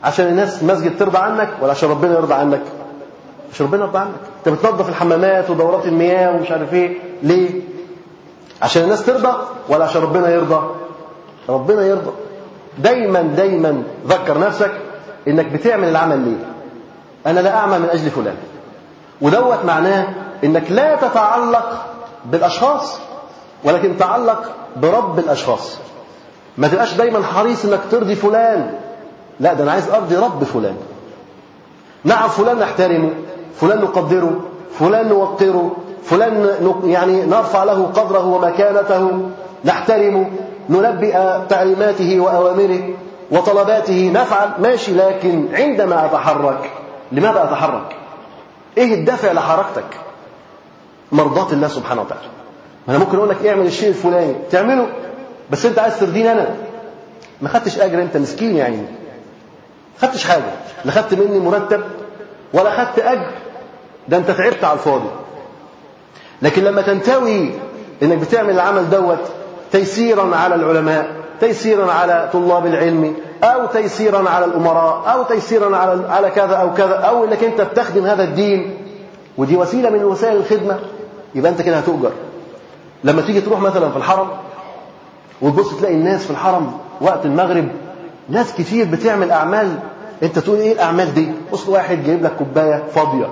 عشان 0.03 0.27
الناس 0.27 0.61
المسجد 0.61 0.97
ترضى 0.99 1.17
عنك 1.17 1.49
ولا 1.61 1.71
عشان 1.71 1.89
ربنا 1.89 2.13
يرضى 2.13 2.33
عنك؟ 2.33 2.61
عشان 3.53 3.65
ربنا 3.65 3.83
يرضى 3.83 3.97
عنك. 3.97 4.13
انت 4.47 4.55
بتنظف 4.55 4.89
الحمامات 4.89 5.49
ودورات 5.49 5.85
المياه 5.85 6.35
ومش 6.35 6.51
عارف 6.51 6.73
إيه. 6.73 6.97
ليه؟ 7.23 7.49
عشان 8.61 8.83
الناس 8.83 9.05
ترضى 9.05 9.37
ولا 9.69 9.83
عشان 9.85 10.01
ربنا 10.01 10.29
يرضى؟ 10.29 10.61
ربنا 11.49 11.81
يرضى. 11.85 12.11
دايما 12.77 13.21
دايما 13.21 13.83
ذكر 14.07 14.39
نفسك 14.39 14.71
إنك 15.27 15.45
بتعمل 15.45 15.87
العمل 15.87 16.19
ليه؟ 16.19 16.56
أنا 17.25 17.39
لا 17.39 17.55
اعمل 17.57 17.79
من 17.79 17.89
أجل 17.89 18.09
فلان. 18.09 18.35
ودوت 19.21 19.65
معناه 19.65 20.07
إنك 20.43 20.71
لا 20.71 20.95
تتعلق 20.95 21.85
بالأشخاص 22.25 22.99
ولكن 23.63 23.97
تعلق 23.97 24.51
برب 24.77 25.19
الأشخاص. 25.19 25.77
ما 26.57 26.67
تبقاش 26.67 26.93
دايما 26.93 27.23
حريص 27.23 27.65
إنك 27.65 27.79
ترضي 27.91 28.15
فلان. 28.15 28.73
لا 29.39 29.53
ده 29.53 29.63
أنا 29.63 29.71
عايز 29.71 29.89
أرضي 29.89 30.15
رب 30.15 30.43
فلان. 30.43 30.75
نعم 32.03 32.29
فلان 32.29 32.59
نحترمه 32.59 33.09
فلان 33.61 33.81
نقدره 33.81 34.39
فلان 34.79 35.07
نوقره 35.09 35.71
فلان 36.03 36.57
يعني 36.83 37.25
نرفع 37.25 37.63
له 37.63 37.85
قدره 37.95 38.25
ومكانته 38.25 39.29
نحترمه 39.65 40.31
نلبئ 40.69 41.17
تعليماته 41.49 42.19
وأوامره 42.19 42.89
وطلباته 43.31 44.11
نفعل 44.13 44.49
ماشي 44.59 44.93
لكن 44.93 45.47
عندما 45.53 46.05
أتحرك 46.05 46.71
لماذا 47.11 47.43
أتحرك؟ 47.43 47.95
إيه 48.77 48.93
الدافع 48.93 49.31
لحركتك؟ 49.31 49.97
مرضاة 51.11 51.53
الله 51.53 51.67
سبحانه 51.67 52.01
وتعالى. 52.01 52.27
أنا 52.89 52.97
ممكن 52.97 53.17
أقول 53.17 53.29
لك 53.29 53.45
اعمل 53.45 53.65
الشيء 53.65 53.89
الفلاني. 53.89 54.35
تعمله. 54.51 54.87
بس 55.51 55.65
أنت 55.65 55.79
عايز 55.79 55.99
ترضيني 55.99 56.31
أنا. 56.31 56.55
ما 57.41 57.49
خدتش 57.49 57.79
أجر 57.79 58.01
أنت 58.01 58.17
مسكين 58.17 58.55
يعني 58.55 58.77
ما 58.77 58.87
خدتش 60.01 60.25
حاجة. 60.25 60.51
لا 60.85 60.91
خدت 60.91 61.13
مني 61.13 61.39
مرتب 61.39 61.81
ولا 62.53 62.69
خدت 62.77 62.99
أجر. 62.99 63.31
ده 64.07 64.17
أنت 64.17 64.31
تعبت 64.31 64.63
على 64.63 64.73
الفاضي. 64.73 65.09
لكن 66.41 66.63
لما 66.63 66.81
تنتوي 66.81 67.51
إنك 68.03 68.17
بتعمل 68.17 68.49
العمل 68.49 68.89
دوت 68.89 69.31
تيسيرا 69.71 70.35
على 70.35 70.55
العلماء 70.55 71.11
تيسيرا 71.39 71.91
على 71.91 72.29
طلاب 72.33 72.65
العلم 72.65 73.15
أو 73.43 73.65
تيسيرا 73.65 74.29
على 74.29 74.45
الأمراء 74.45 75.03
أو 75.13 75.23
تيسيرا 75.23 75.77
على 75.77 76.07
على 76.09 76.29
كذا 76.29 76.55
أو 76.55 76.73
كذا 76.73 76.93
أو 76.95 77.23
إنك 77.23 77.43
أنت 77.43 77.61
بتخدم 77.61 78.05
هذا 78.05 78.23
الدين. 78.23 78.73
ودي 79.37 79.57
وسيلة 79.57 79.89
من 79.89 80.03
وسائل 80.03 80.37
الخدمة. 80.37 80.79
يبقى 81.35 81.51
أنت 81.51 81.61
كده 81.61 81.77
هتؤجر. 81.77 82.11
لما 83.03 83.21
تيجي 83.21 83.41
تروح 83.41 83.59
مثلا 83.59 83.89
في 83.89 83.97
الحرم 83.97 84.27
وتبص 85.41 85.77
تلاقي 85.77 85.95
الناس 85.95 86.23
في 86.25 86.31
الحرم 86.31 86.71
وقت 87.01 87.25
المغرب 87.25 87.67
ناس 88.29 88.53
كتير 88.53 88.85
بتعمل 88.85 89.31
أعمال. 89.31 89.75
أنت 90.23 90.39
تقول 90.39 90.57
إيه 90.59 90.73
الأعمال 90.73 91.13
دي؟ 91.13 91.27
بص 91.53 91.67
واحد 91.67 92.03
جايب 92.03 92.23
لك 92.23 92.31
كوباية 92.37 92.83
فاضية. 92.95 93.29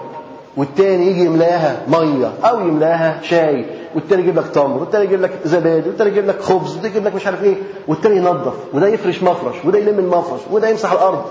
والتاني 0.58 1.08
يجي 1.08 1.26
يملاها 1.26 1.82
مية 1.88 2.32
أو 2.46 2.60
يملاها 2.60 3.20
شاي 3.24 3.66
والتاني 3.96 4.22
يجيب 4.22 4.38
لك 4.40 4.48
تمر 4.48 4.78
والتاني 4.78 5.04
يجيب 5.06 5.22
لك 5.22 5.32
زبادي 5.46 5.90
والتاني 5.90 6.10
يجيب 6.10 6.28
لك 6.28 6.42
خبز 6.42 6.72
والتاني 6.74 6.88
يجيب 6.96 7.06
لك 7.08 7.16
مش 7.16 7.26
عارف 7.26 7.44
إيه 7.44 7.56
والتاني 7.88 8.18
ينظف 8.18 8.54
وده 8.74 8.88
يفرش 8.88 9.24
مفرش 9.24 9.56
وده 9.66 9.80
يلم 9.80 10.00
المفرش 10.00 10.40
وده 10.52 10.70
يمسح 10.70 10.92
الأرض 10.92 11.22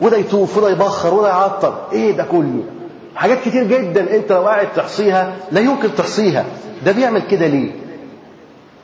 وده 0.00 0.16
يطوف 0.16 0.56
وده 0.58 0.70
يبخر 0.70 1.14
وده 1.14 1.28
يعطر. 1.28 1.74
إيه 1.92 2.12
ده 2.12 2.24
كله؟ 2.24 2.62
حاجات 3.16 3.38
كتير 3.44 3.64
جدا 3.64 4.16
أنت 4.16 4.32
لو 4.32 4.42
قاعد 4.42 4.68
تحصيها 4.76 5.32
لا 5.52 5.60
يمكن 5.60 5.94
تحصيها. 5.94 6.44
ده 6.84 6.92
بيعمل 6.92 7.22
كده 7.30 7.46
ليه؟ 7.46 7.70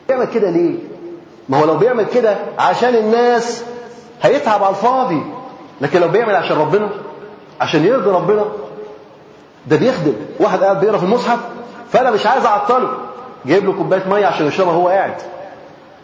بيعمل 0.08 0.24
كده 0.26 0.50
ليه؟ 0.50 0.74
ما 1.48 1.60
هو 1.60 1.64
لو 1.64 1.76
بيعمل 1.76 2.04
كده 2.14 2.36
عشان 2.58 2.94
الناس 2.94 3.64
هيتعب 4.22 4.62
على 4.62 4.70
الفاضي 4.70 5.22
لكن 5.80 6.00
لو 6.00 6.08
بيعمل 6.08 6.34
عشان 6.36 6.56
ربنا 6.56 6.88
عشان 7.60 7.84
يرضي 7.84 8.10
ربنا 8.10 8.44
ده 9.68 9.76
بيخدم. 9.76 10.12
واحد 10.40 10.62
قاعد 10.64 10.80
بيقرا 10.80 10.98
في 10.98 11.04
المصحف 11.04 11.38
فأنا 11.92 12.10
مش 12.10 12.26
عايز 12.26 12.44
أعطله. 12.46 12.88
جايب 13.46 13.64
له 13.64 13.72
كوباية 13.72 14.04
مية 14.08 14.26
عشان 14.26 14.46
يشربها 14.46 14.72
وهو 14.72 14.88
قاعد. 14.88 15.14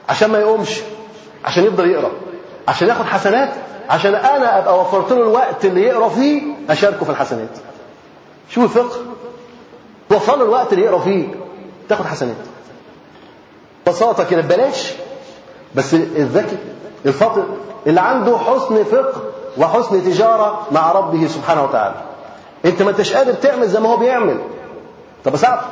عشان 0.09 0.31
ما 0.31 0.39
يقومش. 0.39 0.81
عشان 1.45 1.65
يفضل 1.65 1.91
يقرا. 1.91 2.11
عشان 2.69 2.89
ياخد 2.89 3.05
حسنات. 3.05 3.51
عشان 3.91 4.15
أنا 4.15 4.59
أبقى 4.59 4.81
وفرت 4.81 5.11
له 5.13 5.17
الوقت 5.17 5.65
اللي 5.65 5.83
يقرا 5.83 6.09
فيه 6.09 6.43
أشاركه 6.71 7.05
في 7.05 7.11
الحسنات. 7.11 7.49
شوف 8.51 8.65
الفقه. 8.65 8.97
توفر 10.09 10.37
له 10.37 10.45
الوقت 10.45 10.73
اللي 10.73 10.85
يقرا 10.85 10.99
فيه 10.99 11.29
تاخد 11.89 12.07
حسنات. 12.07 12.37
ببساطة 13.87 14.25
كده 14.25 14.43
ببلاش. 14.43 14.93
بس 15.75 15.95
الذكي 15.95 16.57
الفاطر 17.07 17.45
اللي 17.87 18.01
عنده 18.01 18.39
حسن 18.39 18.85
فقه 18.85 19.23
وحسن 19.59 20.05
تجارة 20.05 20.67
مع 20.73 20.93
ربه 20.93 21.27
سبحانه 21.27 21.65
وتعالى. 21.65 21.95
انت 22.65 22.83
ما 22.83 22.91
انتش 22.91 23.13
قادر 23.13 23.33
تعمل 23.33 23.69
زي 23.69 23.81
ما 23.81 23.89
هو 23.89 23.97
بيعمل. 23.97 24.39
طب 25.25 25.35
اساعده 25.35 25.63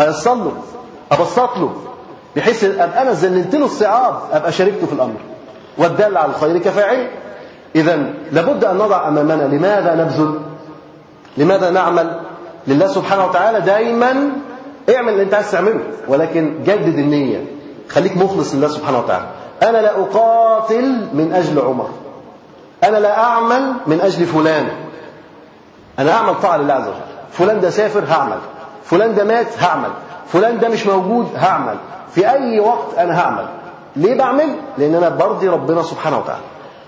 أيسر 0.00 0.34
له. 0.34 0.52
أبسط 1.12 1.56
له. 1.56 1.72
بحيث 2.36 2.64
أبقى 2.64 3.02
أنا 3.02 3.12
زللت 3.12 3.54
له 3.54 3.64
الصعاب 3.64 4.14
أبقى 4.32 4.52
شاركته 4.52 4.86
في 4.86 4.92
الأمر. 4.92 5.16
والدال 5.78 6.16
على 6.16 6.30
الخير 6.30 6.58
كفاعل. 6.58 7.10
اذا 7.76 7.96
لابد 8.32 8.64
أن 8.64 8.76
نضع 8.76 9.08
أمامنا 9.08 9.42
لماذا 9.42 9.94
نبذل؟ 9.94 10.40
لماذا 11.36 11.70
نعمل؟ 11.70 12.20
لله 12.66 12.86
سبحانه 12.86 13.26
وتعالى 13.26 13.60
دايما 13.60 14.30
اعمل 14.94 15.12
اللي 15.12 15.22
أنت 15.22 15.34
عايز 15.34 15.50
تعمله. 15.50 15.80
ولكن 16.08 16.54
جدد 16.64 16.98
النية. 16.98 17.44
خليك 17.88 18.16
مخلص 18.16 18.54
لله 18.54 18.68
سبحانه 18.68 18.98
وتعالى. 18.98 19.26
أنا 19.62 19.78
لا 19.78 19.98
أقاتل 20.00 21.06
من 21.14 21.32
أجل 21.32 21.60
عمر. 21.60 21.88
أنا 22.84 22.96
لا 22.96 23.18
أعمل 23.18 23.72
من 23.86 24.00
أجل 24.00 24.26
فلان. 24.26 24.68
أنا 25.98 26.12
أعمل 26.12 26.34
طاعه 26.42 26.56
لله 26.56 26.74
عز 26.74 26.88
وجل 26.88 27.00
فلان 27.32 27.60
ده 27.60 27.70
سافر 27.70 28.04
هعمل. 28.08 28.38
فلان 28.84 29.14
ده 29.14 29.24
مات 29.24 29.62
هعمل. 29.62 29.90
فلان 30.26 30.58
ده 30.58 30.68
مش 30.68 30.86
موجود 30.86 31.28
هعمل. 31.36 31.76
في 32.14 32.30
أي 32.30 32.60
وقت 32.60 32.94
أنا 32.98 33.20
هعمل. 33.20 33.46
ليه 33.96 34.18
بعمل؟ 34.18 34.56
لأن 34.78 34.94
أنا 34.94 35.08
برضي 35.08 35.48
ربنا 35.48 35.82
سبحانه 35.82 36.18
وتعالى. 36.18 36.42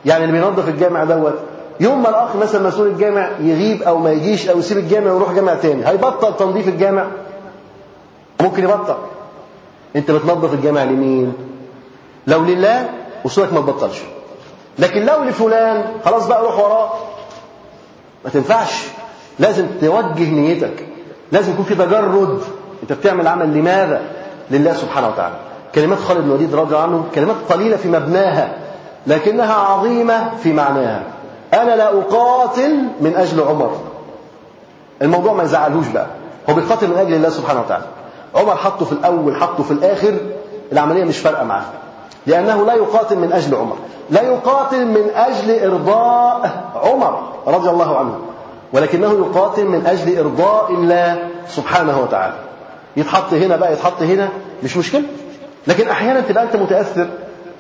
يعني 0.04 0.24
اللي 0.24 0.40
بينظف 0.40 0.68
الجامع 0.68 1.04
دوت 1.04 1.34
يوم 1.80 2.02
ما 2.02 2.08
الأخ 2.08 2.36
مثلا 2.36 2.68
مسؤول 2.68 2.86
الجامع 2.86 3.28
يغيب 3.40 3.82
أو 3.82 3.98
ما 3.98 4.10
يجيش 4.12 4.48
أو 4.48 4.58
يسيب 4.58 4.78
الجامع 4.78 5.12
ويروح 5.12 5.32
جامع 5.32 5.54
تاني 5.54 5.88
هيبطل 5.88 6.36
تنظيف 6.36 6.68
الجامع؟ 6.68 7.04
ممكن 8.40 8.64
يبطل. 8.64 8.96
أنت 9.96 10.10
بتنظف 10.10 10.54
الجامع 10.54 10.82
لمين؟ 10.84 11.32
لو 12.26 12.40
لله 12.44 12.88
وصولك 13.24 13.52
ما 13.52 13.60
تبطلش. 13.60 13.98
لكن 14.78 15.04
لو 15.06 15.22
لفلان 15.24 15.84
خلاص 16.04 16.26
بقى 16.26 16.42
روح 16.42 16.58
وراه. 16.58 16.92
ما 18.26 18.32
تنفعش. 18.32 18.84
لازم 19.38 19.66
توجه 19.80 20.30
نيتك. 20.30 20.86
لازم 21.32 21.52
يكون 21.52 21.64
في 21.64 21.74
تجرد. 21.74 22.40
انت 22.82 22.92
بتعمل 22.92 23.28
عمل 23.28 23.54
لماذا؟ 23.54 24.00
لله 24.50 24.72
سبحانه 24.72 25.08
وتعالى. 25.08 25.34
كلمات 25.74 25.98
خالد 25.98 26.20
بن 26.20 26.26
الوليد 26.26 26.54
رضي 26.54 26.74
الله 26.74 26.82
عنه 26.82 27.04
كلمات 27.14 27.36
قليلة 27.48 27.76
في 27.76 27.88
مبناها 27.88 28.52
لكنها 29.06 29.54
عظيمة 29.54 30.30
في 30.42 30.52
معناها. 30.52 31.02
أنا 31.54 31.76
لا 31.76 31.98
أقاتل 31.98 32.78
من 33.00 33.16
أجل 33.16 33.40
عمر. 33.42 33.76
الموضوع 35.02 35.32
ما 35.32 35.42
يزعلوش 35.42 35.86
بقى. 35.88 36.06
هو 36.50 36.54
بيقاتل 36.54 36.88
من 36.88 36.96
أجل 36.96 37.14
الله 37.14 37.28
سبحانه 37.28 37.60
وتعالى. 37.60 37.84
عمر 38.34 38.56
حطه 38.56 38.84
في 38.84 38.92
الأول 38.92 39.36
حطه 39.36 39.62
في 39.62 39.70
الآخر 39.70 40.14
العملية 40.72 41.04
مش 41.04 41.18
فارقة 41.18 41.44
معاه. 41.44 41.64
لأنه 42.26 42.66
لا 42.66 42.74
يقاتل 42.74 43.18
من 43.18 43.32
أجل 43.32 43.54
عمر. 43.54 43.76
لا 44.10 44.22
يقاتل 44.22 44.86
من 44.86 45.10
أجل 45.14 45.64
إرضاء 45.64 46.64
عمر. 46.74 47.35
رضي 47.46 47.70
الله 47.70 47.98
عنه 47.98 48.18
ولكنه 48.72 49.12
يقاتل 49.12 49.64
من 49.64 49.86
أجل 49.86 50.18
إرضاء 50.18 50.70
الله 50.72 51.28
سبحانه 51.48 52.00
وتعالى. 52.00 52.34
يتحط 52.96 53.32
هنا 53.32 53.56
بقى 53.56 53.72
يتحط 53.72 54.02
هنا 54.02 54.28
مش 54.64 54.76
مشكلة. 54.76 55.02
لكن 55.66 55.88
أحيانا 55.88 56.20
تبقى 56.20 56.44
أنت 56.44 56.56
متأثر 56.56 57.08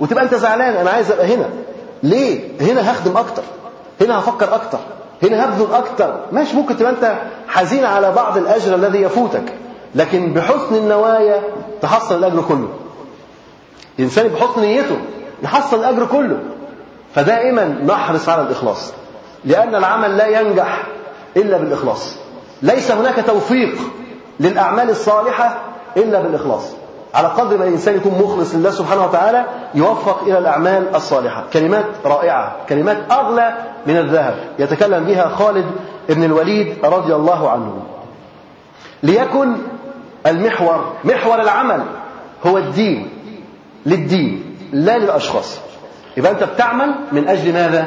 وتبقى 0.00 0.24
أنت 0.24 0.34
زعلان 0.34 0.74
أنا 0.74 0.90
عايز 0.90 1.10
أبقى 1.12 1.34
هنا. 1.34 1.48
ليه؟ 2.02 2.40
هنا 2.60 2.92
هخدم 2.92 3.16
أكتر. 3.16 3.42
هنا 4.00 4.18
هفكر 4.18 4.54
أكتر. 4.54 4.78
هنا 5.22 5.44
هبذل 5.44 5.74
أكتر. 5.74 6.20
ماشي 6.32 6.56
ممكن 6.56 6.76
تبقى 6.76 6.92
أنت 6.92 7.18
حزين 7.48 7.84
على 7.84 8.12
بعض 8.12 8.36
الأجر 8.38 8.74
الذي 8.74 9.02
يفوتك 9.02 9.52
لكن 9.94 10.32
بحسن 10.32 10.74
النوايا 10.74 11.40
تحصل 11.82 12.18
الأجر 12.18 12.42
كله. 12.48 12.68
الإنسان 13.98 14.28
بحسن 14.28 14.60
نيته 14.60 14.96
يحصل 15.42 15.78
الأجر 15.80 16.06
كله. 16.06 16.38
فدائما 17.14 17.64
نحرص 17.64 18.28
على 18.28 18.42
الإخلاص. 18.42 18.92
لأن 19.46 19.74
العمل 19.74 20.16
لا 20.16 20.40
ينجح 20.40 20.82
إلا 21.36 21.56
بالإخلاص. 21.56 22.16
ليس 22.62 22.90
هناك 22.90 23.24
توفيق 23.26 23.78
للأعمال 24.40 24.90
الصالحة 24.90 25.58
إلا 25.96 26.20
بالإخلاص. 26.22 26.72
على 27.14 27.28
قدر 27.28 27.58
ما 27.58 27.64
الإنسان 27.64 27.96
يكون 27.96 28.12
مخلص 28.22 28.54
لله 28.54 28.70
سبحانه 28.70 29.04
وتعالى 29.04 29.44
يوفق 29.74 30.22
إلى 30.22 30.38
الأعمال 30.38 30.96
الصالحة. 30.96 31.44
كلمات 31.52 31.84
رائعة 32.04 32.56
كلمات 32.68 32.96
أغلى 33.10 33.54
من 33.86 33.96
الذهب. 33.96 34.34
يتكلم 34.58 35.04
بها 35.04 35.28
خالد 35.28 35.66
بن 36.08 36.24
الوليد 36.24 36.76
رضي 36.84 37.14
الله 37.14 37.50
عنه. 37.50 37.82
ليكن 39.02 39.56
المحور 40.26 40.92
محور 41.04 41.40
العمل 41.40 41.82
هو 42.46 42.58
الدين. 42.58 43.08
للدين 43.86 44.56
لا 44.72 44.98
للأشخاص. 44.98 45.58
يبقى 46.16 46.32
أنت 46.32 46.44
بتعمل 46.44 46.94
من 47.12 47.28
أجل 47.28 47.52
ماذا؟ 47.52 47.86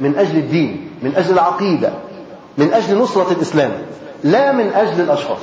من 0.00 0.18
أجل 0.18 0.38
الدين. 0.38 0.89
من 1.02 1.16
أجل 1.16 1.34
العقيدة 1.34 1.90
من 2.58 2.72
أجل 2.72 2.98
نصرة 2.98 3.32
الإسلام 3.32 3.70
لا 4.24 4.52
من 4.52 4.72
أجل 4.74 5.00
الأشخاص. 5.00 5.38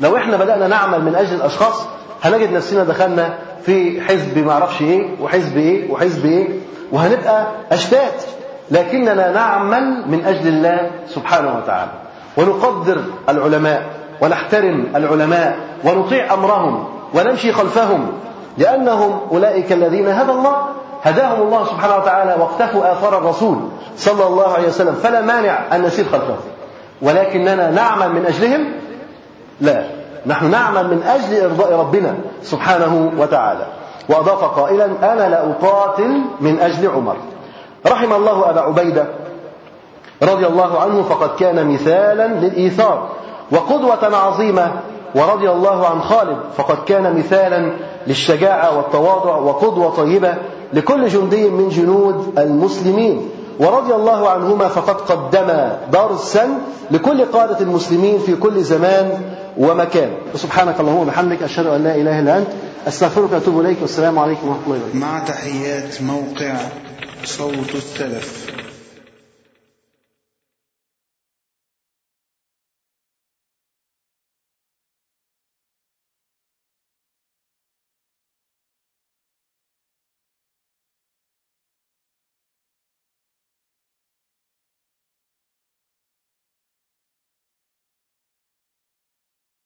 لو 0.00 0.16
إحنا 0.16 0.36
بدأنا 0.36 0.68
نعمل 0.68 1.04
من 1.04 1.14
أجل 1.14 1.34
الأشخاص 1.36 1.82
هنجد 2.22 2.52
نفسنا 2.52 2.84
دخلنا 2.84 3.34
في 3.66 4.00
حزب 4.00 4.38
ما 4.38 4.52
أعرفش 4.52 4.80
إيه 4.82 5.06
وحزب 5.22 5.56
إيه 5.56 5.90
وحزب 5.92 6.26
إيه 6.26 6.48
وهنبقى 6.92 7.46
أشتات. 7.72 8.22
لكننا 8.70 9.32
نعمل 9.32 10.04
من 10.08 10.24
أجل 10.26 10.48
الله 10.48 10.90
سبحانه 11.08 11.56
وتعالى. 11.58 11.90
ونقدر 12.36 13.00
العلماء 13.28 13.82
ونحترم 14.20 14.86
العلماء 14.96 15.56
ونطيع 15.84 16.34
أمرهم 16.34 16.84
ونمشي 17.14 17.52
خلفهم 17.52 18.12
لأنهم 18.58 19.20
أولئك 19.32 19.72
الذين 19.72 20.08
هدى 20.08 20.32
الله 20.32 20.56
هداهم 21.04 21.42
الله 21.42 21.64
سبحانه 21.64 21.96
وتعالى 21.96 22.36
واقتفوا 22.40 22.92
آثار 22.92 23.18
الرسول 23.18 23.58
صلى 23.96 24.26
الله 24.26 24.52
عليه 24.52 24.68
وسلم 24.68 24.94
فلا 24.94 25.20
مانع 25.20 25.58
أن 25.72 25.82
نسير 25.82 26.04
خلفهم. 26.04 26.36
ولكننا 27.02 27.70
نعمل 27.70 28.12
من 28.12 28.26
أجلهم؟ 28.26 28.66
لا. 29.60 29.84
نحن 30.26 30.50
نعمل 30.50 30.88
من 30.88 31.02
أجل 31.02 31.44
إرضاء 31.44 31.72
ربنا 31.72 32.14
سبحانه 32.42 33.12
وتعالى. 33.18 33.66
وأضاف 34.08 34.44
قائلا 34.44 34.84
أنا 34.84 35.28
لا 35.28 35.50
أقاتل 35.50 36.20
من 36.40 36.60
أجل 36.60 36.90
عمر. 36.90 37.16
رحم 37.86 38.12
الله 38.12 38.50
أبا 38.50 38.60
عبيدة 38.60 39.06
رضي 40.22 40.46
الله 40.46 40.80
عنه 40.80 41.02
فقد 41.02 41.30
كان 41.38 41.72
مثالا 41.72 42.28
للإيثار. 42.28 43.08
وقدوة 43.52 44.16
عظيمة 44.16 44.72
ورضي 45.14 45.50
الله 45.50 45.86
عن 45.86 46.02
خالد 46.02 46.38
فقد 46.56 46.76
كان 46.86 47.18
مثالا 47.18 47.72
للشجاعة 48.06 48.76
والتواضع 48.76 49.36
وقدوة 49.36 49.90
طيبة 49.90 50.34
لكل 50.74 51.08
جندي 51.08 51.48
من 51.50 51.68
جنود 51.68 52.38
المسلمين. 52.38 53.28
ورضي 53.58 53.94
الله 53.94 54.28
عنهما 54.28 54.68
فقد 54.68 55.00
قدما 55.00 55.78
درسا 55.92 56.58
لكل 56.90 57.24
قادة 57.24 57.60
المسلمين 57.60 58.18
في 58.18 58.36
كل 58.36 58.62
زمان 58.62 59.20
ومكان. 59.58 60.10
سبحانك 60.34 60.80
اللهم 60.80 60.96
وبحمدك 60.96 61.42
أشهد 61.42 61.66
أن 61.66 61.84
لا 61.84 61.94
إله 61.94 62.20
إلا 62.20 62.38
أنت 62.38 62.48
أستغفرك 62.88 63.32
وأتوب 63.32 63.60
إليك 63.60 63.78
والسلام 63.80 64.18
عليكم 64.18 64.48
ورحمة 64.48 64.62
الله 64.66 64.76
وبركاته. 64.76 64.98
مع 64.98 65.18
تحيات 65.18 66.02
موقع 66.02 66.54
صوت 67.24 67.74
السلف 67.74 68.46